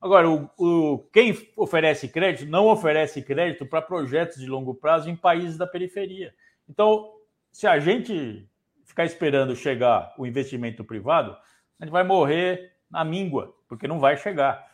Agora, 0.00 0.28
o, 0.28 0.50
o, 0.58 0.98
quem 1.12 1.32
oferece 1.56 2.08
crédito 2.08 2.50
não 2.50 2.66
oferece 2.66 3.22
crédito 3.22 3.64
para 3.64 3.80
projetos 3.80 4.38
de 4.38 4.48
longo 4.48 4.74
prazo 4.74 5.08
em 5.08 5.14
países 5.14 5.56
da 5.56 5.64
periferia. 5.64 6.34
Então, 6.68 7.08
se 7.52 7.68
a 7.68 7.78
gente 7.78 8.50
ficar 8.84 9.04
esperando 9.04 9.54
chegar 9.54 10.12
o 10.18 10.26
investimento 10.26 10.82
privado, 10.82 11.36
a 11.78 11.84
gente 11.84 11.92
vai 11.92 12.02
morrer 12.02 12.72
na 12.90 13.04
míngua, 13.04 13.54
porque 13.68 13.86
não 13.86 14.00
vai 14.00 14.16
chegar. 14.16 14.66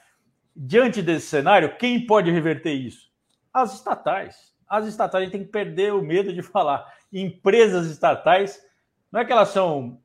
Diante 0.57 1.03
desse 1.03 1.27
cenário, 1.27 1.77
quem 1.77 2.07
pode 2.07 2.31
reverter 2.31 2.73
isso? 2.73 3.13
As 3.53 3.75
estatais. 3.75 4.55
As 4.67 4.87
estatais 4.87 5.29
têm 5.29 5.45
que 5.45 5.53
perder 5.53 5.93
o 5.93 6.01
medo 6.01 6.33
de 6.33 6.41
falar. 6.41 6.91
Empresas 7.13 7.87
estatais, 7.87 8.59
não 9.13 9.21
é 9.21 9.27
que 9.27 9.33
elas 9.33 9.51
são 9.51 10.01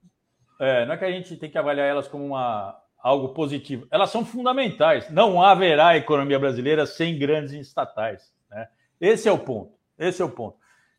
é, 0.60 0.86
não 0.86 0.94
é 0.94 0.98
que 0.98 1.06
a 1.06 1.12
gente 1.12 1.36
tem 1.38 1.50
que 1.50 1.58
avaliar 1.58 1.88
elas 1.88 2.08
como 2.08 2.26
uma, 2.26 2.78
algo 3.06 3.30
positivo. 3.30 3.88
Elas 3.92 4.10
são 4.10 4.26
fundamentais. 4.26 5.10
Não 5.12 5.42
haverá 5.42 5.96
economia 5.96 6.40
brasileira 6.40 6.86
sem 6.86 7.18
grandes 7.18 7.54
estatais. 7.54 8.34
Né? 8.50 8.68
Esse 9.00 9.28
é 9.28 9.32
o 9.32 9.38
ponto. 9.38 9.74
Esse 9.98 10.22
é 10.22 10.26
o 10.26 10.30
ponto. 10.30 10.58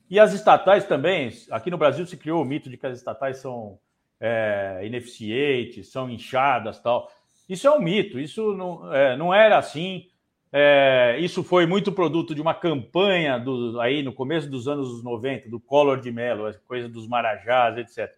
E 0.09 0.20
as 0.20 0.32
estatais 0.32 0.84
também, 0.86 1.30
aqui 1.50 1.68
no 1.68 1.76
Brasil 1.76 2.07
se 2.07 2.16
criou 2.16 2.42
o 2.42 2.44
mito 2.44 2.70
de 2.70 2.76
que 2.76 2.86
as 2.86 2.96
estatais 2.96 3.38
são 3.38 3.78
é, 4.20 4.82
ineficientes, 4.84 5.90
são 5.90 6.09
inchadas 6.09 6.78
tal. 6.78 7.11
Isso 7.48 7.66
é 7.66 7.70
um 7.70 7.80
mito, 7.80 8.20
isso 8.20 8.54
não, 8.54 8.94
é, 8.94 9.16
não 9.16 9.34
era 9.34 9.59
assim. 9.59 10.07
É, 10.52 11.16
isso 11.18 11.42
foi 11.42 11.66
muito 11.66 11.90
produto 11.90 12.36
de 12.36 12.40
uma 12.40 12.54
campanha 12.54 13.36
do, 13.36 13.80
aí 13.80 14.02
no 14.02 14.12
começo 14.12 14.48
dos 14.48 14.68
anos 14.68 15.02
90, 15.02 15.48
do 15.48 15.59
Collor 15.59 16.00
de 16.00 16.12
Mello, 16.12 16.54
coisa 16.68 16.88
dos 16.88 17.09
Marajás, 17.09 17.76
etc 17.78 18.14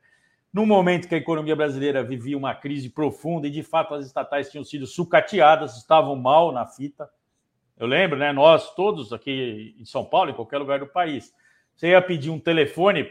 no 0.53 0.65
momento 0.65 1.09
que 1.09 1.15
a 1.15 1.19
economia 1.19 1.55
brasileira 1.55 2.03
vivia 2.03 2.37
uma 2.37 2.55
crise 2.55 2.89
profunda 2.89 3.47
e 3.47 3.51
de 3.51 3.63
fato 3.63 3.95
as 3.95 4.07
estatais 4.07 4.51
tinham 4.51 4.65
sido 4.65 4.87
sucateadas, 4.87 5.77
estavam 5.77 6.17
mal 6.17 6.53
na 6.53 6.67
fita. 6.67 7.09
Eu 7.79 7.87
lembro, 7.87 8.19
né? 8.19 8.33
Nós 8.33 8.75
todos 8.75 9.13
aqui 9.13 9.77
em 9.79 9.85
São 9.85 10.05
Paulo, 10.05 10.31
em 10.31 10.35
qualquer 10.35 10.59
lugar 10.59 10.81
do 10.81 10.87
país, 10.87 11.33
você 11.77 11.91
ia 11.91 12.03
pedir 12.03 12.31
um 12.31 12.41
telefone, 12.41 13.09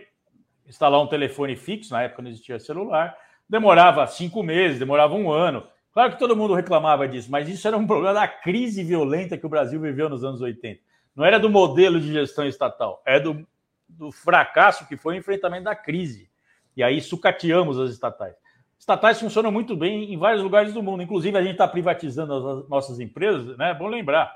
instalar 0.68 1.02
um 1.02 1.08
telefone 1.08 1.56
fixo, 1.56 1.94
na 1.94 2.04
época 2.04 2.22
não 2.22 2.30
existia 2.30 2.60
celular, 2.60 3.16
demorava 3.48 4.06
cinco 4.08 4.44
meses, 4.44 4.80
demorava 4.80 5.14
um 5.14 5.32
ano. 5.32 5.66
Claro 5.94 6.14
que 6.14 6.20
todo 6.20 6.36
mundo 6.36 6.54
reclamava 6.54 7.08
disso, 7.08 7.32
mas 7.32 7.48
isso 7.48 7.68
era 7.68 7.78
um 7.78 7.88
problema 7.88 8.14
da 8.14 8.28
crise 8.28 8.84
violenta 8.84 9.38
que 9.38 9.46
o 9.46 9.50
Brasil 9.50 9.80
viveu 9.80 10.10
nos 10.10 10.24
anos 10.24 10.42
80. 10.42 10.82
Não 11.16 11.24
era 11.24 11.40
do 11.40 11.50
modelo 11.50 12.00
de 12.00 12.12
gestão 12.12 12.46
estatal, 12.46 13.02
é 13.06 13.20
do, 13.20 13.48
do 13.88 14.12
fracasso 14.12 14.88
que 14.88 14.98
foi 14.98 15.16
o 15.16 15.18
enfrentamento 15.18 15.64
da 15.64 15.76
crise. 15.76 16.30
E 16.78 16.84
aí 16.84 17.02
sucateamos 17.02 17.80
as 17.80 17.90
estatais. 17.90 18.36
Estatais 18.78 19.20
funcionam 19.20 19.52
muito 19.52 19.76
bem 19.76 20.14
em 20.14 20.18
vários 20.18 20.44
lugares 20.44 20.74
do 20.76 20.84
mundo. 20.84 21.02
Inclusive, 21.02 21.36
a 21.36 21.42
gente 21.42 21.54
está 21.54 21.68
privatizando 21.68 22.34
as 22.34 22.70
nossas 22.70 23.00
empresas, 23.00 23.58
né? 23.58 23.72
É 23.72 23.74
bom 23.74 23.88
lembrar. 23.88 24.32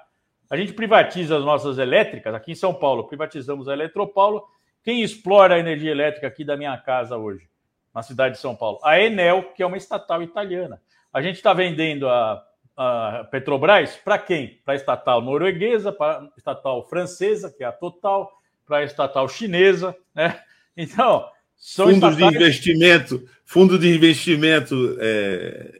A 0.49 0.57
gente 0.57 0.73
privatiza 0.73 1.37
as 1.37 1.45
nossas 1.45 1.77
elétricas. 1.77 2.33
Aqui 2.33 2.51
em 2.51 2.55
São 2.55 2.73
Paulo, 2.73 3.07
privatizamos 3.07 3.69
a 3.69 3.73
Eletropaulo. 3.73 4.43
Quem 4.83 5.03
explora 5.03 5.53
a 5.53 5.59
energia 5.59 5.91
elétrica 5.91 6.25
aqui 6.25 6.43
da 6.43 6.57
minha 6.57 6.75
casa 6.79 7.15
hoje, 7.15 7.47
na 7.93 8.01
cidade 8.01 8.33
de 8.35 8.41
São 8.41 8.55
Paulo? 8.55 8.79
A 8.83 8.99
Enel, 8.99 9.53
que 9.53 9.61
é 9.61 9.65
uma 9.65 9.77
estatal 9.77 10.23
italiana. 10.23 10.81
A 11.13 11.21
gente 11.21 11.35
está 11.35 11.53
vendendo 11.53 12.09
a, 12.09 12.43
a 12.75 13.27
Petrobras 13.29 13.95
para 13.97 14.17
quem? 14.17 14.59
Para 14.65 14.73
a 14.73 14.77
estatal 14.77 15.21
norueguesa, 15.21 15.91
para 15.91 16.21
a 16.21 16.29
estatal 16.35 16.83
francesa, 16.89 17.53
que 17.55 17.63
é 17.63 17.67
a 17.67 17.71
Total, 17.71 18.31
para 18.65 18.77
a 18.77 18.83
estatal 18.83 19.29
chinesa, 19.29 19.95
né? 20.15 20.41
Então, 20.75 21.29
são 21.61 21.87
fundos 21.89 22.17
de 22.17 22.23
investimento, 22.23 23.29
fundo 23.45 23.77
de 23.77 23.87
investimento 23.87 24.97
é, 24.99 25.79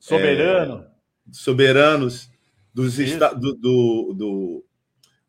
soberano, 0.00 0.80
é, 0.80 0.86
soberanos 1.30 2.28
dos 2.74 2.96
do, 2.96 3.54
do, 3.54 4.12
do, 4.12 4.64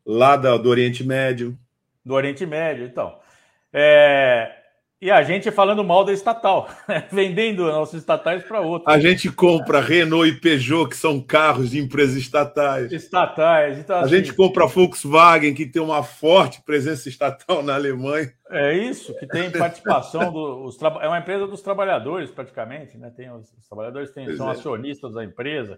lá 0.04 0.36
do 0.36 0.68
Oriente 0.68 1.04
Médio. 1.04 1.56
Do 2.04 2.16
Oriente 2.16 2.48
Médio, 2.48 2.84
então. 2.84 3.20
É, 3.72 4.65
e 5.06 5.12
a 5.12 5.22
gente 5.22 5.52
falando 5.52 5.84
mal 5.84 6.04
da 6.04 6.12
estatal, 6.12 6.68
vendendo 7.12 7.72
nossos 7.72 8.00
estatais 8.00 8.42
para 8.42 8.60
outros. 8.60 8.92
A 8.92 9.00
gente 9.00 9.32
compra 9.32 9.80
Renault 9.80 10.28
e 10.28 10.34
Peugeot, 10.34 10.90
que 10.90 10.98
são 10.98 11.22
carros 11.22 11.70
de 11.70 11.80
empresas 11.80 12.16
estatais. 12.16 12.92
Estatais. 12.92 13.78
Então, 13.78 13.98
a 13.98 14.00
assim, 14.00 14.16
gente 14.16 14.34
compra 14.34 14.66
Volkswagen, 14.66 15.54
que 15.54 15.68
tem 15.68 15.80
uma 15.80 16.02
forte 16.02 16.60
presença 16.64 17.08
estatal 17.08 17.62
na 17.62 17.76
Alemanha. 17.76 18.34
É 18.50 18.74
isso, 18.74 19.16
que 19.20 19.28
tem 19.28 19.52
participação 19.52 20.34
dos 20.34 20.82
é 20.82 21.08
uma 21.08 21.20
empresa 21.20 21.46
dos 21.46 21.62
trabalhadores 21.62 22.32
praticamente, 22.32 22.98
né? 22.98 23.12
Tem 23.16 23.30
os, 23.32 23.54
os 23.54 23.68
trabalhadores 23.68 24.10
têm, 24.10 24.36
são 24.36 24.50
é. 24.50 24.54
acionistas 24.54 25.14
da 25.14 25.24
empresa. 25.24 25.78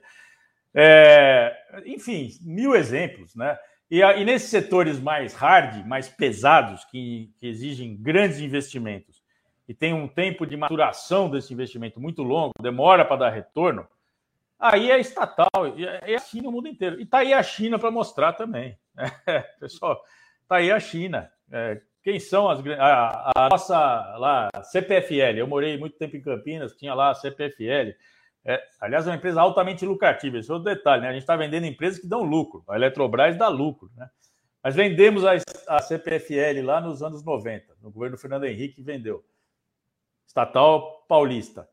É, 0.74 1.54
enfim, 1.86 2.30
mil 2.44 2.74
exemplos, 2.74 3.36
né? 3.36 3.58
E, 3.92 4.02
e 4.02 4.24
nesses 4.24 4.50
setores 4.50 5.02
mais 5.02 5.34
hard, 5.34 5.86
mais 5.86 6.08
pesados, 6.08 6.86
que, 6.86 7.30
que 7.38 7.48
exigem 7.48 7.98
grandes 8.02 8.40
investimentos 8.40 9.17
e 9.68 9.74
tem 9.74 9.94
um 9.94 10.08
tempo 10.08 10.46
de 10.46 10.56
maturação 10.56 11.30
desse 11.30 11.54
investimento 11.54 12.00
muito 12.00 12.24
longo, 12.24 12.54
demora 12.62 13.04
para 13.04 13.18
dar 13.18 13.30
retorno, 13.30 13.86
aí 14.58 14.90
é 14.90 15.00
estatal, 15.00 15.50
é 15.78 16.16
assim 16.16 16.42
no 16.42 16.52
mundo 16.52 16.68
inteiro. 16.68 17.00
E 17.00 17.04
está 17.04 17.20
aí 17.20 17.34
a 17.34 17.44
China 17.44 17.78
para 17.78 17.92
mostrar 17.92 18.34
também. 18.34 18.78
É, 19.28 19.42
pessoal, 19.60 20.02
está 20.42 20.56
aí 20.56 20.72
a 20.72 20.80
China. 20.80 21.30
É, 21.52 21.80
quem 22.02 22.20
são 22.20 22.50
as 22.50 22.66
a, 22.80 23.32
a, 23.36 23.50
nossa 23.50 23.78
lá 24.18 24.50
CPFL? 24.64 25.38
Eu 25.38 25.46
morei 25.46 25.78
muito 25.78 25.98
tempo 25.98 26.16
em 26.16 26.22
Campinas, 26.22 26.76
tinha 26.76 26.94
lá 26.94 27.12
a 27.12 27.14
CPFL. 27.14 27.92
É, 28.46 28.64
aliás, 28.80 29.06
é 29.06 29.12
uma 29.12 29.18
empresa 29.18 29.42
altamente 29.42 29.86
lucrativa. 29.86 30.38
Esse 30.38 30.50
é 30.50 30.54
outro 30.54 30.74
detalhe, 30.74 31.02
né? 31.02 31.10
A 31.10 31.12
gente 31.12 31.24
está 31.24 31.36
vendendo 31.36 31.66
empresas 31.66 32.00
que 32.00 32.08
dão 32.08 32.24
lucro. 32.24 32.64
A 32.70 32.76
Eletrobras 32.76 33.38
dá 33.38 33.50
lucro, 33.50 33.92
né? 33.96 34.10
Mas 34.64 34.74
vendemos 34.74 35.26
a, 35.26 35.34
a 35.68 35.80
CPFL 35.80 36.64
lá 36.64 36.80
nos 36.80 37.04
anos 37.04 37.24
90. 37.24 37.76
No 37.82 37.92
governo 37.92 38.18
Fernando 38.18 38.46
Henrique 38.46 38.82
vendeu. 38.82 39.24
Estatal 40.28 41.06
paulista. 41.08 41.68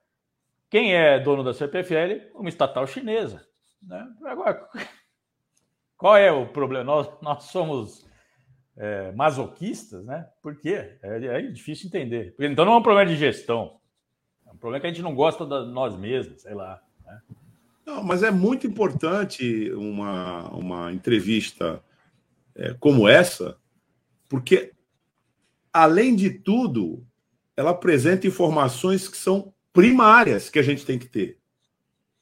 Quem 0.70 0.94
é 0.94 1.18
dono 1.18 1.42
da 1.42 1.52
CPFL? 1.52 2.30
Uma 2.34 2.48
estatal 2.48 2.86
chinesa. 2.86 3.44
Né? 3.82 4.06
Agora, 4.24 4.68
qual 5.98 6.16
é 6.16 6.32
o 6.32 6.46
problema? 6.46 6.84
Nós, 6.84 7.08
nós 7.20 7.44
somos 7.44 8.08
é, 8.76 9.12
masoquistas, 9.12 10.04
né? 10.04 10.28
Por 10.40 10.58
quê? 10.58 10.96
É, 11.02 11.24
é, 11.24 11.42
difícil 11.42 11.88
entender. 11.88 12.34
Então 12.38 12.64
não 12.64 12.74
é 12.74 12.76
um 12.76 12.82
problema 12.82 13.10
de 13.10 13.16
gestão. 13.16 13.78
É 14.46 14.52
um 14.52 14.56
problema 14.56 14.80
que 14.80 14.86
a 14.86 14.90
gente 14.90 15.02
não 15.02 15.14
gosta 15.14 15.44
de 15.44 15.70
nós 15.70 15.96
mesmos, 15.96 16.42
sei 16.42 16.54
lá. 16.54 16.80
Né? 17.04 17.20
Não, 17.84 18.02
mas 18.02 18.22
é 18.22 18.30
muito 18.30 18.66
importante 18.66 19.70
uma, 19.72 20.48
uma 20.50 20.92
entrevista 20.92 21.82
é, 22.54 22.72
como 22.74 23.08
essa, 23.08 23.58
porque, 24.28 24.72
além 25.72 26.14
de 26.16 26.30
tudo, 26.30 27.04
ela 27.56 27.70
apresenta 27.70 28.26
informações 28.26 29.08
que 29.08 29.16
são 29.16 29.52
primárias 29.72 30.48
que 30.48 30.58
a 30.58 30.62
gente 30.62 30.84
tem 30.84 30.98
que 30.98 31.06
ter. 31.06 31.38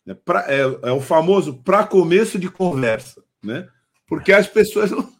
É, 0.06 0.14
pra, 0.14 0.44
é, 0.52 0.60
é 0.60 0.92
o 0.92 1.00
famoso 1.00 1.62
para 1.62 1.86
começo 1.86 2.38
de 2.38 2.50
conversa, 2.50 3.22
né? 3.42 3.68
Porque 4.06 4.32
as 4.32 4.46
pessoas 4.46 4.90
não, 4.90 5.12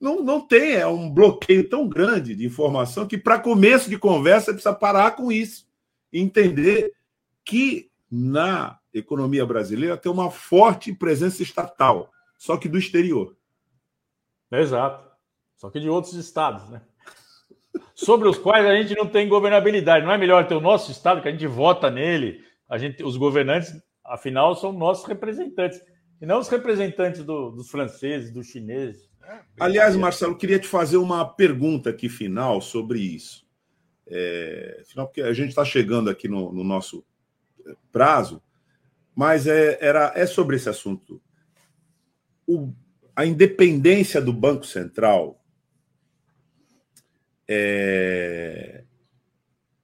não, 0.00 0.22
não 0.22 0.40
tem, 0.40 0.74
é 0.74 0.86
um 0.86 1.10
bloqueio 1.10 1.68
tão 1.68 1.88
grande 1.88 2.34
de 2.34 2.46
informação 2.46 3.06
que, 3.06 3.18
para 3.18 3.38
começo 3.38 3.90
de 3.90 3.98
conversa, 3.98 4.52
precisa 4.52 4.74
parar 4.74 5.12
com 5.12 5.30
isso 5.30 5.68
e 6.12 6.20
entender 6.20 6.92
que 7.44 7.90
na 8.10 8.78
economia 8.92 9.44
brasileira 9.44 9.96
tem 9.96 10.10
uma 10.10 10.30
forte 10.30 10.92
presença 10.92 11.42
estatal, 11.42 12.10
só 12.38 12.56
que 12.56 12.68
do 12.68 12.78
exterior. 12.78 13.36
Exato. 14.50 15.08
Só 15.56 15.68
que 15.68 15.78
de 15.78 15.88
outros 15.88 16.14
estados, 16.14 16.68
né? 16.70 16.82
Sobre 17.94 18.28
os 18.28 18.38
quais 18.38 18.66
a 18.66 18.74
gente 18.74 18.94
não 18.96 19.06
tem 19.06 19.28
governabilidade. 19.28 20.04
Não 20.04 20.12
é 20.12 20.18
melhor 20.18 20.46
ter 20.46 20.54
o 20.54 20.60
nosso 20.60 20.90
estado, 20.90 21.20
que 21.22 21.28
a 21.28 21.32
gente 21.32 21.46
vota 21.46 21.90
nele, 21.90 22.40
a 22.68 22.78
gente, 22.78 23.02
os 23.02 23.16
governantes, 23.16 23.72
afinal, 24.04 24.54
são 24.54 24.72
nossos 24.72 25.06
representantes, 25.06 25.80
e 26.20 26.26
não 26.26 26.38
os 26.38 26.48
representantes 26.48 27.24
do, 27.24 27.50
dos 27.50 27.70
franceses, 27.70 28.30
dos 28.30 28.46
chineses. 28.46 29.08
Aliás, 29.58 29.96
Marcelo, 29.96 30.36
queria 30.36 30.58
te 30.58 30.66
fazer 30.66 30.96
uma 30.96 31.24
pergunta 31.24 31.90
aqui 31.90 32.08
final 32.08 32.60
sobre 32.60 32.98
isso. 32.98 33.46
É, 34.06 34.82
porque 34.94 35.22
a 35.22 35.32
gente 35.32 35.50
está 35.50 35.64
chegando 35.64 36.10
aqui 36.10 36.26
no, 36.26 36.52
no, 36.52 36.64
nosso 36.64 37.04
prazo, 37.92 38.42
mas 39.14 39.46
é, 39.46 39.78
era, 39.80 40.12
é 40.16 40.26
sobre 40.26 40.56
esse 40.56 40.68
assunto. 40.68 41.22
O, 42.46 42.72
a 43.14 43.24
independência 43.24 44.20
do 44.20 44.32
Banco 44.32 44.66
Central 44.66 45.39
é, 47.52 48.84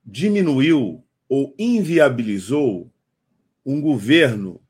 diminuiu 0.05 1.05
ou 1.29 1.53
inviabilizou 1.59 2.89
um 3.65 3.81
governo 3.81 4.63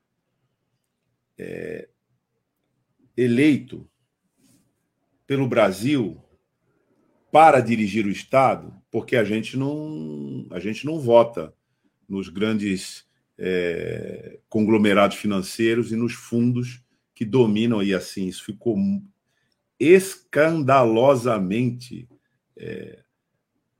é, 1.36 1.90
eleito 3.14 3.86
pelo 5.26 5.46
Brasil 5.46 6.18
para 7.30 7.60
dirigir 7.60 8.06
o 8.06 8.10
Estado, 8.10 8.72
porque 8.90 9.14
a 9.14 9.24
gente 9.24 9.58
não, 9.58 10.46
a 10.50 10.58
gente 10.58 10.86
não 10.86 10.98
vota 10.98 11.52
nos 12.08 12.30
grandes 12.30 13.04
é, 13.36 14.38
conglomerados 14.48 15.18
financeiros 15.18 15.92
e 15.92 15.96
nos 15.96 16.14
fundos 16.14 16.82
que 17.14 17.26
dominam, 17.26 17.82
e 17.82 17.92
assim, 17.92 18.26
isso 18.26 18.42
ficou 18.42 18.74
escandalosamente 19.78 22.08
é, 22.56 23.02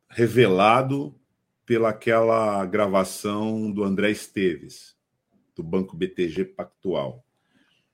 revelado 0.09 1.15
pelaquela 1.65 2.65
gravação 2.65 3.71
do 3.71 3.83
André 3.83 4.11
Esteves, 4.11 4.97
do 5.55 5.63
Banco 5.63 5.97
BTG 5.97 6.45
Pactual, 6.45 7.25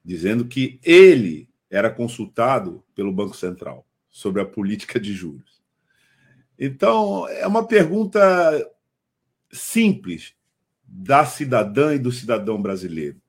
dizendo 0.05 0.45
que 0.47 0.79
ele 0.83 1.49
era 1.71 1.91
consultado 1.91 2.85
pelo 2.95 3.13
Banco 3.13 3.37
Central 3.37 3.87
sobre 4.11 4.43
a 4.43 4.47
política 4.47 5.01
de 5.01 5.15
juros. 5.15 5.63
Então, 6.59 7.27
é 7.29 7.47
uma 7.47 7.67
pergunta 7.67 8.21
simples 9.51 10.35
da 10.85 11.25
cidadã 11.25 11.95
e 11.95 11.99
do 11.99 12.13
cidadão 12.13 12.61
brasileiro. 12.61 13.21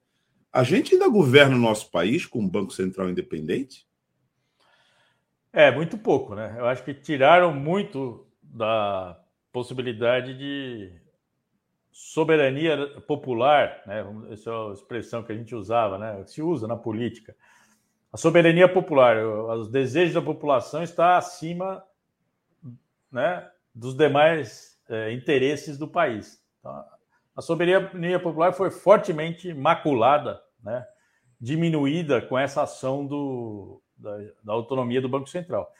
A 0.52 0.64
gente 0.64 0.94
ainda 0.94 1.08
governa 1.08 1.56
o 1.56 1.60
nosso 1.60 1.90
país 1.90 2.26
com 2.26 2.42
um 2.42 2.50
Banco 2.50 2.74
Central 2.74 3.10
independente? 3.10 3.88
É, 5.54 5.72
muito 5.72 5.98
pouco, 5.98 6.36
né? 6.36 6.56
Eu 6.58 6.66
acho 6.66 6.84
que 6.84 6.94
tiraram 6.94 7.54
muito 7.54 8.28
da 8.42 9.18
possibilidade 9.52 10.36
de 10.36 10.92
soberania 11.92 13.00
popular, 13.02 13.82
né? 13.86 14.04
Essa 14.32 14.50
é 14.50 14.54
a 14.54 14.74
expressão 14.74 15.24
que 15.24 15.32
a 15.32 15.36
gente 15.36 15.56
usava, 15.56 15.98
né? 15.98 16.24
Que 16.24 16.32
se 16.32 16.42
usa 16.42 16.68
na 16.68 16.76
política 16.76 17.36
a 18.14 18.18
soberania 18.18 18.72
popular, 18.72 19.18
os 19.26 19.70
desejos 19.70 20.14
da 20.14 20.22
população 20.22 20.84
está 20.84 21.18
acima 21.18 21.84
né, 23.12 23.50
dos 23.74 23.98
demais 23.98 24.80
é, 24.88 25.12
interesses 25.12 25.80
do 25.80 25.88
país. 25.88 26.40
Então, 26.60 26.86
a 27.36 27.42
soberania 27.42 28.20
popular 28.20 28.54
foi 28.54 28.70
fortemente 28.70 29.52
maculada, 29.52 30.40
né, 30.64 30.86
diminuída 31.42 32.22
com 32.22 32.38
essa 32.38 32.62
ação 32.62 33.04
do, 33.04 33.82
da, 34.04 34.18
da 34.44 34.54
autonomia 34.54 35.02
do 35.02 35.10
Banco 35.10 35.30
Central. 35.30 35.72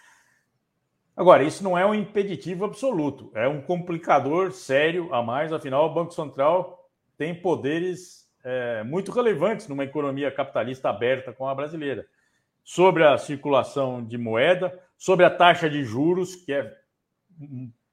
Agora, 1.16 1.44
isso 1.44 1.64
não 1.64 1.78
é 1.78 1.86
um 1.86 1.94
impeditivo 1.94 2.66
absoluto, 2.66 3.32
é 3.36 3.48
um 3.48 3.62
complicador 3.62 4.52
sério 4.52 5.14
a 5.14 5.22
mais, 5.22 5.54
afinal, 5.54 5.86
o 5.86 5.94
Banco 5.94 6.12
Central 6.12 6.90
tem 7.16 7.36
poderes 7.36 8.28
é, 8.44 8.84
muito 8.84 9.12
relevantes 9.12 9.68
numa 9.68 9.84
economia 9.84 10.32
capitalista 10.32 10.90
aberta 10.90 11.32
como 11.32 11.50
a 11.50 11.56
brasileira 11.56 12.08
sobre 12.64 13.06
a 13.06 13.18
circulação 13.18 14.04
de 14.04 14.18
moeda, 14.18 14.80
sobre 14.98 15.26
a 15.26 15.30
taxa 15.30 15.70
de 15.70 15.84
juros, 15.84 16.36
que 16.36 16.54
é, 16.54 16.74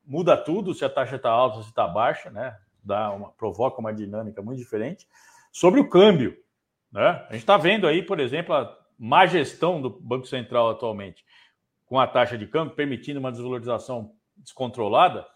muda 0.07 0.37
tudo 0.37 0.73
se 0.73 0.85
a 0.85 0.89
taxa 0.89 1.17
está 1.17 1.29
alta 1.29 1.63
se 1.63 1.69
está 1.69 1.87
baixa, 1.87 2.31
né? 2.31 2.57
Dá 2.83 3.11
uma, 3.11 3.31
provoca 3.33 3.81
uma 3.81 3.93
dinâmica 3.93 4.41
muito 4.41 4.59
diferente. 4.59 5.07
Sobre 5.53 5.81
o 5.81 5.89
câmbio, 5.89 6.37
né? 6.91 7.27
A 7.29 7.33
gente 7.33 7.43
está 7.43 7.57
vendo 7.57 7.87
aí, 7.87 8.03
por 8.03 8.21
exemplo, 8.21 8.55
a 8.55 8.80
má 9.01 9.25
gestão 9.25 9.81
do 9.81 9.89
Banco 9.89 10.27
Central 10.27 10.69
atualmente, 10.69 11.25
com 11.87 11.99
a 11.99 12.07
taxa 12.07 12.37
de 12.37 12.47
câmbio 12.47 12.75
permitindo 12.75 13.19
uma 13.19 13.33
desvalorização 13.33 14.13
descontrolada 14.37 15.27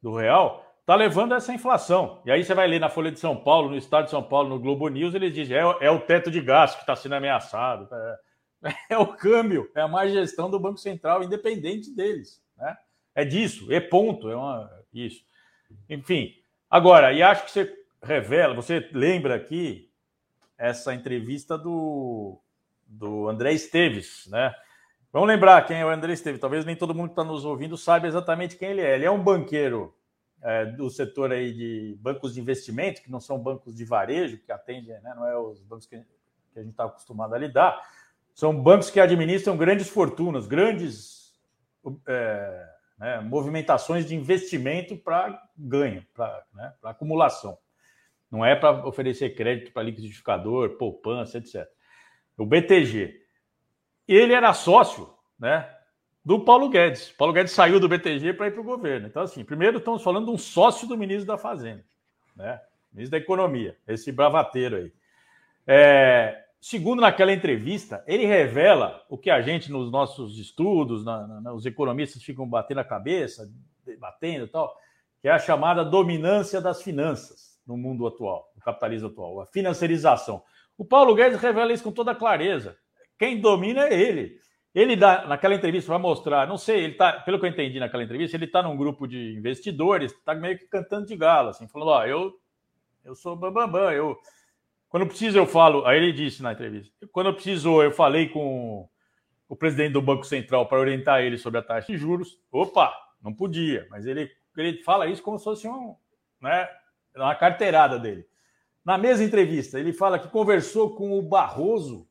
do 0.00 0.16
real, 0.16 0.64
está 0.80 0.94
levando 0.94 1.34
a 1.34 1.36
essa 1.36 1.52
inflação. 1.52 2.22
E 2.24 2.30
aí 2.30 2.42
você 2.42 2.54
vai 2.54 2.66
ler 2.66 2.80
na 2.80 2.88
Folha 2.88 3.12
de 3.12 3.20
São 3.20 3.36
Paulo, 3.36 3.68
no 3.68 3.76
Estado 3.76 4.06
de 4.06 4.10
São 4.10 4.22
Paulo, 4.22 4.48
no 4.48 4.58
Globo 4.58 4.88
News, 4.88 5.14
eles 5.14 5.34
dizem 5.34 5.54
é, 5.54 5.60
é 5.80 5.90
o 5.90 6.00
teto 6.00 6.30
de 6.30 6.40
gasto 6.40 6.76
que 6.76 6.82
está 6.82 6.96
sendo 6.96 7.14
ameaçado. 7.14 7.88
É, 7.94 8.74
é 8.94 8.98
o 8.98 9.06
câmbio, 9.06 9.70
é 9.74 9.82
a 9.82 9.88
má 9.88 10.06
gestão 10.06 10.50
do 10.50 10.58
Banco 10.58 10.78
Central, 10.78 11.22
independente 11.22 11.94
deles. 11.94 12.42
Né? 12.56 12.74
É 13.14 13.22
disso, 13.22 13.70
é 13.70 13.80
ponto, 13.80 14.30
é 14.30 14.36
uma, 14.36 14.70
isso. 14.94 15.22
Enfim, 15.90 16.32
agora, 16.70 17.12
e 17.12 17.22
acho 17.22 17.44
que 17.44 17.50
você 17.50 17.84
revela, 18.02 18.54
você 18.54 18.88
lembra 18.92 19.34
aqui 19.34 19.90
essa 20.56 20.94
entrevista 20.94 21.58
do, 21.58 22.40
do 22.94 23.28
André 23.28 23.52
Esteves, 23.52 24.26
né? 24.30 24.54
Vamos 25.12 25.28
lembrar 25.28 25.64
quem 25.64 25.78
é 25.78 25.86
o 25.86 25.90
André 25.90 26.12
Esteves. 26.12 26.40
Talvez 26.40 26.64
nem 26.64 26.74
todo 26.74 26.94
mundo 26.94 27.08
que 27.08 27.12
está 27.12 27.24
nos 27.24 27.44
ouvindo 27.44 27.76
saiba 27.76 28.06
exatamente 28.06 28.56
quem 28.56 28.70
ele 28.70 28.80
é. 28.80 28.94
Ele 28.94 29.04
é 29.04 29.10
um 29.10 29.22
banqueiro 29.22 29.94
é, 30.42 30.66
do 30.66 30.90
setor 30.90 31.32
aí 31.32 31.52
de 31.52 31.96
bancos 32.00 32.34
de 32.34 32.40
investimento, 32.40 33.02
que 33.02 33.10
não 33.10 33.20
são 33.20 33.38
bancos 33.38 33.74
de 33.74 33.84
varejo, 33.84 34.38
que 34.38 34.52
atendem, 34.52 35.00
né? 35.00 35.14
não 35.16 35.26
é 35.26 35.38
os 35.38 35.62
bancos 35.62 35.86
que, 35.86 35.96
a 35.96 36.60
gente 36.60 36.70
está 36.70 36.84
acostumado 36.84 37.34
a 37.34 37.38
lidar, 37.38 37.80
são 38.34 38.60
bancos 38.60 38.90
que 38.90 39.00
administram 39.00 39.56
grandes 39.56 39.88
fortunas, 39.88 40.46
grandes 40.46 41.32
é, 42.06 42.68
né, 42.98 43.20
movimentações 43.20 44.06
de 44.06 44.14
investimento 44.14 44.96
para 44.96 45.40
ganho, 45.56 46.04
para 46.14 46.44
né, 46.52 46.72
acumulação. 46.82 47.58
Não 48.30 48.44
é 48.44 48.54
para 48.56 48.86
oferecer 48.86 49.34
crédito 49.34 49.72
para 49.72 49.84
liquidificador, 49.84 50.76
poupança, 50.76 51.38
etc. 51.38 51.68
O 52.36 52.44
BTG. 52.44 53.20
ele 54.08 54.32
era 54.32 54.52
sócio, 54.52 55.08
né? 55.38 55.70
Do 56.24 56.40
Paulo 56.40 56.68
Guedes. 56.68 57.10
Paulo 57.10 57.32
Guedes 57.32 57.52
saiu 57.52 57.78
do 57.78 57.88
BTG 57.88 58.32
para 58.32 58.46
ir 58.46 58.52
para 58.52 58.60
o 58.60 58.64
governo. 58.64 59.06
Então, 59.06 59.22
assim, 59.22 59.44
primeiro 59.44 59.78
estamos 59.78 60.02
falando 60.02 60.26
de 60.26 60.32
um 60.32 60.38
sócio 60.38 60.88
do 60.88 60.96
ministro 60.96 61.26
da 61.26 61.38
Fazenda, 61.38 61.84
né? 62.34 62.60
Ministro 62.92 63.18
da 63.18 63.22
Economia, 63.22 63.76
esse 63.86 64.10
bravateiro 64.10 64.76
aí. 64.76 64.92
É, 65.66 66.44
segundo, 66.60 67.00
naquela 67.00 67.32
entrevista, 67.32 68.02
ele 68.06 68.24
revela 68.24 69.04
o 69.08 69.18
que 69.18 69.30
a 69.30 69.42
gente, 69.42 69.70
nos 69.70 69.90
nossos 69.90 70.38
estudos, 70.38 71.04
na, 71.04 71.26
na, 71.26 71.52
os 71.52 71.66
economistas 71.66 72.22
ficam 72.22 72.48
batendo 72.48 72.80
a 72.80 72.84
cabeça, 72.84 73.50
debatendo 73.84 74.44
e 74.44 74.48
tal, 74.48 74.74
que 75.20 75.28
é 75.28 75.30
a 75.32 75.38
chamada 75.38 75.84
dominância 75.84 76.60
das 76.60 76.82
finanças 76.82 77.58
no 77.66 77.76
mundo 77.76 78.06
atual, 78.06 78.52
no 78.54 78.62
capitalismo 78.62 79.08
atual, 79.08 79.40
a 79.40 79.46
financiarização. 79.46 80.42
O 80.76 80.84
Paulo 80.84 81.14
Guedes 81.14 81.40
revela 81.40 81.72
isso 81.72 81.84
com 81.84 81.92
toda 81.92 82.14
clareza. 82.14 82.76
Quem 83.18 83.40
domina 83.40 83.88
é 83.88 83.94
ele. 83.94 84.38
Ele 84.74 84.96
dá, 84.96 85.24
naquela 85.26 85.54
entrevista 85.54 85.92
vai 85.92 86.00
mostrar, 86.00 86.48
não 86.48 86.58
sei, 86.58 86.82
ele 86.82 86.94
tá, 86.94 87.12
pelo 87.20 87.38
que 87.38 87.46
eu 87.46 87.50
entendi 87.50 87.78
naquela 87.78 88.02
entrevista, 88.02 88.36
ele 88.36 88.46
está 88.46 88.60
num 88.60 88.76
grupo 88.76 89.06
de 89.06 89.36
investidores, 89.36 90.10
está 90.10 90.34
meio 90.34 90.58
que 90.58 90.66
cantando 90.66 91.06
de 91.06 91.16
gala, 91.16 91.50
assim, 91.50 91.68
falando, 91.68 91.90
ó, 91.90 92.04
eu, 92.04 92.32
eu 93.04 93.14
sou 93.14 93.36
bambambam, 93.36 93.70
bam, 93.70 93.82
bam, 93.84 93.92
eu 93.92 94.18
quando 94.94 95.06
preciso 95.06 95.36
eu 95.36 95.44
falo, 95.44 95.84
aí 95.86 95.98
ele 95.98 96.12
disse 96.12 96.40
na 96.40 96.52
entrevista, 96.52 96.92
quando 97.10 97.26
eu 97.26 97.34
preciso 97.34 97.82
eu 97.82 97.90
falei 97.90 98.28
com 98.28 98.88
o 99.48 99.56
presidente 99.56 99.92
do 99.92 100.00
Banco 100.00 100.24
Central 100.24 100.66
para 100.66 100.78
orientar 100.78 101.20
ele 101.20 101.36
sobre 101.36 101.58
a 101.58 101.62
taxa 101.62 101.92
de 101.92 101.98
juros, 101.98 102.38
opa, 102.50 102.92
não 103.20 103.34
podia, 103.34 103.86
mas 103.90 104.06
ele, 104.06 104.30
ele 104.56 104.82
fala 104.84 105.08
isso 105.08 105.20
como 105.20 105.36
se 105.36 105.44
fosse 105.44 105.66
um, 105.66 105.96
né, 106.40 106.68
uma 107.16 107.34
carteirada 107.34 107.98
dele. 107.98 108.24
Na 108.84 108.98
mesma 108.98 109.24
entrevista, 109.24 109.80
ele 109.80 109.92
fala 109.92 110.18
que 110.18 110.28
conversou 110.28 110.94
com 110.94 111.18
o 111.18 111.22
Barroso 111.22 112.06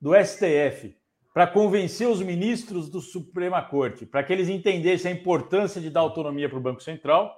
do 0.00 0.12
STF 0.14 0.96
para 1.32 1.46
convencer 1.46 2.08
os 2.08 2.20
ministros 2.20 2.90
do 2.90 3.00
Suprema 3.00 3.62
Corte, 3.62 4.04
para 4.04 4.22
que 4.24 4.32
eles 4.32 4.48
entendessem 4.48 5.12
a 5.12 5.14
importância 5.14 5.80
de 5.80 5.88
dar 5.88 6.00
autonomia 6.00 6.48
para 6.48 6.58
o 6.58 6.62
Banco 6.62 6.82
Central. 6.82 7.32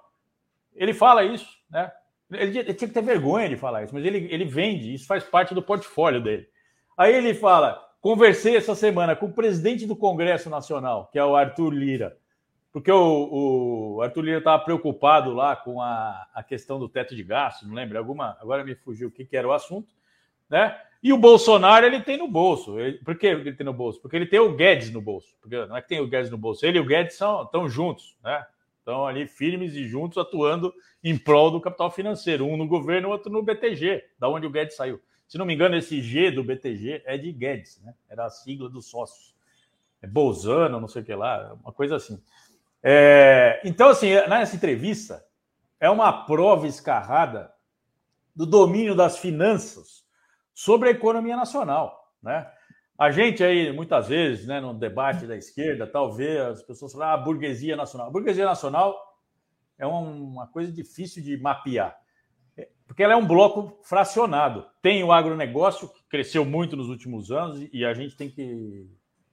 Ele 0.75 0.95
fala 0.95 1.23
isso, 1.23 1.47
né? 1.71 1.93
Ele, 2.31 2.59
ele, 2.61 2.73
tinha 2.73 2.89
que 2.89 2.95
ter 2.95 3.03
vergonha 3.03 3.47
de 3.47 3.57
falar 3.57 3.85
isso, 3.85 3.93
mas 3.93 4.05
ele, 4.07 4.27
ele 4.33 4.47
vende, 4.47 4.95
isso 4.95 5.07
faz 5.07 5.23
parte 5.23 5.55
do 5.55 5.63
portfólio 5.63 6.23
dele. 6.23 6.49
Aí 6.97 7.15
ele 7.15 7.35
fala: 7.35 7.79
conversei 8.01 8.57
essa 8.57 8.75
semana 8.75 9.15
com 9.15 9.27
o 9.27 9.33
presidente 9.35 9.87
do 9.87 9.95
Congresso 9.95 10.49
Nacional, 10.49 11.11
que 11.13 11.19
é 11.19 11.25
o 11.25 11.37
Arthur 11.37 11.75
Lira, 11.75 12.17
porque 12.73 12.91
o, 12.91 13.97
o 13.97 14.03
Arthur 14.03 14.23
Lira 14.23 14.39
estava 14.39 14.65
preocupado 14.65 15.35
lá 15.35 15.55
com 15.55 15.81
a, 15.83 16.27
a 16.33 16.43
questão 16.43 16.79
do 16.79 16.89
teto 16.89 17.15
de 17.15 17.23
gastos, 17.23 17.69
não 17.69 17.75
lembro, 17.75 17.99
alguma, 17.99 18.37
agora 18.41 18.65
me 18.65 18.75
fugiu 18.75 19.09
o 19.09 19.11
que, 19.11 19.25
que 19.25 19.37
era 19.37 19.47
o 19.47 19.53
assunto, 19.53 19.95
né? 20.49 20.81
E 21.03 21.13
o 21.13 21.19
Bolsonaro 21.19 21.85
ele 21.85 22.01
tem 22.01 22.17
no 22.17 22.29
bolso. 22.29 22.79
Ele, 22.79 22.99
por 22.99 23.19
que 23.19 23.27
ele 23.27 23.53
tem 23.53 23.67
no 23.67 23.73
bolso? 23.73 24.01
Porque 24.01 24.15
ele 24.15 24.27
tem 24.27 24.39
o 24.39 24.55
Guedes 24.55 24.91
no 24.91 25.01
bolso. 25.01 25.35
Porque 25.41 25.67
não 25.67 25.77
é 25.77 25.83
que 25.83 25.89
tem 25.89 26.01
o 26.01 26.07
Guedes 26.07 26.31
no 26.31 26.39
bolso, 26.39 26.65
ele 26.65 26.79
e 26.79 26.81
o 26.81 26.85
Guedes 26.85 27.17
são, 27.17 27.43
estão 27.43 27.69
juntos, 27.69 28.17
né? 28.23 28.47
Estão 28.79 29.07
ali 29.07 29.27
firmes 29.27 29.75
e 29.75 29.87
juntos 29.87 30.19
atuando 30.19 30.73
em 31.05 31.17
prol 31.17 31.51
do 31.51 31.61
capital 31.61 31.91
financeiro, 31.91 32.47
um 32.47 32.57
no 32.57 32.67
governo, 32.67 33.11
outro 33.11 33.31
no 33.31 33.43
BTG, 33.43 34.05
da 34.19 34.29
onde 34.29 34.47
o 34.47 34.51
Guedes 34.51 34.77
saiu. 34.77 35.01
Se 35.29 35.39
não 35.39 35.47
me 35.47 35.55
engano, 35.55 35.77
esse 35.77 36.01
G 36.01 36.31
do 36.31 36.45
BTG 36.45 37.03
é 37.05 37.17
de 37.17 37.33
Guedes, 37.33 37.81
né? 37.83 37.95
Era 38.09 38.27
a 38.27 38.31
sigla 38.31 38.69
dos 38.69 38.87
sócios. 38.87 39.35
É 40.01 40.07
Bolzano, 40.07 40.81
não 40.81 40.89
sei 40.89 41.03
o 41.03 41.05
que 41.05 41.15
lá, 41.15 41.57
uma 41.63 41.73
coisa 41.73 41.97
assim. 41.97 42.21
É, 42.83 43.61
então, 43.65 43.91
assim, 43.91 44.13
nessa 44.29 44.57
entrevista, 44.57 45.25
é 45.79 45.89
uma 45.89 46.25
prova 46.25 46.67
escarrada 46.67 47.53
do 48.35 48.47
domínio 48.47 48.95
das 48.95 49.19
finanças 49.19 50.03
sobre 50.55 50.89
a 50.89 50.93
economia 50.93 51.37
nacional, 51.37 52.13
né? 52.23 52.51
A 52.99 53.11
gente 53.11 53.43
aí, 53.43 53.73
muitas 53.73 54.09
vezes, 54.09 54.47
né, 54.47 54.61
no 54.61 54.75
debate 54.75 55.27
da 55.27 55.37
esquerda, 55.37 55.87
talvez 55.87 56.41
as 56.41 56.63
pessoas 56.63 56.93
falam, 56.93 57.09
ah, 57.09 57.17
burguesia 57.17 57.75
nacional. 57.75 58.09
A 58.09 58.11
burguesia 58.11 58.45
nacional 58.45 58.97
é 59.79 59.87
uma 59.87 60.47
coisa 60.47 60.71
difícil 60.71 61.23
de 61.23 61.37
mapear, 61.37 61.99
é, 62.57 62.69
porque 62.87 63.03
ela 63.03 63.15
é 63.15 63.17
um 63.17 63.27
bloco 63.27 63.81
fracionado. 63.83 64.67
Tem 64.81 65.03
o 65.03 65.11
agronegócio, 65.11 65.89
que 65.89 66.05
cresceu 66.09 66.45
muito 66.45 66.77
nos 66.77 66.89
últimos 66.89 67.33
anos, 67.33 67.67
e 67.73 67.85
a 67.85 67.93
gente 67.93 68.17
tem 68.17 68.31
que 68.31 68.89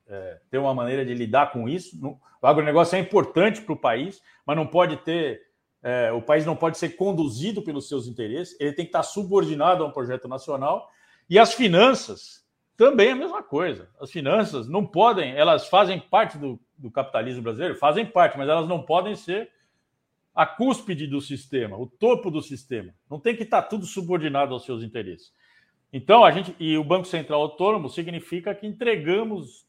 é, 0.09 0.39
ter 0.49 0.57
uma 0.57 0.73
maneira 0.73 1.05
de 1.05 1.13
lidar 1.13 1.51
com 1.51 1.69
isso. 1.69 1.97
O 2.41 2.47
agronegócio 2.47 2.95
é 2.95 2.99
importante 2.99 3.61
para 3.61 3.73
o 3.73 3.79
país, 3.79 4.21
mas 4.45 4.57
não 4.57 4.65
pode 4.65 4.97
ter. 4.97 5.41
É, 5.81 6.11
o 6.11 6.21
país 6.21 6.45
não 6.45 6.55
pode 6.55 6.77
ser 6.77 6.89
conduzido 6.89 7.61
pelos 7.61 7.87
seus 7.87 8.05
interesses, 8.05 8.59
ele 8.59 8.73
tem 8.73 8.83
que 8.83 8.89
estar 8.89 9.03
subordinado 9.03 9.83
a 9.83 9.87
um 9.87 9.91
projeto 9.91 10.27
nacional. 10.27 10.89
E 11.29 11.39
as 11.39 11.53
finanças 11.53 12.43
também 12.75 13.09
é 13.09 13.11
a 13.11 13.15
mesma 13.15 13.41
coisa. 13.41 13.89
As 13.99 14.11
finanças 14.11 14.67
não 14.67 14.85
podem, 14.85 15.33
elas 15.35 15.69
fazem 15.69 15.99
parte 15.99 16.37
do, 16.37 16.59
do 16.77 16.91
capitalismo 16.91 17.41
brasileiro, 17.41 17.75
fazem 17.75 18.05
parte, 18.05 18.37
mas 18.37 18.49
elas 18.49 18.67
não 18.67 18.81
podem 18.81 19.15
ser 19.15 19.49
a 20.35 20.45
cúspide 20.45 21.07
do 21.07 21.21
sistema, 21.21 21.77
o 21.77 21.85
topo 21.85 22.31
do 22.31 22.41
sistema. 22.41 22.93
Não 23.09 23.19
tem 23.19 23.35
que 23.35 23.43
estar 23.43 23.61
tudo 23.63 23.85
subordinado 23.85 24.53
aos 24.53 24.65
seus 24.65 24.83
interesses. 24.83 25.33
Então, 25.91 26.23
a 26.23 26.31
gente. 26.31 26.55
E 26.59 26.77
o 26.77 26.83
Banco 26.83 27.05
Central 27.05 27.41
Autônomo 27.41 27.89
significa 27.89 28.53
que 28.53 28.67
entregamos 28.67 29.65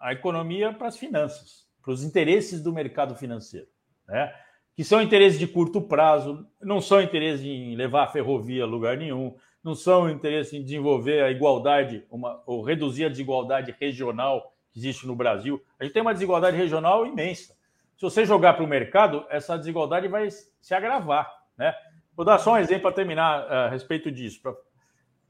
a 0.00 0.12
economia 0.12 0.72
para 0.72 0.88
as 0.88 0.96
finanças, 0.96 1.66
para 1.82 1.92
os 1.92 2.04
interesses 2.04 2.62
do 2.62 2.72
mercado 2.72 3.14
financeiro, 3.14 3.66
né? 4.06 4.32
que 4.74 4.84
são 4.84 5.02
interesses 5.02 5.38
de 5.38 5.46
curto 5.46 5.80
prazo, 5.80 6.46
não 6.60 6.80
são 6.80 7.02
interesses 7.02 7.44
em 7.44 7.74
levar 7.74 8.04
a 8.04 8.08
ferrovia 8.08 8.62
a 8.62 8.66
lugar 8.66 8.96
nenhum, 8.96 9.34
não 9.62 9.74
são 9.74 10.08
interesses 10.08 10.52
em 10.52 10.62
desenvolver 10.62 11.22
a 11.22 11.30
igualdade 11.30 12.04
uma, 12.10 12.42
ou 12.46 12.62
reduzir 12.62 13.04
a 13.04 13.08
desigualdade 13.08 13.74
regional 13.80 14.54
que 14.70 14.78
existe 14.78 15.06
no 15.06 15.16
Brasil. 15.16 15.60
A 15.78 15.84
gente 15.84 15.92
tem 15.92 16.02
uma 16.02 16.12
desigualdade 16.12 16.56
regional 16.56 17.04
imensa. 17.04 17.54
Se 17.96 18.02
você 18.02 18.24
jogar 18.24 18.54
para 18.54 18.64
o 18.64 18.68
mercado, 18.68 19.26
essa 19.28 19.58
desigualdade 19.58 20.06
vai 20.06 20.28
se 20.30 20.74
agravar. 20.74 21.28
Né? 21.56 21.74
Vou 22.14 22.24
dar 22.24 22.38
só 22.38 22.52
um 22.52 22.58
exemplo 22.58 22.82
para 22.82 22.94
terminar 22.94 23.46
eh, 23.50 23.54
a 23.54 23.68
respeito 23.68 24.10
disso. 24.12 24.40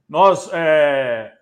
Nós, 0.06 0.50
é, 0.52 1.32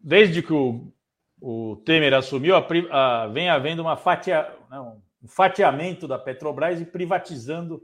desde 0.00 0.42
que 0.42 0.52
o 0.52 0.92
o 1.40 1.76
Temer 1.84 2.14
assumiu, 2.14 2.56
a, 2.56 2.66
a, 2.90 3.26
vem 3.28 3.48
havendo 3.48 3.82
uma 3.82 3.96
fatia, 3.96 4.50
não, 4.70 5.02
um 5.22 5.28
fatiamento 5.28 6.06
da 6.06 6.18
Petrobras 6.18 6.80
e 6.80 6.84
privatizando 6.84 7.82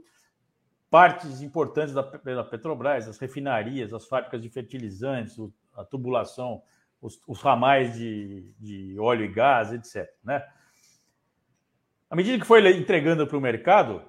partes 0.89 1.41
importantes 1.41 1.93
da, 1.93 2.01
da 2.01 2.43
Petrobras, 2.43 3.07
as 3.07 3.17
refinarias, 3.17 3.93
as 3.93 4.05
fábricas 4.05 4.41
de 4.41 4.49
fertilizantes, 4.49 5.37
a 5.75 5.83
tubulação, 5.83 6.61
os, 7.01 7.19
os 7.27 7.41
ramais 7.41 7.95
de, 7.95 8.53
de, 8.59 8.99
óleo 8.99 9.25
e 9.25 9.27
gás, 9.27 9.73
etc. 9.73 10.09
Né? 10.23 10.43
À 12.09 12.15
medida 12.15 12.39
que 12.39 12.45
foi 12.45 12.65
entregando 12.77 13.27
para 13.27 13.37
o 13.37 13.41
mercado, 13.41 14.03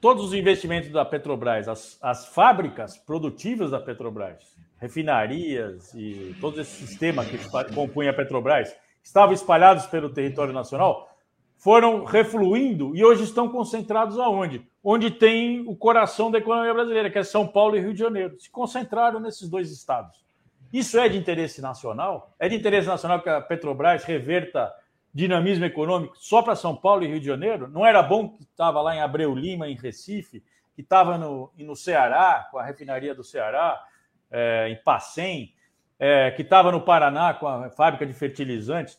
todos 0.00 0.24
os 0.24 0.34
investimentos 0.34 0.90
da 0.90 1.04
Petrobras, 1.04 1.68
as, 1.68 1.98
as 2.00 2.26
fábricas 2.26 2.96
produtivas 2.96 3.70
da 3.70 3.78
Petrobras, 3.78 4.56
refinarias 4.78 5.92
e 5.94 6.34
todo 6.40 6.60
esse 6.60 6.86
sistema 6.86 7.24
que 7.24 7.38
compunha 7.74 8.10
a 8.10 8.14
Petrobras 8.14 8.74
estavam 9.02 9.34
espalhados 9.34 9.86
pelo 9.86 10.10
território 10.10 10.52
nacional, 10.52 11.08
foram 11.56 12.04
refluindo 12.04 12.96
e 12.96 13.04
hoje 13.04 13.24
estão 13.24 13.46
concentrados 13.48 14.18
aonde? 14.18 14.66
Onde 14.82 15.10
tem 15.10 15.60
o 15.68 15.76
coração 15.76 16.30
da 16.30 16.38
economia 16.38 16.72
brasileira, 16.72 17.10
que 17.10 17.18
é 17.18 17.22
São 17.22 17.46
Paulo 17.46 17.76
e 17.76 17.80
Rio 17.80 17.92
de 17.92 17.98
Janeiro. 17.98 18.40
Se 18.40 18.50
concentraram 18.50 19.20
nesses 19.20 19.46
dois 19.46 19.70
estados. 19.70 20.24
Isso 20.72 20.98
é 20.98 21.06
de 21.08 21.18
interesse 21.18 21.60
nacional? 21.60 22.34
É 22.38 22.48
de 22.48 22.56
interesse 22.56 22.86
nacional 22.88 23.20
que 23.20 23.28
a 23.28 23.42
Petrobras 23.42 24.04
reverta 24.04 24.72
dinamismo 25.12 25.64
econômico 25.64 26.16
só 26.16 26.42
para 26.42 26.56
São 26.56 26.74
Paulo 26.74 27.04
e 27.04 27.08
Rio 27.08 27.20
de 27.20 27.26
Janeiro? 27.26 27.68
Não 27.68 27.84
era 27.84 28.02
bom 28.02 28.28
que 28.28 28.42
estava 28.42 28.80
lá 28.80 28.94
em 28.94 29.00
Abreu 29.00 29.34
Lima, 29.34 29.68
em 29.68 29.74
Recife, 29.74 30.42
que 30.74 30.82
estava 30.82 31.18
no, 31.18 31.52
no 31.58 31.76
Ceará, 31.76 32.48
com 32.50 32.58
a 32.58 32.64
refinaria 32.64 33.14
do 33.14 33.24
Ceará, 33.24 33.82
é, 34.30 34.68
em 34.68 34.82
Pacem, 34.82 35.54
é, 35.98 36.30
que 36.30 36.42
estava 36.42 36.72
no 36.72 36.80
Paraná 36.80 37.34
com 37.34 37.46
a 37.46 37.70
fábrica 37.70 38.06
de 38.06 38.12
fertilizantes, 38.12 38.98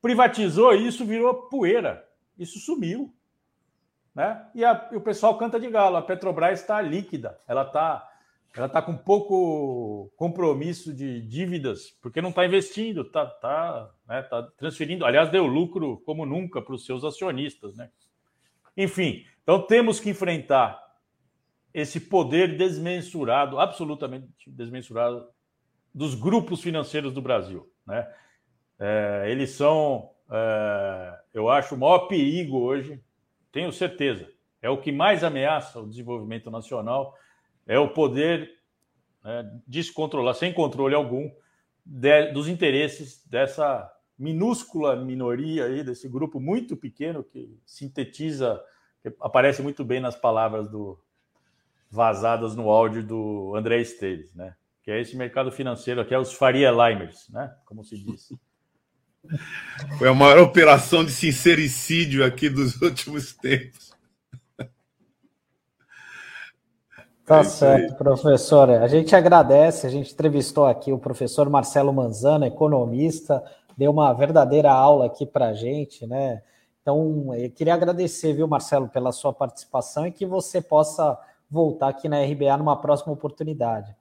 privatizou 0.00 0.74
e 0.74 0.86
isso 0.86 1.04
virou 1.04 1.48
poeira. 1.48 2.06
Isso 2.38 2.58
sumiu. 2.58 3.12
Né? 4.14 4.46
E, 4.54 4.64
a, 4.64 4.88
e 4.92 4.96
o 4.96 5.00
pessoal 5.00 5.36
canta 5.36 5.60
de 5.60 5.68
galo. 5.68 5.96
A 5.96 6.02
Petrobras 6.02 6.60
está 6.60 6.80
líquida, 6.80 7.38
ela 7.46 7.62
está 7.62 8.08
ela 8.56 8.68
tá 8.68 8.80
com 8.80 8.96
pouco 8.96 10.10
compromisso 10.16 10.94
de 10.94 11.20
dívidas, 11.20 11.90
porque 12.00 12.22
não 12.22 12.30
está 12.30 12.46
investindo, 12.46 13.02
está 13.02 13.26
tá, 13.26 13.90
né, 14.08 14.22
tá 14.22 14.42
transferindo. 14.56 15.04
Aliás, 15.04 15.30
deu 15.30 15.46
lucro 15.46 16.00
como 16.06 16.24
nunca 16.24 16.62
para 16.62 16.74
os 16.74 16.86
seus 16.86 17.04
acionistas. 17.04 17.76
Né? 17.76 17.90
Enfim, 18.74 19.26
então 19.42 19.60
temos 19.60 20.00
que 20.00 20.08
enfrentar 20.08 20.82
esse 21.74 22.00
poder 22.00 22.56
desmensurado, 22.56 23.60
absolutamente 23.60 24.48
desmensurado, 24.48 25.28
dos 25.94 26.14
grupos 26.14 26.62
financeiros 26.62 27.12
do 27.12 27.20
Brasil. 27.20 27.70
Né? 27.86 28.10
É, 28.78 29.26
eles 29.28 29.50
são, 29.50 30.10
é, 30.30 31.18
eu 31.34 31.50
acho, 31.50 31.74
o 31.74 31.78
maior 31.78 32.08
perigo 32.08 32.58
hoje, 32.58 32.98
tenho 33.52 33.70
certeza, 33.70 34.26
é 34.62 34.70
o 34.70 34.80
que 34.80 34.90
mais 34.90 35.22
ameaça 35.22 35.78
o 35.78 35.86
desenvolvimento 35.86 36.50
nacional, 36.50 37.14
é 37.66 37.78
o 37.78 37.88
poder 37.88 38.50
né, 39.24 39.60
descontrolar, 39.66 40.34
sem 40.34 40.52
controle 40.52 40.94
algum, 40.94 41.30
de, 41.84 42.32
dos 42.32 42.48
interesses 42.48 43.24
dessa 43.26 43.90
minúscula 44.18 44.96
minoria 44.96 45.66
aí, 45.66 45.82
desse 45.84 46.08
grupo 46.08 46.40
muito 46.40 46.76
pequeno 46.76 47.22
que 47.22 47.58
sintetiza, 47.66 48.60
que 49.02 49.14
aparece 49.20 49.62
muito 49.62 49.84
bem 49.84 50.00
nas 50.00 50.16
palavras 50.16 50.70
do 50.70 50.98
vazadas 51.90 52.56
no 52.56 52.68
áudio 52.68 53.02
do 53.02 53.54
André 53.54 53.80
Esteves, 53.80 54.34
né? 54.34 54.54
Que 54.82 54.90
é 54.90 55.00
esse 55.00 55.16
mercado 55.16 55.50
financeiro 55.50 56.00
aqui, 56.00 56.14
é 56.14 56.18
os 56.18 56.32
Faria 56.32 56.70
Limers, 56.70 57.28
né? 57.30 57.54
Como 57.64 57.84
se 57.84 57.96
diz. 57.98 58.32
Foi 59.98 60.08
a 60.08 60.14
maior 60.14 60.38
operação 60.38 61.04
de 61.04 61.10
sincericídio 61.10 62.24
aqui 62.24 62.48
dos 62.48 62.80
últimos 62.82 63.32
tempos. 63.32 63.95
Tá 67.26 67.40
é 67.40 67.44
certo, 67.44 67.96
professora. 67.96 68.84
A 68.84 68.86
gente 68.86 69.14
agradece, 69.16 69.84
a 69.84 69.90
gente 69.90 70.12
entrevistou 70.12 70.64
aqui 70.64 70.92
o 70.92 70.98
professor 70.98 71.50
Marcelo 71.50 71.92
Manzano, 71.92 72.46
economista, 72.46 73.42
deu 73.76 73.90
uma 73.90 74.12
verdadeira 74.12 74.70
aula 74.70 75.06
aqui 75.06 75.26
para 75.26 75.48
a 75.48 75.52
gente, 75.52 76.06
né? 76.06 76.40
Então, 76.80 77.34
eu 77.34 77.50
queria 77.50 77.74
agradecer, 77.74 78.32
viu, 78.32 78.46
Marcelo, 78.46 78.88
pela 78.88 79.10
sua 79.10 79.32
participação 79.32 80.06
e 80.06 80.12
que 80.12 80.24
você 80.24 80.62
possa 80.62 81.18
voltar 81.50 81.88
aqui 81.88 82.08
na 82.08 82.22
RBA 82.22 82.56
numa 82.56 82.80
próxima 82.80 83.12
oportunidade. 83.12 83.92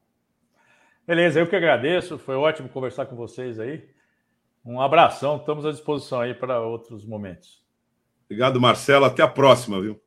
Beleza, 1.08 1.40
eu 1.40 1.48
que 1.48 1.56
agradeço, 1.56 2.20
foi 2.20 2.36
ótimo 2.36 2.70
conversar 2.70 3.08
com 3.08 3.16
vocês 3.16 3.60
aí. 3.60 3.90
Um 4.64 4.80
abração, 4.80 5.38
estamos 5.38 5.66
à 5.66 5.72
disposição 5.72 6.20
aí 6.20 6.36
para 6.36 6.62
outros 6.62 7.04
momentos. 7.04 7.64
Obrigado, 8.26 8.62
Marcelo. 8.62 9.06
Até 9.06 9.24
a 9.24 9.28
próxima, 9.28 9.82
viu? 9.82 10.00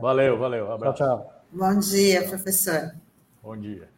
Valeu, 0.00 0.38
valeu. 0.38 0.70
Abraço. 0.72 0.98
Tchau, 0.98 1.18
tchau. 1.18 1.35
Bom 1.52 1.78
dia, 1.78 2.28
professor. 2.28 2.92
Bom 3.40 3.56
dia. 3.56 3.88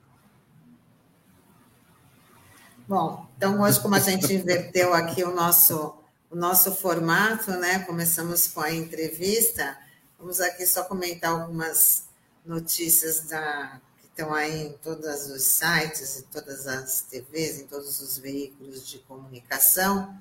Bom, 2.87 3.27
então 3.37 3.61
hoje, 3.63 3.81
como 3.81 3.95
a 3.95 3.99
gente 3.99 4.33
inverteu 4.33 4.93
aqui 4.93 5.25
o 5.25 5.35
nosso, 5.35 5.97
o 6.31 6.37
nosso 6.37 6.75
formato, 6.75 7.51
né? 7.53 7.81
Começamos 7.81 8.49
com 8.49 8.61
a 8.61 8.73
entrevista, 8.73 9.77
vamos 10.19 10.41
aqui 10.41 10.67
só 10.67 10.85
comentar 10.85 11.31
algumas 11.31 12.05
notícias 12.45 13.21
da, 13.23 13.81
que 13.99 14.07
estão 14.07 14.35
aí 14.35 14.67
em 14.67 14.73
todos 14.75 15.27
os 15.31 15.43
sites, 15.43 16.19
em 16.19 16.23
todas 16.25 16.67
as 16.67 17.01
TVs, 17.03 17.61
em 17.61 17.67
todos 17.67 18.01
os 18.01 18.19
veículos 18.19 18.87
de 18.87 18.99
comunicação, 18.99 20.15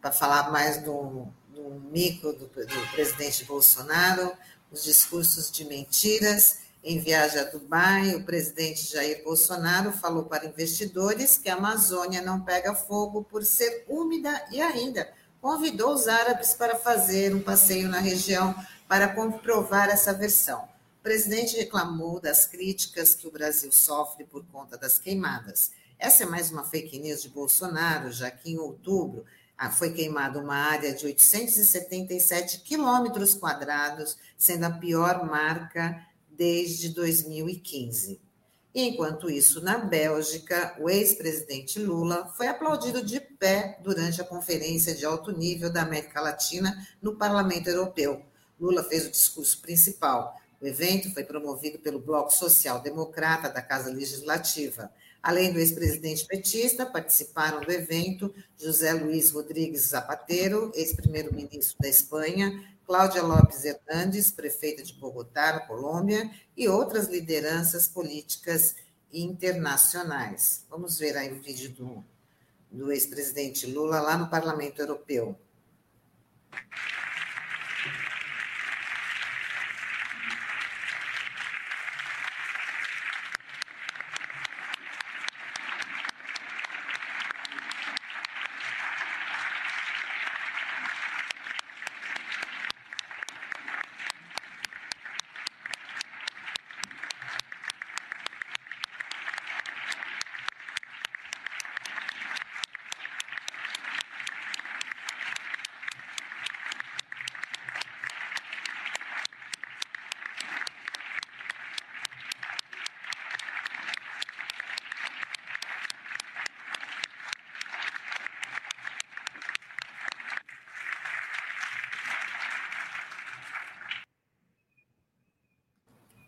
para 0.00 0.12
falar 0.12 0.52
mais 0.52 0.82
do, 0.82 1.26
do 1.54 1.70
mico 1.90 2.34
do, 2.34 2.46
do 2.46 2.92
presidente 2.92 3.44
Bolsonaro, 3.44 4.32
os 4.70 4.84
discursos 4.84 5.50
de 5.50 5.64
mentiras 5.64 6.65
em 6.86 7.00
viagem 7.00 7.40
a 7.40 7.44
Dubai, 7.44 8.14
o 8.14 8.22
presidente 8.22 8.92
Jair 8.92 9.24
Bolsonaro 9.24 9.90
falou 9.90 10.26
para 10.26 10.46
investidores 10.46 11.36
que 11.36 11.48
a 11.48 11.56
Amazônia 11.56 12.22
não 12.22 12.42
pega 12.42 12.76
fogo 12.76 13.24
por 13.24 13.44
ser 13.44 13.84
úmida 13.88 14.46
e 14.52 14.62
ainda 14.62 15.12
convidou 15.40 15.92
os 15.92 16.06
árabes 16.06 16.54
para 16.54 16.76
fazer 16.76 17.34
um 17.34 17.42
passeio 17.42 17.88
na 17.88 17.98
região 17.98 18.54
para 18.86 19.08
comprovar 19.08 19.88
essa 19.88 20.14
versão. 20.14 20.62
O 21.00 21.02
presidente 21.02 21.56
reclamou 21.56 22.20
das 22.20 22.46
críticas 22.46 23.16
que 23.16 23.26
o 23.26 23.32
Brasil 23.32 23.72
sofre 23.72 24.22
por 24.24 24.44
conta 24.46 24.78
das 24.78 24.96
queimadas. 24.96 25.72
Essa 25.98 26.22
é 26.22 26.26
mais 26.26 26.52
uma 26.52 26.62
fake 26.62 27.00
news 27.00 27.20
de 27.20 27.28
Bolsonaro, 27.28 28.12
já 28.12 28.30
que 28.30 28.52
em 28.52 28.58
outubro 28.58 29.24
ah, 29.58 29.72
foi 29.72 29.92
queimada 29.92 30.38
uma 30.38 30.54
área 30.54 30.94
de 30.94 31.04
877 31.04 32.60
quilômetros 32.60 33.34
quadrados, 33.34 34.16
sendo 34.38 34.66
a 34.66 34.70
pior 34.70 35.26
marca 35.26 36.00
desde 36.36 36.90
2015. 36.90 38.20
Enquanto 38.78 39.30
isso, 39.30 39.62
na 39.62 39.78
Bélgica, 39.78 40.76
o 40.78 40.90
ex-presidente 40.90 41.78
Lula 41.78 42.26
foi 42.36 42.46
aplaudido 42.46 43.02
de 43.02 43.18
pé 43.18 43.78
durante 43.82 44.20
a 44.20 44.24
conferência 44.24 44.94
de 44.94 45.06
alto 45.06 45.32
nível 45.32 45.72
da 45.72 45.80
América 45.80 46.20
Latina 46.20 46.86
no 47.00 47.16
Parlamento 47.16 47.68
Europeu. 47.68 48.22
Lula 48.60 48.84
fez 48.84 49.06
o 49.06 49.10
discurso 49.10 49.62
principal. 49.62 50.36
O 50.60 50.66
evento 50.66 51.10
foi 51.14 51.24
promovido 51.24 51.78
pelo 51.78 51.98
Bloco 51.98 52.30
Social 52.30 52.82
Democrata 52.82 53.48
da 53.48 53.62
Casa 53.62 53.90
Legislativa. 53.90 54.90
Além 55.22 55.52
do 55.52 55.58
ex-presidente 55.58 56.26
petista, 56.26 56.86
participaram 56.86 57.60
do 57.60 57.72
evento 57.72 58.32
José 58.58 58.92
Luiz 58.92 59.30
Rodrigues 59.30 59.88
Zapatero, 59.88 60.70
ex-primeiro-ministro 60.74 61.76
da 61.80 61.88
Espanha, 61.88 62.62
Cláudia 62.86 63.22
Lopes 63.22 63.64
Hernandes, 63.64 64.30
prefeita 64.30 64.82
de 64.82 64.94
Bogotá, 64.94 65.58
Colômbia, 65.66 66.30
e 66.56 66.68
outras 66.68 67.08
lideranças 67.08 67.88
políticas 67.88 68.76
internacionais. 69.12 70.64
Vamos 70.70 70.98
ver 70.98 71.16
aí 71.16 71.32
o 71.32 71.42
vídeo 71.42 71.70
do, 71.70 72.04
do 72.70 72.92
ex-presidente 72.92 73.66
Lula 73.66 74.00
lá 74.00 74.16
no 74.16 74.30
Parlamento 74.30 74.80
Europeu. 74.80 75.36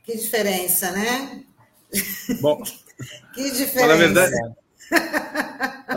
Que 0.09 0.17
diferença, 0.17 0.91
né? 0.93 1.43
Bom, 2.41 2.63
que 3.35 3.51
diferença. 3.51 3.87
Na 3.87 3.95
verdade, 3.95 4.37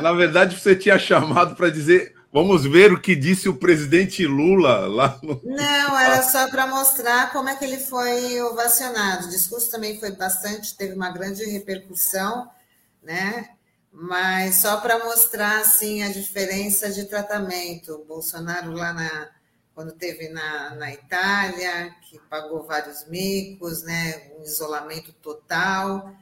na 0.01 0.12
verdade, 0.12 0.59
você 0.59 0.76
tinha 0.76 0.99
chamado 0.99 1.55
para 1.55 1.70
dizer 1.70 2.14
Vamos 2.34 2.64
ver 2.64 2.93
o 2.93 3.01
que 3.01 3.14
disse 3.14 3.49
o 3.49 3.57
presidente 3.57 4.26
Lula 4.26 4.88
lá 4.88 5.20
no. 5.22 5.41
Não, 5.43 5.99
era 5.99 6.24
só 6.24 6.49
para 6.49 6.66
mostrar 6.66 7.30
como 7.34 7.49
é 7.49 7.55
que 7.57 7.66
ele 7.66 7.78
foi 7.78 8.41
ovacionado. 8.41 9.28
O 9.28 9.30
discurso 9.30 9.70
também 9.70 9.99
foi 9.99 10.12
bastante, 10.12 10.76
teve 10.78 10.93
uma 10.93 11.09
grande 11.09 11.43
repercussão, 11.43 12.49
né? 13.03 13.49
Mas 13.91 14.55
só 14.55 14.78
para 14.78 15.03
mostrar 15.03 15.59
assim 15.59 16.03
a 16.03 16.09
diferença 16.09 16.89
de 16.89 17.03
tratamento. 17.03 17.95
O 17.95 18.05
Bolsonaro 18.05 18.72
lá 18.72 18.93
na, 18.93 19.30
quando 19.74 19.93
teve 19.93 20.30
na, 20.30 20.76
na 20.76 20.93
Itália, 20.93 21.95
que 22.01 22.19
pagou 22.30 22.63
vários 22.63 23.07
micos, 23.07 23.84
né, 23.84 24.32
um 24.38 24.43
isolamento 24.43 25.13
total. 25.13 26.13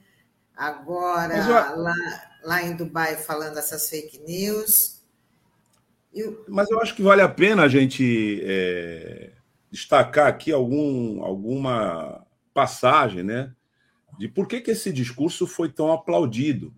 Agora, 0.56 1.38
eu... 1.38 1.82
lá, 1.82 1.96
lá 2.44 2.64
em 2.64 2.76
Dubai, 2.76 3.16
falando 3.16 3.58
essas 3.58 3.90
fake 3.90 4.20
news. 4.20 5.02
Eu... 6.14 6.46
Mas 6.48 6.70
eu 6.70 6.80
acho 6.82 6.96
que 6.96 7.02
vale 7.02 7.22
a 7.22 7.30
pena 7.30 7.64
a 7.64 7.68
gente 7.68 8.42
é, 8.44 9.32
destacar 9.72 10.28
aqui 10.28 10.52
algum, 10.52 11.24
alguma 11.24 12.26
passagem, 12.54 13.24
né? 13.24 13.54
De 14.18 14.28
por 14.28 14.48
que, 14.48 14.62
que 14.62 14.72
esse 14.72 14.92
discurso 14.92 15.48
foi 15.48 15.70
tão 15.70 15.92
aplaudido. 15.92 16.74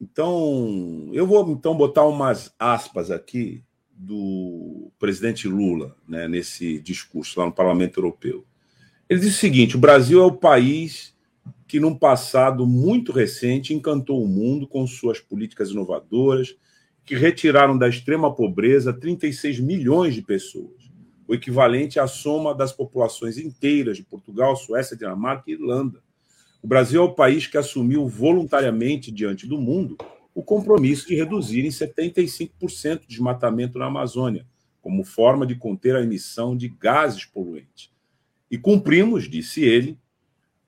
Então, 0.00 1.10
eu 1.12 1.26
vou 1.26 1.50
então 1.50 1.76
botar 1.76 2.04
umas 2.04 2.54
aspas 2.58 3.10
aqui 3.10 3.64
do 4.02 4.90
presidente 4.98 5.46
Lula 5.46 5.94
né, 6.08 6.26
nesse 6.26 6.78
discurso 6.80 7.38
lá 7.38 7.44
no 7.44 7.52
Parlamento 7.52 8.00
Europeu. 8.00 8.46
Ele 9.08 9.20
disse 9.20 9.36
o 9.36 9.40
seguinte: 9.40 9.76
o 9.76 9.80
Brasil 9.80 10.22
é 10.22 10.24
o 10.24 10.32
país 10.32 11.14
que, 11.68 11.78
num 11.78 11.94
passado 11.94 12.66
muito 12.66 13.12
recente, 13.12 13.74
encantou 13.74 14.24
o 14.24 14.26
mundo 14.26 14.66
com 14.66 14.86
suas 14.86 15.20
políticas 15.20 15.70
inovadoras, 15.70 16.56
que 17.04 17.14
retiraram 17.14 17.76
da 17.76 17.88
extrema 17.88 18.34
pobreza 18.34 18.90
36 18.90 19.60
milhões 19.60 20.14
de 20.14 20.22
pessoas, 20.22 20.90
o 21.28 21.34
equivalente 21.34 22.00
à 22.00 22.06
soma 22.06 22.54
das 22.54 22.72
populações 22.72 23.36
inteiras 23.36 23.98
de 23.98 24.02
Portugal, 24.02 24.56
Suécia, 24.56 24.96
Dinamarca 24.96 25.44
e 25.46 25.52
Irlanda. 25.52 26.02
O 26.62 26.66
Brasil 26.66 27.02
é 27.02 27.04
o 27.04 27.14
país 27.14 27.46
que 27.46 27.58
assumiu 27.58 28.08
voluntariamente 28.08 29.10
diante 29.10 29.46
do 29.46 29.58
mundo 29.58 29.98
o 30.34 30.42
compromisso 30.42 31.08
de 31.08 31.14
reduzir 31.14 31.64
em 31.64 31.70
75% 31.70 33.04
o 33.04 33.06
desmatamento 33.06 33.78
na 33.78 33.86
Amazônia, 33.86 34.46
como 34.80 35.04
forma 35.04 35.46
de 35.46 35.54
conter 35.54 35.96
a 35.96 36.02
emissão 36.02 36.56
de 36.56 36.68
gases 36.68 37.24
poluentes. 37.24 37.90
E 38.50 38.56
cumprimos, 38.56 39.28
disse 39.28 39.62
ele, 39.62 39.98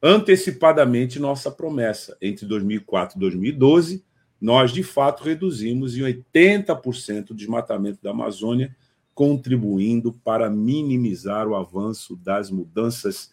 antecipadamente 0.03 1.19
nossa 1.19 1.51
promessa. 1.51 2.17
Entre 2.21 2.45
2004 2.47 3.17
e 3.17 3.21
2012, 3.21 4.05
nós 4.41 4.73
de 4.73 4.83
fato 4.83 5.23
reduzimos 5.23 5.97
em 5.97 6.01
80% 6.01 7.31
o 7.31 7.35
desmatamento 7.35 8.03
da 8.03 8.11
Amazônia, 8.11 8.77
contribuindo 9.15 10.13
para 10.13 10.51
minimizar 10.51 11.47
o 11.47 11.55
avanço 11.55 12.17
das 12.17 12.51
mudanças 12.51 13.31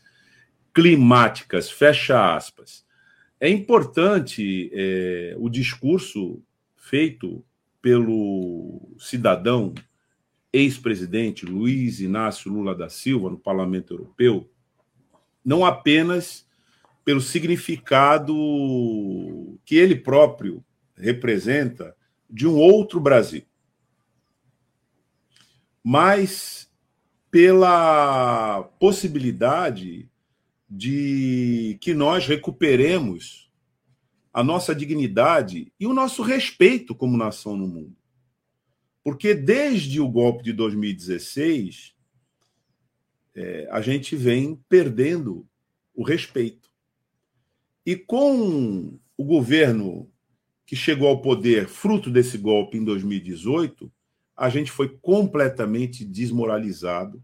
climáticas. 0.74 1.72
Fecha 1.72 2.36
aspas. 2.36 2.86
É 3.40 3.48
importante 3.48 4.70
é, 4.74 5.36
o 5.38 5.50
discurso 5.50 6.42
feito 6.76 7.44
pelo 7.82 8.96
cidadão 8.98 9.74
ex-presidente 10.52 11.46
Luiz 11.46 12.02
Inácio 12.02 12.52
Lula 12.52 12.76
da 12.76 12.90
Silva 12.90 13.30
no 13.30 13.40
Parlamento 13.40 13.94
Europeu, 13.94 14.50
não 15.46 15.64
apenas 15.64 16.46
pelo 17.06 17.22
significado 17.22 18.36
que 19.64 19.76
ele 19.76 19.96
próprio 19.96 20.64
representa 20.98 21.96
de 22.30 22.46
um 22.46 22.56
outro 22.56 23.00
Brasil, 23.00 23.44
mas 25.84 26.70
pela 27.32 28.64
possibilidade 28.80 30.10
de 30.70 31.78
que 31.82 31.94
nós 31.94 32.28
recuperemos 32.28 33.50
a 34.32 34.44
nossa 34.44 34.76
dignidade 34.76 35.74
e 35.80 35.88
o 35.88 35.94
nosso 35.94 36.22
respeito 36.22 36.94
como 36.94 37.18
nação 37.18 37.58
no 37.58 37.68
mundo. 37.68 37.96
Porque 39.04 39.34
desde 39.34 40.00
o 40.00 40.08
golpe 40.08 40.44
de 40.44 40.54
2016, 40.54 41.96
é, 43.36 43.68
a 43.72 43.82
gente 43.82 44.16
vem 44.16 44.62
perdendo 44.70 45.48
o 45.96 46.04
respeito. 46.04 46.70
E 47.86 47.96
com 47.96 49.00
o 49.18 49.24
governo 49.24 50.12
que 50.66 50.76
chegou 50.76 51.08
ao 51.08 51.22
poder 51.22 51.68
fruto 51.68 52.12
desse 52.12 52.38
golpe 52.38 52.78
em 52.78 52.84
2018, 52.84 53.92
a 54.38 54.50
gente 54.50 54.72
foi 54.72 54.90
completamente 55.02 56.06
desmoralizado 56.06 57.24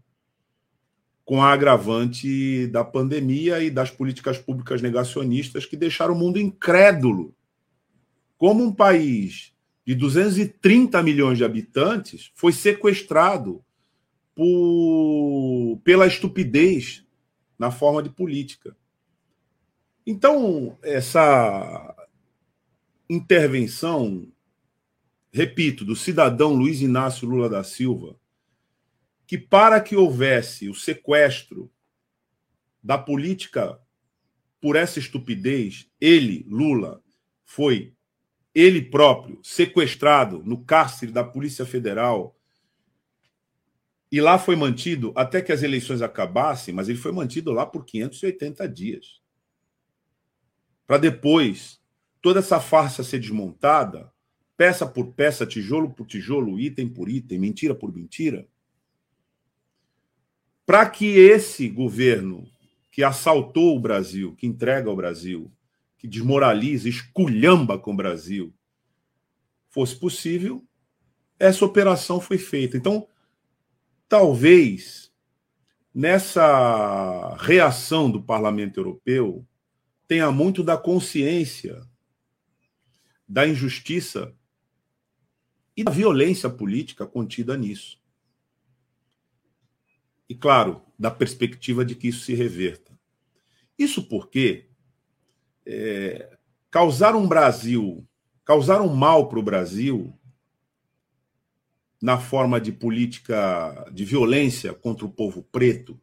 com 1.26 1.42
a 1.42 1.52
agravante 1.52 2.68
da 2.68 2.84
pandemia 2.84 3.60
e 3.60 3.68
das 3.68 3.90
políticas 3.90 4.38
públicas 4.38 4.80
negacionistas 4.80 5.66
que 5.66 5.76
deixaram 5.76 6.14
o 6.14 6.18
mundo 6.18 6.38
incrédulo. 6.38 7.34
Como 8.38 8.62
um 8.62 8.72
país 8.72 9.52
de 9.84 9.96
230 9.96 11.02
milhões 11.02 11.36
de 11.36 11.44
habitantes 11.44 12.30
foi 12.32 12.52
sequestrado 12.52 13.60
por, 14.36 15.80
pela 15.82 16.06
estupidez 16.06 17.04
na 17.58 17.72
forma 17.72 18.04
de 18.04 18.10
política. 18.10 18.76
Então, 20.06 20.78
essa 20.80 22.06
intervenção, 23.10 24.28
repito, 25.32 25.84
do 25.84 25.96
cidadão 25.96 26.54
Luiz 26.54 26.80
Inácio 26.80 27.28
Lula 27.28 27.48
da 27.48 27.64
Silva, 27.64 28.14
que 29.26 29.36
para 29.36 29.80
que 29.80 29.96
houvesse 29.96 30.68
o 30.68 30.74
sequestro 30.74 31.70
da 32.82 32.96
política 32.96 33.80
por 34.60 34.76
essa 34.76 34.98
estupidez, 34.98 35.90
ele, 36.00 36.46
Lula, 36.48 37.02
foi 37.44 37.94
ele 38.54 38.80
próprio 38.80 39.40
sequestrado 39.42 40.42
no 40.44 40.64
cárcere 40.64 41.12
da 41.12 41.22
Polícia 41.22 41.66
Federal 41.66 42.36
e 44.10 44.20
lá 44.20 44.38
foi 44.38 44.54
mantido 44.54 45.12
até 45.16 45.42
que 45.42 45.52
as 45.52 45.62
eleições 45.62 46.00
acabassem, 46.00 46.72
mas 46.72 46.88
ele 46.88 46.98
foi 46.98 47.12
mantido 47.12 47.52
lá 47.52 47.66
por 47.66 47.84
580 47.84 48.68
dias. 48.68 49.20
Para 50.86 50.98
depois 50.98 51.80
toda 52.22 52.38
essa 52.38 52.60
farsa 52.60 53.02
ser 53.02 53.18
desmontada, 53.18 54.10
peça 54.56 54.86
por 54.86 55.12
peça, 55.12 55.44
tijolo 55.44 55.90
por 55.90 56.06
tijolo, 56.06 56.58
item 56.58 56.88
por 56.88 57.08
item, 57.08 57.38
mentira 57.38 57.74
por 57.74 57.92
mentira, 57.92 58.48
para 60.66 60.90
que 60.90 61.06
esse 61.16 61.68
governo 61.68 62.46
que 62.90 63.04
assaltou 63.04 63.76
o 63.76 63.80
Brasil, 63.80 64.34
que 64.34 64.46
entrega 64.46 64.90
ao 64.90 64.96
Brasil, 64.96 65.50
que 65.96 66.08
desmoraliza, 66.08 66.88
esculhamba 66.88 67.78
com 67.78 67.92
o 67.92 67.96
Brasil, 67.96 68.52
fosse 69.68 69.94
possível, 69.94 70.66
essa 71.38 71.64
operação 71.64 72.20
foi 72.20 72.38
feita. 72.38 72.76
Então, 72.76 73.06
talvez 74.08 75.12
nessa 75.94 77.36
reação 77.36 78.10
do 78.10 78.22
Parlamento 78.22 78.80
Europeu 78.80 79.46
tenha 80.08 80.30
muito 80.32 80.62
da 80.62 80.76
consciência 80.76 81.80
da 83.28 83.46
injustiça 83.46 84.34
e 85.76 85.82
da 85.82 85.90
violência 85.90 86.48
política 86.48 87.06
contida 87.06 87.56
nisso. 87.56 88.00
E, 90.28 90.34
claro, 90.34 90.82
da 90.98 91.10
perspectiva 91.10 91.84
de 91.84 91.94
que 91.94 92.08
isso 92.08 92.24
se 92.24 92.34
reverta. 92.34 92.98
Isso 93.78 94.08
porque 94.08 94.66
é, 95.64 96.36
causar 96.70 97.14
um 97.14 97.26
Brasil, 97.26 98.06
causar 98.44 98.80
um 98.80 98.94
mal 98.94 99.28
para 99.28 99.38
o 99.38 99.42
Brasil 99.42 100.12
na 102.00 102.18
forma 102.18 102.60
de 102.60 102.72
política 102.72 103.88
de 103.92 104.04
violência 104.04 104.72
contra 104.74 105.04
o 105.06 105.10
povo 105.10 105.42
preto, 105.42 106.00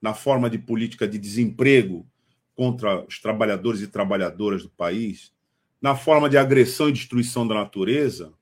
na 0.00 0.14
forma 0.14 0.48
de 0.48 0.58
política 0.58 1.06
de 1.06 1.18
desemprego 1.18 2.06
contra 2.54 3.04
os 3.04 3.20
trabalhadores 3.20 3.80
e 3.80 3.88
trabalhadoras 3.88 4.62
do 4.62 4.70
país, 4.70 5.32
na 5.80 5.94
forma 5.94 6.28
de 6.28 6.38
agressão 6.38 6.88
e 6.88 6.92
destruição 6.92 7.46
da 7.46 7.54
natureza, 7.54 8.32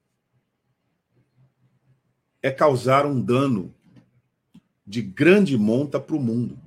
é 2.42 2.50
causar 2.50 3.06
um 3.06 3.20
dano 3.20 3.74
de 4.86 5.00
grande 5.00 5.56
monta 5.56 5.98
para 5.98 6.16
o 6.16 6.20
mundo. 6.20 6.58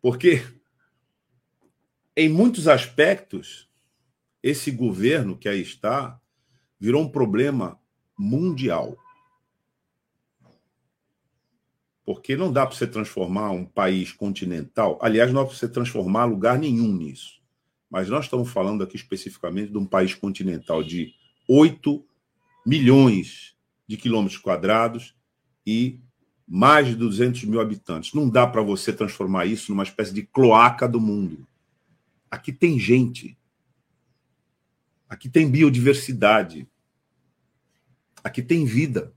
Porque, 0.00 0.42
em 2.16 2.28
muitos 2.28 2.68
aspectos, 2.68 3.68
esse 4.42 4.70
governo 4.70 5.36
que 5.36 5.48
aí 5.48 5.62
está 5.62 6.20
virou 6.78 7.02
um 7.02 7.08
problema 7.08 7.80
mundial. 8.18 8.96
Porque 12.04 12.36
não 12.36 12.52
dá 12.52 12.66
para 12.66 12.76
você 12.76 12.86
transformar 12.86 13.50
um 13.50 13.64
país 13.64 14.12
continental. 14.12 14.98
Aliás, 15.00 15.32
não 15.32 15.40
dá 15.40 15.48
para 15.48 15.56
você 15.56 15.66
transformar 15.68 16.26
lugar 16.26 16.58
nenhum 16.58 16.92
nisso. 16.92 17.42
Mas 17.88 18.10
nós 18.10 18.26
estamos 18.26 18.50
falando 18.50 18.84
aqui 18.84 18.96
especificamente 18.96 19.72
de 19.72 19.78
um 19.78 19.86
país 19.86 20.14
continental 20.14 20.82
de 20.82 21.14
8 21.48 22.04
milhões 22.66 23.53
de 23.86 23.96
quilômetros 23.96 24.38
quadrados 24.38 25.14
e 25.66 26.00
mais 26.46 26.86
de 26.86 26.94
200 26.94 27.44
mil 27.44 27.60
habitantes. 27.60 28.12
Não 28.12 28.28
dá 28.28 28.46
para 28.46 28.62
você 28.62 28.92
transformar 28.92 29.46
isso 29.46 29.70
numa 29.70 29.82
espécie 29.82 30.12
de 30.12 30.22
cloaca 30.22 30.88
do 30.88 31.00
mundo. 31.00 31.46
Aqui 32.30 32.52
tem 32.52 32.78
gente. 32.78 33.38
Aqui 35.08 35.28
tem 35.28 35.50
biodiversidade. 35.50 36.68
Aqui 38.22 38.42
tem 38.42 38.64
vida. 38.64 39.14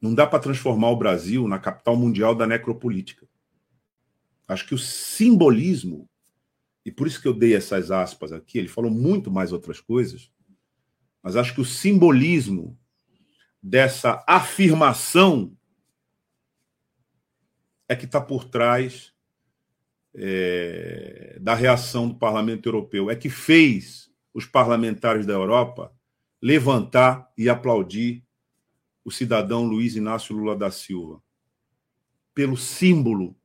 Não 0.00 0.14
dá 0.14 0.26
para 0.26 0.38
transformar 0.38 0.90
o 0.90 0.96
Brasil 0.96 1.46
na 1.46 1.58
capital 1.58 1.96
mundial 1.96 2.34
da 2.34 2.46
necropolítica. 2.46 3.28
Acho 4.48 4.66
que 4.66 4.74
o 4.74 4.78
simbolismo, 4.78 6.08
e 6.84 6.90
por 6.90 7.06
isso 7.06 7.20
que 7.20 7.28
eu 7.28 7.34
dei 7.34 7.54
essas 7.54 7.90
aspas 7.90 8.32
aqui, 8.32 8.58
ele 8.58 8.66
falou 8.66 8.90
muito 8.90 9.30
mais 9.30 9.52
outras 9.52 9.80
coisas, 9.80 10.30
mas 11.22 11.36
acho 11.36 11.54
que 11.54 11.60
o 11.60 11.64
simbolismo 11.64 12.76
dessa 13.62 14.24
afirmação 14.26 15.56
é 17.88 17.96
que 17.96 18.04
está 18.04 18.20
por 18.20 18.44
trás 18.44 19.12
é, 20.14 21.38
da 21.40 21.54
reação 21.54 22.08
do 22.08 22.14
Parlamento 22.14 22.68
Europeu, 22.68 23.10
é 23.10 23.16
que 23.16 23.28
fez 23.28 24.10
os 24.32 24.46
parlamentares 24.46 25.26
da 25.26 25.32
Europa 25.32 25.92
levantar 26.40 27.30
e 27.36 27.48
aplaudir 27.48 28.24
o 29.04 29.10
cidadão 29.10 29.64
Luiz 29.64 29.96
Inácio 29.96 30.34
Lula 30.36 30.56
da 30.56 30.70
Silva, 30.70 31.22
pelo 32.34 32.56
símbolo 32.56 33.36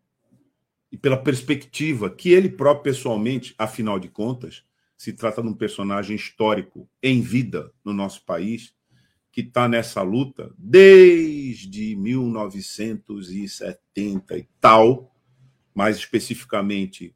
e 0.92 0.98
pela 0.98 1.18
perspectiva 1.18 2.10
que 2.10 2.30
ele 2.30 2.50
próprio 2.50 2.94
pessoalmente, 2.94 3.54
afinal 3.58 4.00
de 4.00 4.08
contas, 4.08 4.64
se 4.96 5.12
trata 5.12 5.42
de 5.42 5.50
um 5.50 5.54
personagem 5.54 6.16
histórico 6.16 6.90
em 7.02 7.22
vida 7.22 7.74
no 7.84 7.94
nosso 7.94 8.24
país, 8.24 8.74
que 9.36 9.42
está 9.42 9.68
nessa 9.68 10.02
luta 10.02 10.52
desde 10.58 11.94
1970 11.98 14.38
e 14.38 14.48
tal, 14.62 15.14
mais 15.74 15.98
especificamente 15.98 17.14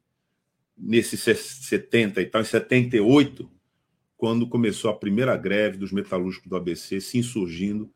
nesse 0.76 1.16
70 1.16 2.20
e 2.20 2.26
tal, 2.26 2.42
em 2.42 2.44
78, 2.44 3.50
quando 4.18 4.46
começou 4.46 4.90
a 4.90 4.98
primeira 4.98 5.34
greve 5.34 5.78
dos 5.78 5.92
metalúrgicos 5.92 6.46
do 6.46 6.56
ABC 6.56 7.00
se 7.00 7.16
insurgindo 7.16 7.90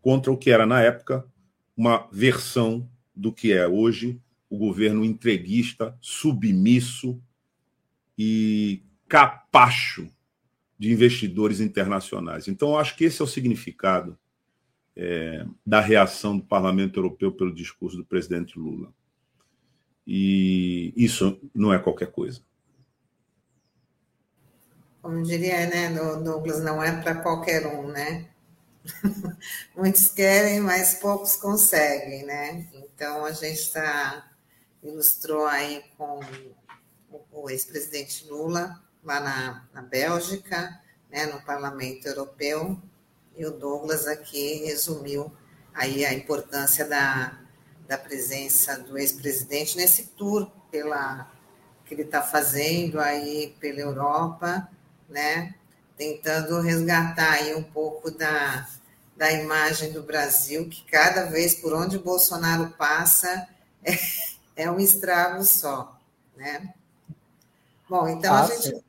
contra 0.00 0.32
o 0.32 0.36
que 0.36 0.50
era, 0.50 0.66
na 0.66 0.82
época, 0.82 1.24
uma 1.76 2.08
versão 2.10 2.90
do 3.14 3.32
que 3.32 3.52
é 3.52 3.68
hoje 3.68 4.20
o 4.50 4.58
governo 4.58 5.04
entreguista, 5.04 5.96
submisso, 6.00 7.22
e 8.18 8.82
capacho 9.06 10.10
de 10.78 10.92
investidores 10.92 11.60
internacionais. 11.60 12.48
Então, 12.48 12.78
acho 12.78 12.96
que 12.96 13.04
esse 13.04 13.20
é 13.20 13.24
o 13.24 13.28
significado 13.28 14.18
é, 14.94 15.46
da 15.64 15.80
reação 15.80 16.36
do 16.36 16.44
Parlamento 16.44 16.98
Europeu 16.98 17.32
pelo 17.32 17.54
discurso 17.54 17.96
do 17.96 18.04
presidente 18.04 18.58
Lula. 18.58 18.92
E 20.06 20.92
isso 20.96 21.40
não 21.54 21.72
é 21.72 21.78
qualquer 21.78 22.10
coisa. 22.12 22.40
Como 25.02 25.22
diria, 25.22 25.66
né, 25.68 25.94
Douglas, 26.22 26.62
não 26.62 26.82
é 26.82 27.00
para 27.00 27.16
qualquer 27.16 27.66
um, 27.66 27.88
né? 27.88 28.28
Muitos 29.76 30.08
querem, 30.08 30.60
mas 30.60 30.94
poucos 30.94 31.36
conseguem, 31.36 32.24
né? 32.24 32.66
Então 32.74 33.24
a 33.24 33.32
gente 33.32 33.60
está 33.60 34.30
ilustrou 34.82 35.44
aí 35.46 35.82
com 35.96 36.20
o 37.32 37.50
ex-presidente 37.50 38.26
Lula 38.28 38.85
lá 39.06 39.20
na, 39.20 39.64
na 39.72 39.82
Bélgica, 39.82 40.80
né, 41.10 41.26
no 41.26 41.40
Parlamento 41.42 42.06
Europeu, 42.06 42.78
e 43.36 43.46
o 43.46 43.52
Douglas 43.52 44.06
aqui 44.06 44.64
resumiu 44.64 45.32
aí 45.72 46.04
a 46.04 46.12
importância 46.12 46.84
da, 46.84 47.38
da 47.86 47.96
presença 47.96 48.78
do 48.78 48.98
ex-presidente 48.98 49.76
nesse 49.76 50.08
tour 50.08 50.50
pela 50.70 51.30
que 51.84 51.94
ele 51.94 52.02
está 52.02 52.20
fazendo 52.20 52.98
aí 52.98 53.54
pela 53.60 53.78
Europa, 53.78 54.68
né? 55.08 55.54
Tentando 55.96 56.60
resgatar 56.60 57.34
aí 57.34 57.54
um 57.54 57.62
pouco 57.62 58.10
da, 58.10 58.66
da 59.16 59.30
imagem 59.30 59.92
do 59.92 60.02
Brasil, 60.02 60.68
que 60.68 60.82
cada 60.90 61.26
vez 61.26 61.54
por 61.54 61.72
onde 61.72 61.96
o 61.96 62.02
Bolsonaro 62.02 62.70
passa 62.70 63.46
é, 63.84 63.96
é 64.56 64.70
um 64.70 64.80
estrago 64.80 65.44
só, 65.44 65.96
né? 66.36 66.74
Bom, 67.88 68.08
então 68.08 68.34
a 68.34 68.46
gente. 68.46 68.84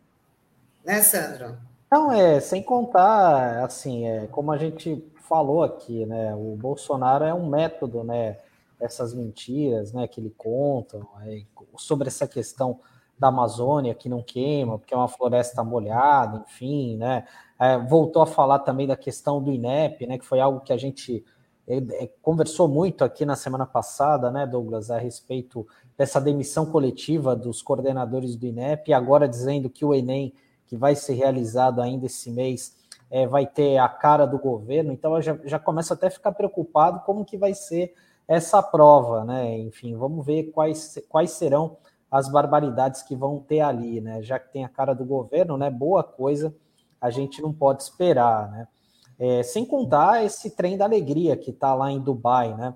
Né, 0.87 1.01
Sandro? 1.01 1.57
Não, 1.91 2.09
é, 2.13 2.39
sem 2.39 2.63
contar, 2.63 3.61
assim, 3.65 4.07
é, 4.07 4.25
como 4.27 4.53
a 4.53 4.57
gente 4.57 5.05
falou 5.27 5.61
aqui, 5.61 6.05
né? 6.05 6.33
O 6.33 6.55
Bolsonaro 6.55 7.25
é 7.25 7.33
um 7.33 7.45
método, 7.45 8.05
né? 8.05 8.37
Essas 8.79 9.13
mentiras, 9.13 9.91
né, 9.91 10.07
que 10.07 10.21
ele 10.21 10.33
conta, 10.37 11.01
é, 11.25 11.41
sobre 11.75 12.07
essa 12.07 12.25
questão 12.25 12.79
da 13.19 13.27
Amazônia 13.27 13.93
que 13.93 14.07
não 14.07 14.23
queima, 14.23 14.77
porque 14.77 14.93
é 14.93 14.97
uma 14.97 15.09
floresta 15.09 15.61
molhada, 15.61 16.45
enfim, 16.47 16.95
né? 16.95 17.27
É, 17.59 17.77
voltou 17.77 18.21
a 18.21 18.27
falar 18.27 18.59
também 18.59 18.87
da 18.87 18.95
questão 18.95 19.43
do 19.43 19.51
INEP, 19.51 20.07
né? 20.07 20.17
Que 20.17 20.25
foi 20.25 20.39
algo 20.39 20.61
que 20.61 20.71
a 20.71 20.77
gente 20.77 21.21
é, 21.67 21.79
é, 22.05 22.09
conversou 22.21 22.65
muito 22.65 23.03
aqui 23.03 23.25
na 23.25 23.35
semana 23.35 23.65
passada, 23.65 24.31
né, 24.31 24.47
Douglas, 24.47 24.89
a 24.89 24.97
respeito 24.97 25.67
dessa 25.97 26.21
demissão 26.21 26.65
coletiva 26.65 27.35
dos 27.35 27.61
coordenadores 27.61 28.37
do 28.37 28.45
INEP, 28.45 28.89
e 28.89 28.93
agora 28.93 29.27
dizendo 29.27 29.69
que 29.69 29.83
o 29.83 29.93
Enem, 29.93 30.33
que 30.67 30.75
vai 30.75 30.95
ser 30.95 31.13
realizado 31.13 31.81
ainda 31.81 32.05
esse 32.05 32.29
mês, 32.29 32.75
é, 33.09 33.25
vai 33.25 33.45
ter 33.45 33.77
a 33.77 33.87
cara 33.87 34.25
do 34.25 34.37
governo, 34.37 34.91
então 34.91 35.15
eu 35.15 35.21
já, 35.21 35.39
já 35.45 35.57
começo 35.57 35.93
até 35.93 36.07
a 36.07 36.11
ficar 36.11 36.33
preocupado 36.33 36.99
como 37.05 37.25
que 37.25 37.37
vai 37.37 37.53
ser 37.53 37.93
essa 38.27 38.61
prova, 38.61 39.23
né? 39.23 39.57
Enfim, 39.59 39.95
vamos 39.95 40.25
ver 40.25 40.51
quais, 40.51 40.99
quais 41.07 41.31
serão 41.31 41.77
as 42.11 42.29
barbaridades 42.29 43.01
que 43.01 43.15
vão 43.15 43.39
ter 43.39 43.61
ali, 43.61 44.01
né? 44.01 44.21
Já 44.21 44.37
que 44.37 44.51
tem 44.51 44.65
a 44.65 44.69
cara 44.69 44.93
do 44.93 45.05
governo, 45.05 45.57
né? 45.57 45.69
Boa 45.69 46.03
coisa 46.03 46.53
a 46.99 47.09
gente 47.09 47.41
não 47.41 47.53
pode 47.53 47.83
esperar, 47.83 48.49
né? 48.49 48.67
É, 49.19 49.41
sem 49.43 49.65
contar 49.65 50.23
esse 50.23 50.51
trem 50.51 50.77
da 50.77 50.85
alegria 50.85 51.35
que 51.37 51.51
está 51.51 51.73
lá 51.73 51.91
em 51.91 51.99
Dubai, 51.99 52.53
né? 52.55 52.73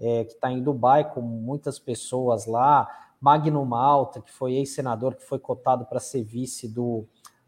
É, 0.00 0.24
que 0.24 0.32
está 0.32 0.50
em 0.50 0.62
Dubai 0.62 1.10
com 1.12 1.20
muitas 1.20 1.78
pessoas 1.78 2.46
lá. 2.46 2.88
Magno 3.20 3.64
Malta, 3.64 4.20
que 4.20 4.30
foi 4.30 4.54
ex-senador, 4.54 5.14
que 5.14 5.24
foi 5.24 5.38
cotado 5.38 5.84
para 5.86 5.98
ser 5.98 6.22
vice 6.22 6.68
do, 6.68 7.04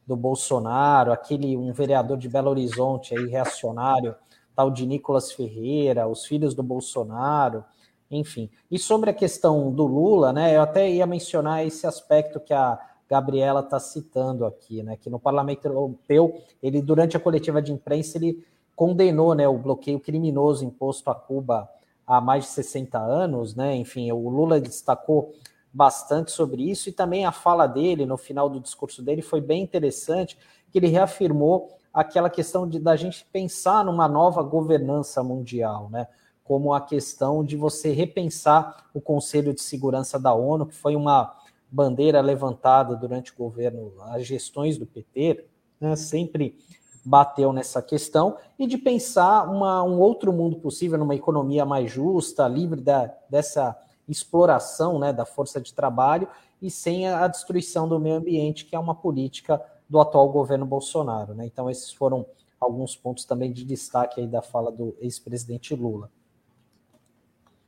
do 0.07 0.17
Bolsonaro, 0.17 1.13
aquele 1.13 1.57
um 1.57 1.73
vereador 1.73 2.17
de 2.17 2.29
Belo 2.29 2.51
Horizonte 2.51 3.17
aí 3.17 3.27
reacionário, 3.27 4.15
tal 4.55 4.71
de 4.71 4.87
Nicolas 4.87 5.33
Ferreira, 5.33 6.09
os 6.09 6.25
filhos 6.25 6.55
do 6.55 6.63
Bolsonaro, 6.63 7.65
enfim. 8.11 8.51
E 8.71 8.79
sobre 8.79 9.11
a 9.11 9.15
questão 9.15 9.71
do 9.71 9.87
Lula, 9.87 10.33
né? 10.33 10.57
Eu 10.57 10.63
até 10.63 10.91
ia 10.91 11.07
mencionar 11.07 11.65
esse 11.65 11.87
aspecto 11.87 12.41
que 12.41 12.53
a 12.53 12.79
Gabriela 13.09 13.61
está 13.61 13.79
citando 13.79 14.45
aqui, 14.45 14.83
né? 14.83 14.97
Que 14.97 15.09
no 15.09 15.19
Parlamento 15.19 15.67
Europeu, 15.67 16.41
ele 16.63 16.83
durante 16.83 17.17
a 17.17 17.21
coletiva 17.21 17.63
de 17.63 17.73
imprensa 17.73 18.19
ele 18.19 18.45
condenou, 18.75 19.35
né, 19.35 19.47
o 19.47 19.59
bloqueio 19.59 20.01
criminoso 20.01 20.65
imposto 20.65 21.11
a 21.11 21.15
Cuba 21.15 21.69
há 22.07 22.19
mais 22.19 22.45
de 22.45 22.51
60 22.51 22.99
anos, 22.99 23.55
né? 23.55 23.77
Enfim, 23.77 24.11
o 24.11 24.29
Lula 24.29 24.59
destacou 24.59 25.33
bastante 25.73 26.33
sobre 26.33 26.68
isso 26.68 26.89
e 26.89 26.93
também 26.93 27.25
a 27.25 27.33
fala 27.33 27.66
dele 27.66 28.05
no 28.05 28.16
final 28.16 28.49
do 28.49 28.61
discurso 28.61 29.03
dele 29.03 29.23
foi 29.23 29.41
bem 29.41 29.62
interessante, 29.62 30.37
que 30.71 30.79
ele 30.79 30.89
reafirmou 30.89 31.77
aquela 31.93 32.31
questão 32.31 32.68
de 32.68 32.79
da 32.79 32.97
gente 32.97 33.27
pensar 33.33 33.85
numa 33.85 34.09
nova 34.09 34.43
governança 34.43 35.23
mundial, 35.23 35.89
né? 35.91 36.07
Como 36.45 36.75
a 36.75 36.81
questão 36.81 37.45
de 37.45 37.57
você 37.57 37.93
repensar 37.93 38.89
o 38.93 39.01
Conselho 39.01 39.55
de 39.55 39.62
Segurança 39.62 40.18
da 40.18 40.35
ONU, 40.35 40.66
que 40.66 40.75
foi 40.75 40.97
uma 40.97 41.33
bandeira 41.71 42.21
levantada 42.21 42.97
durante 42.97 43.33
o 43.33 43.37
governo, 43.37 43.93
as 44.01 44.27
gestões 44.27 44.77
do 44.77 44.85
PT, 44.85 45.45
né, 45.81 45.95
sempre 45.95 46.59
bateu 47.05 47.53
nessa 47.53 47.81
questão, 47.81 48.37
e 48.59 48.66
de 48.66 48.77
pensar 48.77 49.49
uma, 49.49 49.83
um 49.85 50.01
outro 50.01 50.33
mundo 50.33 50.57
possível, 50.57 50.99
numa 50.99 51.14
economia 51.14 51.64
mais 51.64 51.91
justa, 51.91 52.47
livre 52.49 52.81
da, 52.81 53.14
dessa 53.29 53.77
exploração 54.11 54.99
né, 54.99 55.13
da 55.13 55.25
força 55.25 55.61
de 55.61 55.73
trabalho 55.73 56.29
e 56.61 56.71
sem 56.71 57.09
a 57.09 57.27
destruição 57.27 57.89
do 57.89 57.99
meio 57.99 58.17
ambiente, 58.17 58.65
que 58.65 58.75
é 58.75 58.79
uma 58.79 58.95
política 58.95 59.61
do 59.89 60.01
atual 60.01 60.29
governo 60.31 60.67
Bolsonaro. 60.67 61.35
Né? 61.35 61.47
Então, 61.47 61.71
esses 61.71 61.93
foram 61.93 62.27
alguns 62.61 62.95
pontos 62.95 63.25
também 63.25 63.53
de 63.53 63.65
destaque 63.65 64.21
aí 64.21 64.27
da 64.27 64.43
fala 64.43 64.71
do 64.71 64.97
ex-presidente 65.01 65.75
Lula. 65.75 66.11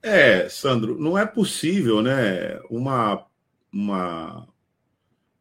É, 0.03 0.49
Sandro, 0.49 0.99
não 0.99 1.17
é 1.17 1.25
possível, 1.25 2.03
né, 2.03 2.59
uma, 2.69 3.25
uma, 3.73 4.49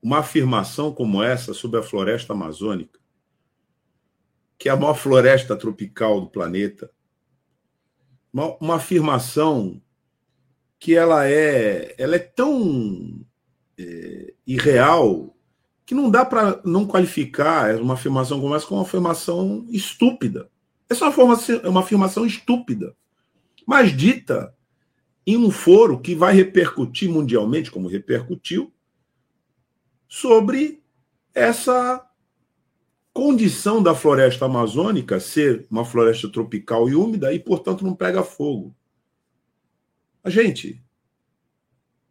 uma 0.01 0.19
afirmação 0.19 0.93
como 0.93 1.21
essa 1.21 1.53
sobre 1.53 1.79
a 1.79 1.83
floresta 1.83 2.33
amazônica, 2.33 2.99
que 4.57 4.69
é 4.69 4.71
a 4.71 4.75
maior 4.75 4.93
floresta 4.93 5.57
tropical 5.57 6.21
do 6.21 6.29
planeta, 6.29 6.91
uma, 8.31 8.55
uma 8.57 8.75
afirmação 8.75 9.81
que 10.81 10.95
ela 10.95 11.29
é, 11.29 11.93
ela 11.95 12.15
é 12.15 12.19
tão 12.19 13.23
é, 13.77 14.33
irreal 14.47 15.37
que 15.85 15.93
não 15.93 16.09
dá 16.09 16.25
para 16.25 16.59
não 16.65 16.87
qualificar 16.87 17.75
uma 17.75 17.93
afirmação 17.93 18.41
como 18.41 18.55
essa 18.55 18.65
como 18.65 18.79
uma 18.79 18.87
afirmação 18.87 19.63
estúpida. 19.69 20.49
Essa 20.89 21.05
é 21.05 21.07
uma, 21.07 21.13
formação, 21.13 21.61
é 21.63 21.69
uma 21.69 21.81
afirmação 21.81 22.25
estúpida, 22.25 22.95
mas 23.67 23.95
dita 23.95 24.55
em 25.25 25.37
um 25.37 25.51
foro 25.51 25.99
que 25.99 26.15
vai 26.15 26.33
repercutir 26.33 27.07
mundialmente, 27.07 27.69
como 27.69 27.87
repercutiu, 27.87 28.73
sobre 30.07 30.81
essa 31.31 32.03
condição 33.13 33.83
da 33.83 33.93
floresta 33.93 34.45
amazônica 34.45 35.19
ser 35.19 35.67
uma 35.69 35.85
floresta 35.85 36.27
tropical 36.27 36.89
e 36.89 36.95
úmida 36.95 37.31
e, 37.31 37.37
portanto, 37.37 37.85
não 37.85 37.93
pega 37.93 38.23
fogo. 38.23 38.75
Gente. 40.25 40.83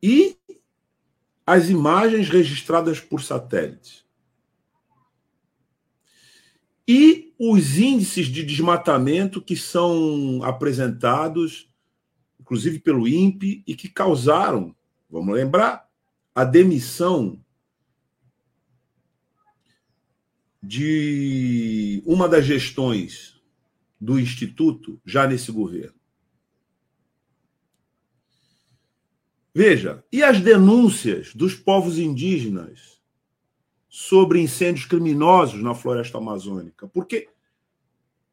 E 0.02 0.36
as 1.46 1.68
imagens 1.68 2.28
registradas 2.28 3.00
por 3.00 3.22
satélites. 3.22 4.04
E 6.86 7.32
os 7.38 7.78
índices 7.78 8.26
de 8.26 8.42
desmatamento 8.42 9.40
que 9.40 9.56
são 9.56 10.42
apresentados, 10.42 11.70
inclusive 12.40 12.80
pelo 12.80 13.06
INPE, 13.06 13.62
e 13.66 13.76
que 13.76 13.88
causaram, 13.88 14.74
vamos 15.08 15.34
lembrar, 15.34 15.88
a 16.34 16.44
demissão 16.44 17.40
de 20.62 22.02
uma 22.04 22.28
das 22.28 22.44
gestões 22.44 23.40
do 24.00 24.18
Instituto 24.18 25.00
já 25.04 25.26
nesse 25.26 25.50
governo. 25.52 25.99
Veja, 29.54 30.04
e 30.12 30.22
as 30.22 30.40
denúncias 30.40 31.34
dos 31.34 31.54
povos 31.54 31.98
indígenas 31.98 33.00
sobre 33.88 34.40
incêndios 34.40 34.86
criminosos 34.86 35.60
na 35.60 35.74
floresta 35.74 36.18
amazônica? 36.18 36.86
Porque, 36.86 37.28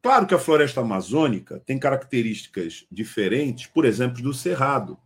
claro 0.00 0.26
que 0.26 0.34
a 0.34 0.38
floresta 0.38 0.80
amazônica 0.80 1.60
tem 1.66 1.78
características 1.78 2.86
diferentes, 2.90 3.66
por 3.66 3.84
exemplo, 3.84 4.22
do 4.22 4.32
cerrado, 4.32 4.96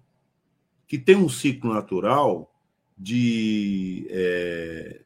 que 0.86 0.98
tem 0.98 1.16
um 1.16 1.28
ciclo 1.28 1.72
natural 1.72 2.54
de 2.98 4.06
é, 4.10 5.00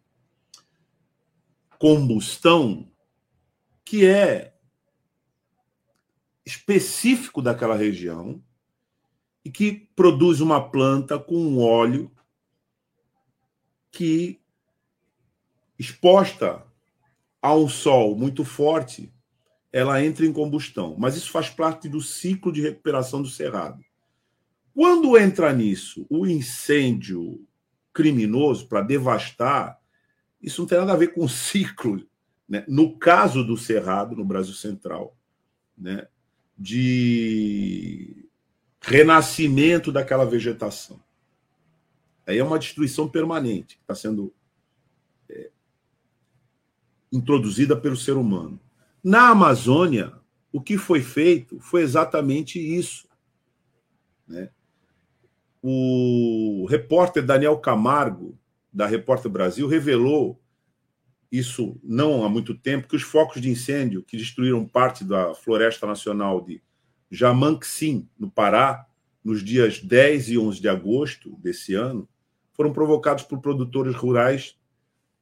combustão 1.79 2.91
que 3.85 4.05
é 4.05 4.53
específico 6.45 7.41
daquela 7.41 7.77
região 7.77 8.43
e 9.47 9.51
que 9.51 9.89
produz 9.95 10.41
uma 10.41 10.61
planta 10.61 11.21
com 11.21 11.37
um 11.37 11.61
óleo 11.61 12.11
que 13.93 14.41
exposta 15.79 16.67
a 17.41 17.55
um 17.55 17.69
sol 17.69 18.17
muito 18.17 18.45
forte, 18.45 19.15
ela 19.73 20.05
entra 20.05 20.27
em 20.27 20.33
combustão. 20.33 20.97
Mas 20.99 21.15
isso 21.15 21.31
faz 21.31 21.49
parte 21.49 21.89
do 21.89 22.01
ciclo 22.01 22.51
de 22.51 22.61
recuperação 22.61 23.23
do 23.23 23.29
cerrado. 23.29 23.85
Quando 24.75 25.17
entra 25.17 25.53
nisso 25.53 26.05
o 26.11 26.27
incêndio 26.27 27.47
criminoso 27.93 28.67
para 28.67 28.83
devastar, 28.83 29.79
isso 30.43 30.63
não 30.63 30.67
tem 30.67 30.79
nada 30.79 30.93
a 30.93 30.97
ver 30.97 31.15
com 31.15 31.25
o 31.25 31.29
ciclo. 31.29 32.05
Né? 32.49 32.65
No 32.67 32.99
caso 32.99 33.45
do 33.45 33.57
Cerrado, 33.57 34.17
no 34.17 34.25
Brasil 34.25 34.55
Central, 34.55 35.17
né? 35.79 36.09
de 36.59 38.26
renascimento 38.87 39.91
daquela 39.91 40.25
vegetação. 40.25 41.01
Aí 42.25 42.39
é 42.39 42.45
uma 42.45 42.59
destruição 42.59 43.09
permanente 43.09 43.77
que 43.77 43.83
está 43.83 43.95
sendo 43.95 44.33
é, 45.29 45.51
introduzida 47.13 47.77
pelo 47.77 47.97
ser 47.97 48.17
humano. 48.17 48.61
Na 49.03 49.29
Amazônia, 49.29 50.13
o 50.53 50.61
que 50.61 50.79
foi 50.79 51.03
feito 51.03 51.59
foi 51.61 51.83
exatamente 51.83 52.61
isso. 52.61 53.09
Né? 54.27 54.51
O 55.61 56.65
repórter 56.69 57.25
Daniel 57.25 57.59
Camargo, 57.59 58.39
da 58.73 58.87
Repórter 58.87 59.31
Brasil, 59.31 59.67
revelou 59.67 60.41
isso 61.31 61.77
não 61.83 62.25
há 62.25 62.29
muito 62.29 62.55
tempo, 62.55 62.87
que 62.87 62.95
os 62.95 63.03
focos 63.03 63.43
de 63.43 63.51
incêndio 63.51 64.03
que 64.05 64.17
destruíram 64.17 64.65
parte 64.65 65.03
da 65.03 65.35
Floresta 65.35 65.87
Nacional 65.87 66.41
de 66.41 66.63
Jamanxim, 67.11 68.09
no 68.19 68.31
Pará, 68.31 68.87
nos 69.23 69.43
dias 69.43 69.81
10 69.81 70.31
e 70.31 70.39
11 70.39 70.61
de 70.61 70.69
agosto 70.69 71.37
desse 71.39 71.75
ano, 71.75 72.09
foram 72.53 72.73
provocados 72.73 73.25
por 73.25 73.41
produtores 73.41 73.95
rurais 73.95 74.57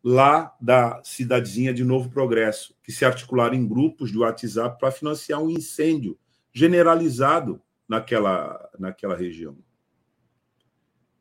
lá 0.03 0.55
da 0.61 1.01
cidadezinha 1.03 1.73
de 1.73 1.83
Novo 1.83 2.11
Progresso, 2.11 2.77
que 2.83 2.93
se 2.93 3.05
articularam 3.05 3.55
em 3.55 3.67
grupos 3.67 4.13
de 4.13 4.19
WhatsApp 4.19 4.79
para 4.79 4.93
financiar 4.93 5.43
um 5.43 5.49
incêndio 5.49 6.19
generalizado 6.53 7.61
naquela, 7.89 8.71
naquela 8.79 9.17
região. 9.17 9.57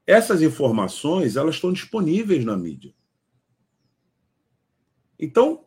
Essas 0.06 0.42
informações 0.42 1.38
elas 1.38 1.56
estão 1.56 1.72
disponíveis 1.72 2.44
na 2.44 2.58
mídia. 2.58 2.94
Então, 5.18 5.66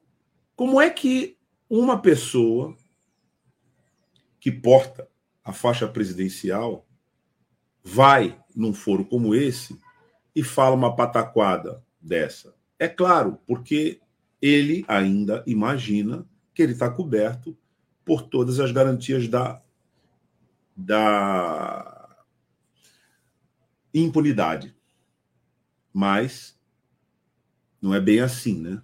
como 0.55 0.81
é 0.81 0.91
que 0.91 1.39
uma 1.69 2.01
pessoa 2.01 2.77
que 4.47 4.53
porta 4.53 5.09
a 5.43 5.53
faixa 5.53 5.89
presidencial 5.89 6.87
vai 7.83 8.41
num 8.55 8.73
foro 8.73 9.05
como 9.05 9.35
esse 9.35 9.77
e 10.37 10.45
fala 10.45 10.77
uma 10.77 10.95
pataquada 10.95 11.85
dessa? 12.01 12.55
É 12.79 12.87
claro, 12.87 13.41
porque 13.45 14.01
ele 14.41 14.85
ainda 14.87 15.43
imagina 15.49 16.25
que 16.55 16.63
ele 16.63 16.75
está 16.75 16.89
coberto 16.89 17.59
por 18.05 18.23
todas 18.23 18.61
as 18.61 18.71
garantias 18.71 19.27
da, 19.27 19.61
da 20.77 22.17
impunidade. 23.93 24.77
Mas 25.93 26.57
não 27.83 27.93
é 27.93 28.01
bem 28.01 28.21
assim, 28.21 28.61
né? 28.61 28.81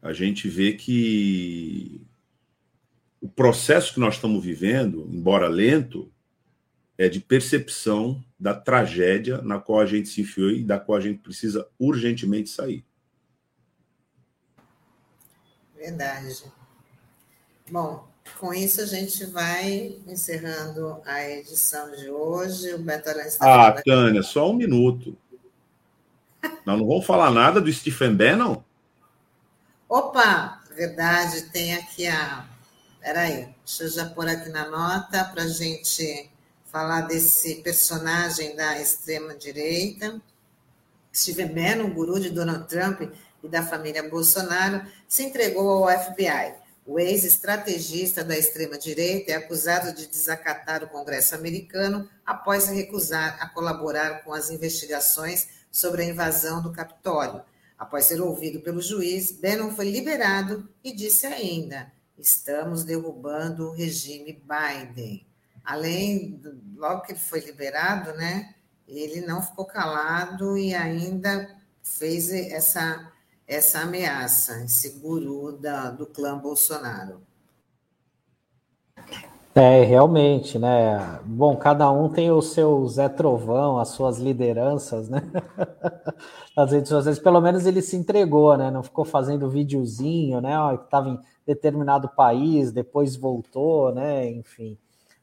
A 0.00 0.14
gente 0.14 0.48
vê 0.48 0.72
que 0.72 2.08
o 3.20 3.28
processo 3.28 3.94
que 3.94 4.00
nós 4.00 4.14
estamos 4.14 4.42
vivendo, 4.42 5.08
embora 5.12 5.48
lento, 5.48 6.10
é 6.96 7.08
de 7.08 7.20
percepção 7.20 8.22
da 8.38 8.54
tragédia 8.54 9.40
na 9.42 9.58
qual 9.58 9.80
a 9.80 9.86
gente 9.86 10.08
se 10.08 10.20
enfiou 10.20 10.50
e 10.50 10.64
da 10.64 10.78
qual 10.78 10.98
a 10.98 11.00
gente 11.00 11.18
precisa 11.18 11.68
urgentemente 11.78 12.50
sair. 12.50 12.84
Verdade. 15.74 16.44
Bom, 17.70 18.06
com 18.38 18.52
isso 18.52 18.80
a 18.80 18.86
gente 18.86 19.24
vai 19.26 19.96
encerrando 20.06 21.00
a 21.04 21.28
edição 21.28 21.90
de 21.96 22.10
hoje. 22.10 22.74
O 22.74 22.78
Beto 22.78 23.08
está 23.10 23.68
Ah, 23.68 23.82
Tânia, 23.82 24.22
só 24.22 24.50
um 24.50 24.54
minuto. 24.54 25.16
Nós 26.64 26.78
não 26.78 26.86
vamos 26.86 27.06
falar 27.06 27.30
nada 27.30 27.60
do 27.60 27.72
Stephen 27.72 28.14
Bannon? 28.14 28.62
Opa, 29.88 30.62
verdade, 30.74 31.50
tem 31.50 31.74
aqui 31.74 32.06
a. 32.06 32.49
Peraí, 33.00 33.54
deixa 33.64 33.84
eu 33.84 33.88
já 33.88 34.04
pôr 34.04 34.28
aqui 34.28 34.50
na 34.50 34.68
nota 34.68 35.24
para 35.24 35.44
a 35.44 35.48
gente 35.48 36.30
falar 36.66 37.02
desse 37.02 37.56
personagem 37.56 38.54
da 38.54 38.78
extrema-direita. 38.78 40.20
Stephen 41.12 41.48
Bannon, 41.48 41.90
guru 41.94 42.20
de 42.20 42.28
Donald 42.28 42.68
Trump 42.68 43.00
e 43.42 43.48
da 43.48 43.62
família 43.62 44.08
Bolsonaro, 44.08 44.86
se 45.08 45.22
entregou 45.22 45.88
ao 45.88 45.98
FBI. 45.98 46.54
O 46.86 46.98
ex-estrategista 46.98 48.22
da 48.22 48.36
extrema-direita 48.36 49.32
é 49.32 49.36
acusado 49.36 49.94
de 49.94 50.06
desacatar 50.06 50.84
o 50.84 50.88
Congresso 50.88 51.34
americano 51.34 52.06
após 52.24 52.68
recusar 52.68 53.38
a 53.40 53.48
colaborar 53.48 54.22
com 54.24 54.34
as 54.34 54.50
investigações 54.50 55.48
sobre 55.72 56.02
a 56.02 56.06
invasão 56.06 56.60
do 56.60 56.70
Capitólio. 56.70 57.42
Após 57.78 58.04
ser 58.04 58.20
ouvido 58.20 58.60
pelo 58.60 58.82
juiz, 58.82 59.32
Bannon 59.32 59.70
foi 59.70 59.90
liberado 59.90 60.68
e 60.84 60.92
disse 60.94 61.26
ainda: 61.26 61.90
estamos 62.20 62.84
derrubando 62.84 63.68
o 63.68 63.72
regime 63.72 64.32
Biden. 64.32 65.26
Além, 65.64 66.40
logo 66.76 67.02
que 67.02 67.12
ele 67.12 67.18
foi 67.18 67.40
liberado, 67.40 68.12
né, 68.14 68.54
ele 68.86 69.20
não 69.20 69.42
ficou 69.42 69.64
calado 69.64 70.56
e 70.56 70.74
ainda 70.74 71.56
fez 71.82 72.30
essa 72.30 73.10
essa 73.50 73.80
ameaça, 73.80 74.62
esse 74.62 75.00
guru 75.00 75.58
da, 75.58 75.90
do 75.90 76.06
clã 76.06 76.38
Bolsonaro. 76.38 77.20
É, 79.52 79.82
realmente, 79.82 80.56
né? 80.56 81.18
Bom, 81.24 81.56
cada 81.56 81.90
um 81.90 82.08
tem 82.08 82.30
o 82.30 82.40
seu 82.40 82.86
Zé 82.86 83.08
Trovão, 83.08 83.80
as 83.80 83.88
suas 83.88 84.18
lideranças, 84.18 85.08
né? 85.08 85.20
Nas 86.56 86.70
redes 86.70 86.88
sociais, 86.88 87.18
pelo 87.18 87.40
menos 87.40 87.66
ele 87.66 87.82
se 87.82 87.96
entregou, 87.96 88.56
né? 88.56 88.70
Não 88.70 88.84
ficou 88.84 89.04
fazendo 89.04 89.50
videozinho, 89.50 90.40
né? 90.40 90.56
Ó, 90.56 90.76
que 90.76 90.84
estava 90.84 91.08
em 91.08 91.18
determinado 91.46 92.08
país, 92.08 92.72
depois 92.72 93.16
voltou, 93.16 93.94
né? 93.94 94.28
Enfim. 94.30 94.78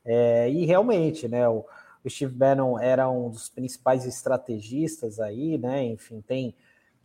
É, 0.06 0.50
e 0.50 0.66
realmente, 0.66 1.28
né? 1.28 1.48
O, 1.48 1.66
o 2.04 2.10
Steve 2.10 2.34
Bannon 2.34 2.80
era 2.80 3.10
um 3.10 3.30
dos 3.30 3.50
principais 3.50 4.06
estrategistas 4.06 5.20
aí, 5.20 5.58
né? 5.58 5.84
Enfim, 5.84 6.22
tem 6.22 6.56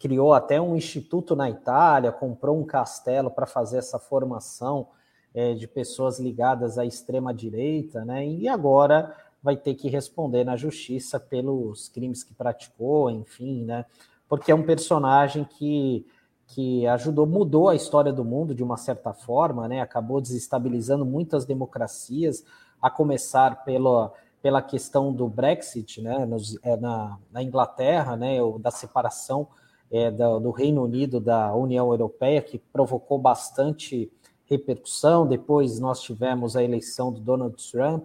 criou 0.03 0.35
até 0.35 0.61
um 0.61 0.77
instituto 0.77 1.37
na 1.37 1.49
Itália, 1.49 2.11
comprou 2.11 2.59
um 2.59 2.65
castelo 2.65 3.31
para 3.31 3.47
fazer 3.47 3.79
essa 3.79 4.01
formação 4.01 4.89
é, 5.33 5.55
de 5.55 5.69
pessoas 5.69 6.19
ligadas 6.19 6.77
à 6.77 6.85
extrema 6.85 7.33
direita, 7.33 8.05
né? 8.05 8.27
E 8.27 8.49
agora 8.49 9.15
vai 9.41 9.57
ter 9.57 9.75
que 9.75 9.89
responder 9.89 10.43
na 10.43 10.57
justiça 10.57 11.21
pelos 11.21 11.89
crimes 11.89 12.25
que 12.25 12.35
praticou, 12.35 13.11
enfim, 13.11 13.65
né? 13.65 13.85
Porque 14.29 14.51
é 14.51 14.55
um 14.55 14.65
personagem 14.65 15.45
que 15.45 16.05
que 16.49 16.87
ajudou, 16.87 17.27
mudou 17.27 17.69
a 17.69 17.75
história 17.75 18.13
do 18.13 18.25
mundo 18.25 18.55
de 18.55 18.63
uma 18.63 18.77
certa 18.77 19.13
forma, 19.13 19.67
né? 19.69 19.81
Acabou 19.81 20.21
desestabilizando 20.21 21.05
muitas 21.05 21.45
democracias, 21.45 22.45
a 22.81 22.91
começar 22.91 23.65
pela, 23.65 24.13
pela 24.43 24.61
questão 24.61 25.13
do 25.13 25.29
Brexit, 25.29 26.03
né? 26.03 26.27
Nos, 26.27 26.59
é, 26.63 26.77
na, 26.77 27.17
na 27.31 27.43
Inglaterra, 27.43 28.17
né? 28.17 28.39
Da 28.59 28.71
separação 28.71 29.47
é, 29.91 30.11
do, 30.11 30.41
do, 30.41 30.51
Reino 30.51 30.83
Unido 30.83 31.21
da 31.21 31.55
União 31.55 31.91
Europeia, 31.91 32.43
que 32.43 32.59
provocou 32.59 33.19
bastante 33.19 34.11
repercussão. 34.47 35.27
Depois 35.27 35.79
nós 35.79 36.01
tivemos 36.01 36.57
a 36.57 36.63
eleição 36.63 37.13
do 37.13 37.21
Donald 37.21 37.57
Trump 37.71 38.05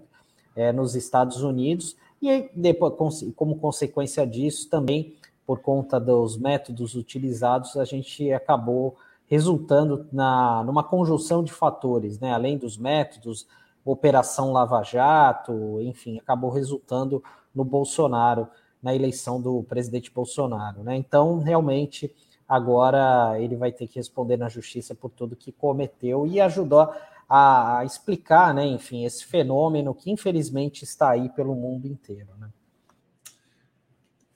é, 0.55 0.72
nos 0.72 0.95
Estados 0.95 1.41
Unidos, 1.41 1.95
e 2.22 2.49
depois, 2.55 2.93
como 3.35 3.59
consequência 3.59 4.26
disso, 4.26 4.69
também 4.69 5.15
por 5.48 5.61
conta 5.61 5.98
dos 5.98 6.38
métodos 6.38 6.94
utilizados, 6.94 7.78
a 7.78 7.86
gente 7.86 8.34
acabou 8.34 8.98
resultando 9.28 10.06
na, 10.11 10.61
numa 10.65 10.84
conjunção 10.84 11.41
de 11.41 11.53
fatores, 11.53 12.19
né? 12.19 12.34
além 12.34 12.57
dos 12.57 12.78
métodos, 12.78 13.48
Operação 13.86 14.52
Lava 14.52 14.84
Jato, 14.84 15.82
enfim, 15.82 16.19
acabou 16.19 16.49
resultando 16.49 17.24
no 17.56 17.64
Bolsonaro 17.64 18.49
na 18.84 18.94
eleição 18.94 19.41
do 19.41 19.64
presidente 19.64 20.11
Bolsonaro. 20.11 20.84
Né? 20.84 20.98
Então, 20.98 21.40
realmente, 21.40 22.14
agora 22.45 23.40
ele 23.40 23.56
vai 23.56 23.72
ter 23.72 23.88
que 23.88 23.95
responder 23.95 24.36
na 24.36 24.49
justiça 24.49 24.94
por 24.94 25.10
tudo 25.11 25.38
que 25.38 25.53
cometeu 25.53 26.28
e 26.28 26.41
ajudou 26.41 26.90
a, 27.30 27.84
explicar, 27.86 28.53
né, 28.53 28.65
enfim, 28.65 29.06
esse 29.06 29.26
fenômeno 29.26 29.94
que 29.94 30.11
infelizmente 30.11 30.84
está 30.84 31.10
aí 31.10 31.30
pelo 31.30 31.56
mundo 31.56 31.88
inteiro. 31.88 32.30
Né? 32.38 32.49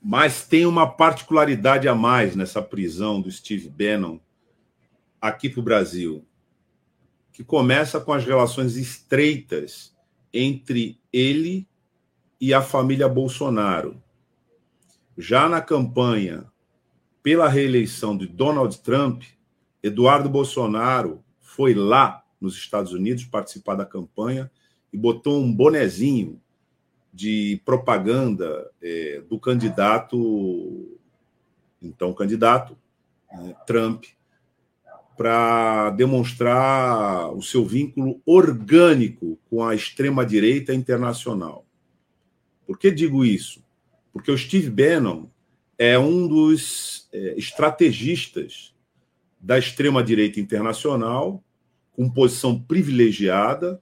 Mas 0.01 0.47
tem 0.47 0.65
uma 0.65 0.87
particularidade 0.87 1.87
a 1.87 1.93
mais 1.93 2.35
nessa 2.35 2.61
prisão 2.61 3.21
do 3.21 3.31
Steve 3.31 3.69
Bannon 3.69 4.19
aqui 5.21 5.47
para 5.47 5.59
o 5.59 5.63
Brasil, 5.63 6.25
que 7.31 7.43
começa 7.43 7.99
com 8.01 8.11
as 8.11 8.25
relações 8.25 8.75
estreitas 8.75 9.95
entre 10.33 10.99
ele 11.13 11.67
e 12.39 12.53
a 12.53 12.61
família 12.61 13.07
Bolsonaro. 13.07 14.01
Já 15.15 15.47
na 15.47 15.61
campanha 15.61 16.51
pela 17.21 17.47
reeleição 17.47 18.17
de 18.17 18.25
Donald 18.25 18.79
Trump, 18.79 19.23
Eduardo 19.83 20.27
Bolsonaro 20.27 21.23
foi 21.39 21.75
lá 21.75 22.23
nos 22.39 22.55
Estados 22.55 22.91
Unidos 22.91 23.25
participar 23.25 23.75
da 23.75 23.85
campanha 23.85 24.49
e 24.91 24.97
botou 24.97 25.39
um 25.39 25.53
bonezinho 25.53 26.40
de 27.13 27.61
propaganda 27.65 28.69
é, 28.81 29.21
do 29.29 29.39
candidato, 29.39 30.97
então 31.81 32.13
candidato, 32.13 32.77
né, 33.31 33.55
Trump, 33.65 34.05
para 35.17 35.91
demonstrar 35.91 37.31
o 37.33 37.41
seu 37.41 37.65
vínculo 37.65 38.21
orgânico 38.25 39.37
com 39.49 39.63
a 39.63 39.75
extrema-direita 39.75 40.73
internacional. 40.73 41.65
Por 42.65 42.77
que 42.77 42.89
digo 42.89 43.25
isso? 43.25 43.63
Porque 44.13 44.31
o 44.31 44.37
Steve 44.37 44.69
Bannon 44.69 45.27
é 45.77 45.99
um 45.99 46.27
dos 46.27 47.09
é, 47.11 47.35
estrategistas 47.37 48.73
da 49.39 49.57
extrema-direita 49.57 50.39
internacional, 50.39 51.43
com 51.91 52.09
posição 52.09 52.59
privilegiada 52.59 53.81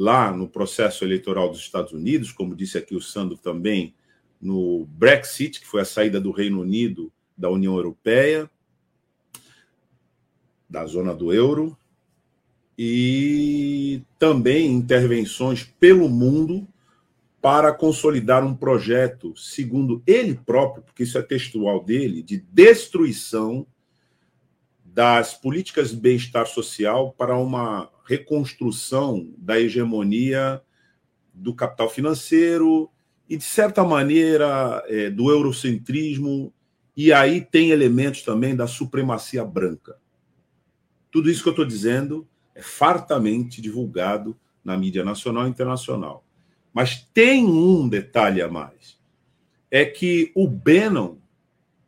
lá 0.00 0.32
no 0.32 0.48
processo 0.48 1.04
eleitoral 1.04 1.50
dos 1.50 1.58
Estados 1.58 1.92
Unidos, 1.92 2.32
como 2.32 2.56
disse 2.56 2.78
aqui 2.78 2.96
o 2.96 3.02
Sandro 3.02 3.36
também, 3.36 3.94
no 4.40 4.86
Brexit, 4.86 5.60
que 5.60 5.66
foi 5.66 5.82
a 5.82 5.84
saída 5.84 6.18
do 6.18 6.30
Reino 6.30 6.62
Unido 6.62 7.12
da 7.36 7.50
União 7.50 7.76
Europeia, 7.76 8.50
da 10.66 10.86
zona 10.86 11.14
do 11.14 11.34
euro 11.34 11.76
e 12.78 14.00
também 14.18 14.72
intervenções 14.72 15.64
pelo 15.64 16.08
mundo 16.08 16.66
para 17.42 17.70
consolidar 17.70 18.42
um 18.42 18.54
projeto, 18.54 19.36
segundo 19.36 20.02
ele 20.06 20.34
próprio, 20.34 20.82
porque 20.82 21.02
isso 21.02 21.18
é 21.18 21.22
textual 21.22 21.84
dele, 21.84 22.22
de 22.22 22.38
destruição 22.38 23.66
das 24.82 25.34
políticas 25.34 25.90
de 25.90 25.96
bem-estar 25.96 26.46
social 26.46 27.12
para 27.12 27.36
uma 27.36 27.90
reconstrução 28.10 29.32
da 29.38 29.60
hegemonia 29.60 30.60
do 31.32 31.54
capital 31.54 31.88
financeiro 31.88 32.90
e, 33.28 33.36
de 33.36 33.44
certa 33.44 33.84
maneira, 33.84 34.84
é, 34.88 35.08
do 35.08 35.30
eurocentrismo, 35.30 36.52
e 36.96 37.12
aí 37.12 37.40
tem 37.40 37.70
elementos 37.70 38.22
também 38.22 38.56
da 38.56 38.66
supremacia 38.66 39.44
branca. 39.44 39.96
Tudo 41.08 41.30
isso 41.30 41.44
que 41.44 41.50
eu 41.50 41.52
estou 41.52 41.64
dizendo 41.64 42.26
é 42.52 42.60
fartamente 42.60 43.62
divulgado 43.62 44.36
na 44.64 44.76
mídia 44.76 45.04
nacional 45.04 45.46
e 45.46 45.50
internacional. 45.50 46.24
Mas 46.74 47.08
tem 47.14 47.46
um 47.46 47.88
detalhe 47.88 48.42
a 48.42 48.48
mais: 48.48 48.98
é 49.70 49.84
que 49.84 50.32
o 50.34 50.48
Bannon 50.48 51.18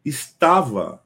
estava 0.05 1.03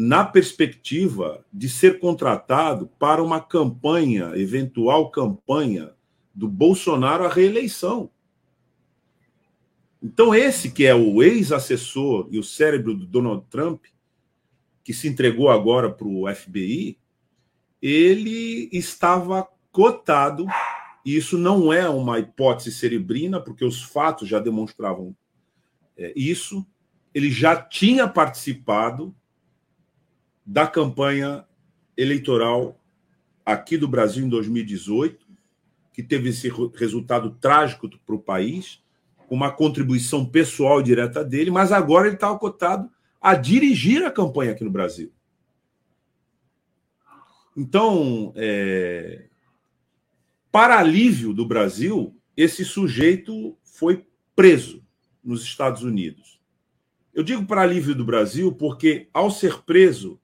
na 0.00 0.24
perspectiva 0.24 1.44
de 1.52 1.68
ser 1.68 1.98
contratado 1.98 2.86
para 3.00 3.20
uma 3.20 3.40
campanha, 3.40 4.30
eventual 4.36 5.10
campanha 5.10 5.90
do 6.32 6.46
Bolsonaro 6.46 7.24
à 7.24 7.28
reeleição. 7.28 8.08
Então, 10.00 10.32
esse 10.32 10.70
que 10.70 10.86
é 10.86 10.94
o 10.94 11.20
ex-assessor 11.20 12.28
e 12.30 12.38
o 12.38 12.44
cérebro 12.44 12.94
do 12.94 13.04
Donald 13.04 13.44
Trump, 13.50 13.86
que 14.84 14.94
se 14.94 15.08
entregou 15.08 15.50
agora 15.50 15.90
para 15.90 16.06
o 16.06 16.32
FBI, 16.32 16.96
ele 17.82 18.68
estava 18.72 19.48
cotado, 19.72 20.46
e 21.04 21.16
isso 21.16 21.36
não 21.36 21.72
é 21.72 21.88
uma 21.88 22.20
hipótese 22.20 22.70
cerebrina, 22.70 23.40
porque 23.40 23.64
os 23.64 23.82
fatos 23.82 24.28
já 24.28 24.38
demonstravam 24.38 25.12
é, 25.96 26.12
isso. 26.14 26.64
Ele 27.12 27.32
já 27.32 27.56
tinha 27.60 28.06
participado 28.06 29.12
da 30.48 30.66
campanha 30.66 31.44
eleitoral 31.94 32.80
aqui 33.44 33.76
do 33.76 33.86
Brasil 33.86 34.24
em 34.24 34.30
2018, 34.30 35.26
que 35.92 36.02
teve 36.02 36.30
esse 36.30 36.50
resultado 36.74 37.32
trágico 37.32 37.86
para 37.98 38.14
o 38.14 38.18
país, 38.18 38.82
uma 39.28 39.52
contribuição 39.52 40.24
pessoal 40.24 40.82
direta 40.82 41.22
dele, 41.22 41.50
mas 41.50 41.70
agora 41.70 42.06
ele 42.06 42.14
está 42.14 42.34
cotado 42.38 42.90
a 43.20 43.34
dirigir 43.34 44.02
a 44.06 44.10
campanha 44.10 44.52
aqui 44.52 44.64
no 44.64 44.70
Brasil. 44.70 45.12
Então, 47.54 48.32
é, 48.34 49.26
para 50.50 50.78
alívio 50.78 51.34
do 51.34 51.44
Brasil, 51.44 52.16
esse 52.34 52.64
sujeito 52.64 53.54
foi 53.62 54.06
preso 54.34 54.82
nos 55.22 55.42
Estados 55.42 55.82
Unidos. 55.82 56.40
Eu 57.12 57.22
digo 57.22 57.44
para 57.44 57.60
alívio 57.60 57.94
do 57.94 58.04
Brasil 58.04 58.50
porque, 58.50 59.10
ao 59.12 59.30
ser 59.30 59.62
preso, 59.64 60.18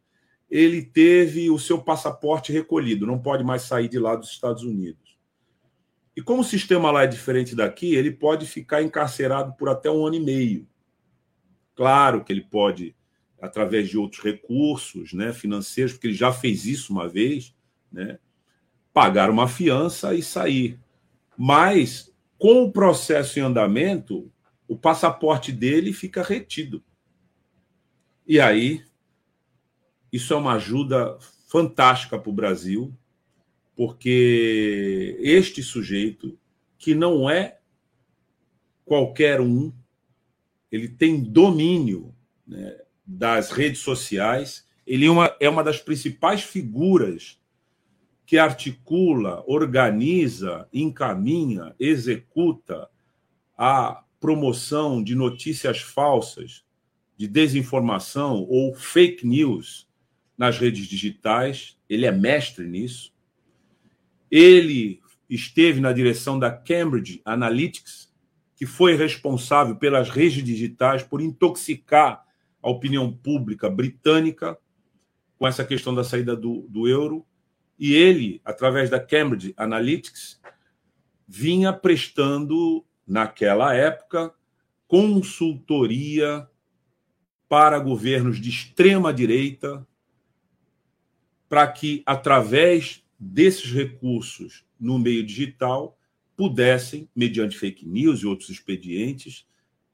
ele 0.54 0.82
teve 0.82 1.50
o 1.50 1.58
seu 1.58 1.82
passaporte 1.82 2.52
recolhido, 2.52 3.08
não 3.08 3.18
pode 3.18 3.42
mais 3.42 3.62
sair 3.62 3.88
de 3.88 3.98
lá 3.98 4.14
dos 4.14 4.30
Estados 4.30 4.62
Unidos. 4.62 5.18
E 6.16 6.22
como 6.22 6.42
o 6.42 6.44
sistema 6.44 6.92
lá 6.92 7.02
é 7.02 7.08
diferente 7.08 7.56
daqui, 7.56 7.96
ele 7.96 8.12
pode 8.12 8.46
ficar 8.46 8.80
encarcerado 8.80 9.52
por 9.54 9.68
até 9.68 9.90
um 9.90 10.06
ano 10.06 10.14
e 10.14 10.20
meio. 10.20 10.68
Claro 11.74 12.22
que 12.22 12.32
ele 12.32 12.42
pode 12.42 12.94
através 13.42 13.88
de 13.88 13.98
outros 13.98 14.22
recursos 14.22 15.12
né, 15.12 15.32
financeiros, 15.32 15.94
porque 15.94 16.06
ele 16.06 16.14
já 16.14 16.32
fez 16.32 16.66
isso 16.66 16.92
uma 16.92 17.08
vez, 17.08 17.52
né, 17.90 18.20
pagar 18.92 19.30
uma 19.30 19.48
fiança 19.48 20.14
e 20.14 20.22
sair. 20.22 20.78
Mas, 21.36 22.14
com 22.38 22.62
o 22.62 22.70
processo 22.70 23.40
em 23.40 23.42
andamento, 23.42 24.30
o 24.68 24.76
passaporte 24.76 25.50
dele 25.50 25.92
fica 25.92 26.22
retido. 26.22 26.80
E 28.24 28.38
aí, 28.38 28.84
isso 30.14 30.32
é 30.32 30.36
uma 30.36 30.52
ajuda 30.52 31.18
fantástica 31.48 32.16
para 32.16 32.30
o 32.30 32.32
Brasil, 32.32 32.96
porque 33.74 35.16
este 35.18 35.60
sujeito, 35.60 36.38
que 36.78 36.94
não 36.94 37.28
é 37.28 37.58
qualquer 38.84 39.40
um, 39.40 39.72
ele 40.70 40.88
tem 40.88 41.20
domínio 41.20 42.14
né, 42.46 42.78
das 43.04 43.50
redes 43.50 43.80
sociais. 43.80 44.64
Ele 44.86 45.06
é 45.06 45.10
uma, 45.10 45.36
é 45.40 45.48
uma 45.50 45.64
das 45.64 45.80
principais 45.80 46.44
figuras 46.44 47.40
que 48.24 48.38
articula, 48.38 49.42
organiza, 49.48 50.68
encaminha, 50.72 51.74
executa 51.80 52.88
a 53.58 54.04
promoção 54.20 55.02
de 55.02 55.16
notícias 55.16 55.80
falsas, 55.80 56.64
de 57.16 57.26
desinformação 57.26 58.46
ou 58.48 58.76
fake 58.76 59.26
news 59.26 59.92
nas 60.36 60.58
redes 60.58 60.86
digitais. 60.86 61.78
Ele 61.88 62.06
é 62.06 62.12
mestre 62.12 62.66
nisso. 62.66 63.12
Ele 64.30 65.00
esteve 65.28 65.80
na 65.80 65.92
direção 65.92 66.38
da 66.38 66.50
Cambridge 66.50 67.20
Analytics, 67.24 68.12
que 68.56 68.66
foi 68.66 68.94
responsável 68.94 69.76
pelas 69.76 70.10
redes 70.10 70.42
digitais 70.44 71.02
por 71.02 71.20
intoxicar 71.20 72.24
a 72.62 72.70
opinião 72.70 73.12
pública 73.12 73.68
britânica 73.68 74.58
com 75.38 75.46
essa 75.46 75.64
questão 75.64 75.94
da 75.94 76.04
saída 76.04 76.34
do, 76.36 76.62
do 76.68 76.88
euro. 76.88 77.26
E 77.78 77.92
ele, 77.94 78.40
através 78.44 78.88
da 78.88 79.00
Cambridge 79.00 79.52
Analytics, 79.56 80.40
vinha 81.26 81.72
prestando, 81.72 82.84
naquela 83.06 83.74
época, 83.74 84.32
consultoria 84.86 86.48
para 87.48 87.78
governos 87.78 88.40
de 88.40 88.48
extrema 88.48 89.12
direita, 89.12 89.86
para 91.54 91.68
que, 91.68 92.02
através 92.04 93.04
desses 93.16 93.70
recursos 93.72 94.64
no 94.76 94.98
meio 94.98 95.24
digital, 95.24 95.96
pudessem, 96.36 97.08
mediante 97.14 97.56
fake 97.56 97.86
news 97.86 98.22
e 98.22 98.26
outros 98.26 98.50
expedientes, 98.50 99.46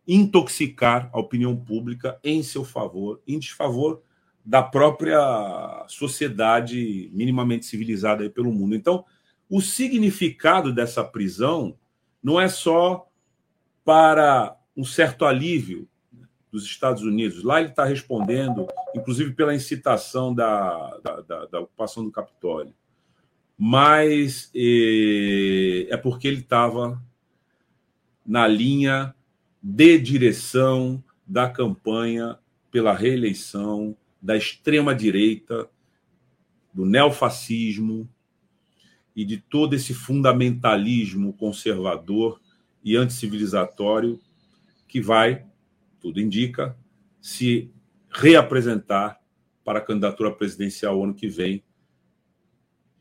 intoxicar 0.08 1.10
a 1.12 1.20
opinião 1.20 1.54
pública 1.54 2.18
em 2.24 2.42
seu 2.42 2.64
favor, 2.64 3.20
em 3.28 3.38
desfavor 3.38 4.02
da 4.42 4.62
própria 4.62 5.84
sociedade 5.86 7.10
minimamente 7.12 7.66
civilizada 7.66 8.30
pelo 8.30 8.50
mundo. 8.50 8.74
Então, 8.74 9.04
o 9.46 9.60
significado 9.60 10.72
dessa 10.72 11.04
prisão 11.04 11.76
não 12.22 12.40
é 12.40 12.48
só 12.48 13.06
para 13.84 14.56
um 14.74 14.82
certo 14.82 15.26
alívio 15.26 15.86
dos 16.50 16.64
Estados 16.64 17.02
Unidos. 17.02 17.42
Lá 17.44 17.60
ele 17.60 17.70
está 17.70 17.84
respondendo, 17.84 18.66
inclusive 18.94 19.32
pela 19.32 19.54
incitação 19.54 20.34
da, 20.34 20.98
da, 20.98 21.20
da, 21.20 21.46
da 21.46 21.60
ocupação 21.60 22.04
do 22.04 22.10
Capitólio. 22.10 22.74
Mas 23.56 24.50
é 24.54 25.96
porque 25.96 26.26
ele 26.26 26.40
estava 26.40 27.00
na 28.26 28.46
linha 28.48 29.14
de 29.62 29.98
direção 29.98 31.02
da 31.26 31.48
campanha 31.48 32.38
pela 32.70 32.94
reeleição 32.94 33.96
da 34.20 34.36
extrema-direita, 34.36 35.68
do 36.72 36.84
neofascismo 36.86 38.08
e 39.14 39.24
de 39.24 39.38
todo 39.38 39.74
esse 39.74 39.92
fundamentalismo 39.92 41.32
conservador 41.32 42.40
e 42.82 42.96
anticivilizatório 42.96 44.20
que 44.86 45.00
vai, 45.00 45.44
tudo 46.00 46.20
indica, 46.20 46.76
se 47.20 47.70
reapresentar 48.10 49.20
para 49.64 49.78
a 49.78 49.82
candidatura 49.82 50.32
presidencial 50.32 51.02
ano 51.02 51.14
que 51.14 51.28
vem 51.28 51.62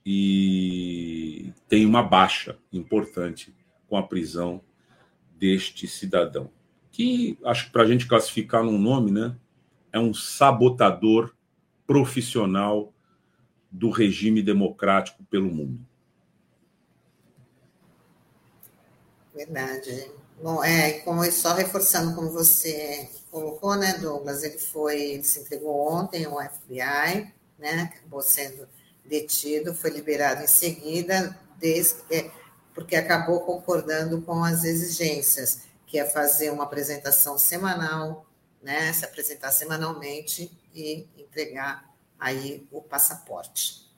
e 0.06 1.54
tem 1.68 1.86
uma 1.86 2.04
baixa 2.04 2.58
importante 2.72 3.56
com 3.88 3.98
a 3.98 4.04
prisão 4.04 4.62
deste 5.38 5.88
cidadão, 5.88 6.52
que 6.92 7.38
acho 7.44 7.66
que 7.66 7.72
para 7.72 7.84
a 7.84 7.88
gente 7.88 8.08
classificar 8.08 8.64
num 8.64 8.78
nome, 8.78 9.12
né, 9.12 9.36
é 9.92 10.00
um 10.00 10.14
sabotador 10.14 11.34
profissional 11.88 12.94
do 13.72 13.90
regime 13.90 14.42
democrático 14.42 15.24
pelo 15.26 15.50
mundo. 15.50 15.86
Verdade. 19.34 20.12
Bom, 20.42 20.64
é, 20.64 21.00
como 21.00 21.30
só 21.32 21.54
reforçando 21.54 22.16
como 22.16 22.32
você 22.32 23.10
colocou, 23.30 23.76
né, 23.76 23.98
Douglas, 23.98 24.44
ele 24.44 24.58
foi, 24.58 25.02
ele 25.02 25.24
se 25.24 25.42
entregou 25.42 25.92
ontem 25.92 26.26
ao 26.26 26.40
FBI, 26.42 27.34
né, 27.58 27.92
acabou 27.94 28.22
sendo 28.22 28.68
detido, 29.04 29.76
foi 29.76 29.90
liberado 29.90 30.44
em 30.44 30.48
seguida, 30.48 31.38
desde, 31.58 31.98
é, 32.10 32.32
porque 32.74 32.96
acabou 32.96 33.42
concordando 33.42 34.22
com 34.22 34.44
as 34.44 34.64
exigências, 34.64 35.64
que 35.86 36.00
é 36.00 36.06
fazer 36.06 36.52
uma 36.52 36.64
apresentação 36.64 37.38
semanal, 37.38 38.26
né, 38.64 38.94
se 38.94 39.04
apresentar 39.04 39.52
semanalmente 39.52 40.52
e 40.74 41.06
entregar 41.18 41.84
aí 42.18 42.66
o 42.72 42.82
passaporte. 42.82 43.90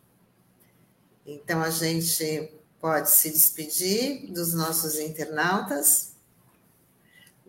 Então 1.26 1.62
a 1.62 1.70
gente 1.70 2.52
pode 2.80 3.12
se 3.12 3.30
despedir 3.30 4.32
dos 4.32 4.54
nossos 4.54 4.98
internautas. 4.98 6.11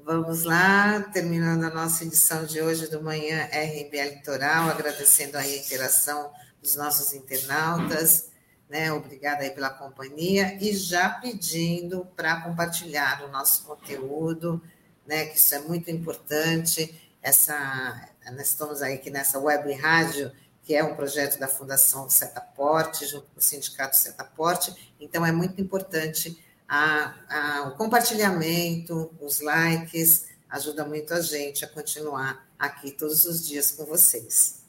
Vamos 0.04 0.42
lá, 0.42 1.00
terminando 1.12 1.62
a 1.62 1.70
nossa 1.70 2.02
edição 2.02 2.44
de 2.44 2.60
hoje 2.60 2.88
do 2.88 3.00
Manhã 3.00 3.44
RBA 3.44 4.16
Litoral, 4.16 4.68
agradecendo 4.68 5.38
a 5.38 5.46
interação 5.46 6.32
dos 6.60 6.74
nossos 6.74 7.12
internautas, 7.12 8.28
né? 8.68 8.92
Obrigada 8.92 9.44
aí 9.44 9.50
pela 9.50 9.70
companhia 9.70 10.58
e 10.60 10.76
já 10.76 11.08
pedindo 11.08 12.04
para 12.16 12.40
compartilhar 12.40 13.22
o 13.22 13.28
nosso 13.28 13.62
conteúdo, 13.62 14.60
né? 15.06 15.26
Que 15.26 15.36
isso 15.38 15.54
é 15.54 15.60
muito 15.60 15.88
importante. 15.88 17.00
Essa, 17.22 18.08
nós 18.32 18.48
estamos 18.48 18.82
aí 18.82 18.94
aqui 18.94 19.08
nessa 19.08 19.38
web 19.38 19.72
rádio 19.72 20.32
que 20.64 20.74
é 20.74 20.82
um 20.82 20.96
projeto 20.96 21.38
da 21.38 21.46
Fundação 21.46 22.08
Setaporte, 22.08 23.06
junto 23.06 23.26
com 23.28 23.38
o 23.38 23.42
Sindicato 23.42 23.96
Setaporte. 23.96 24.94
Então, 25.00 25.24
é 25.24 25.32
muito 25.32 25.60
importante 25.60 26.42
a, 26.74 27.12
a, 27.28 27.69
o 27.69 27.73
compartilhamento, 27.73 29.11
os 29.20 29.43
likes, 29.43 30.31
ajuda 30.49 30.86
muito 30.86 31.12
a 31.12 31.20
gente 31.20 31.66
a 31.66 31.69
continuar 31.69 32.47
aqui 32.59 32.90
todos 32.90 33.27
os 33.27 33.47
dias 33.47 33.73
com 33.73 33.85
vocês. 33.85 34.65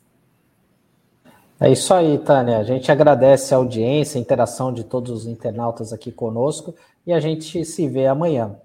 É 1.61 1.71
isso 1.71 1.93
aí, 1.93 2.17
Tânia. 2.17 2.57
A 2.57 2.63
gente 2.65 2.91
agradece 2.91 3.53
a 3.53 3.57
audiência, 3.57 4.19
a 4.19 4.21
interação 4.21 4.73
de 4.73 4.83
todos 4.83 5.11
os 5.11 5.25
internautas 5.25 5.93
aqui 5.93 6.11
conosco 6.11 6.75
e 7.07 7.13
a 7.13 7.21
gente 7.21 7.63
se 7.63 7.87
vê 7.87 8.05
amanhã. 8.05 8.57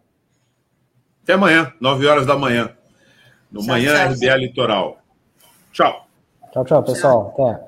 Até 1.23 1.35
amanhã, 1.35 1.73
9 1.81 2.09
horas 2.09 2.27
da 2.27 2.37
manhã, 2.37 2.77
no 3.53 3.61
tchau, 3.61 3.69
Manhã 3.69 3.95
tchau, 3.95 4.15
RBA 4.15 4.37
Litoral. 4.37 4.99
Tchau. 5.71 6.09
Tchau, 6.51 6.65
tchau, 6.65 6.83
pessoal. 6.83 7.35
Até. 7.39 7.68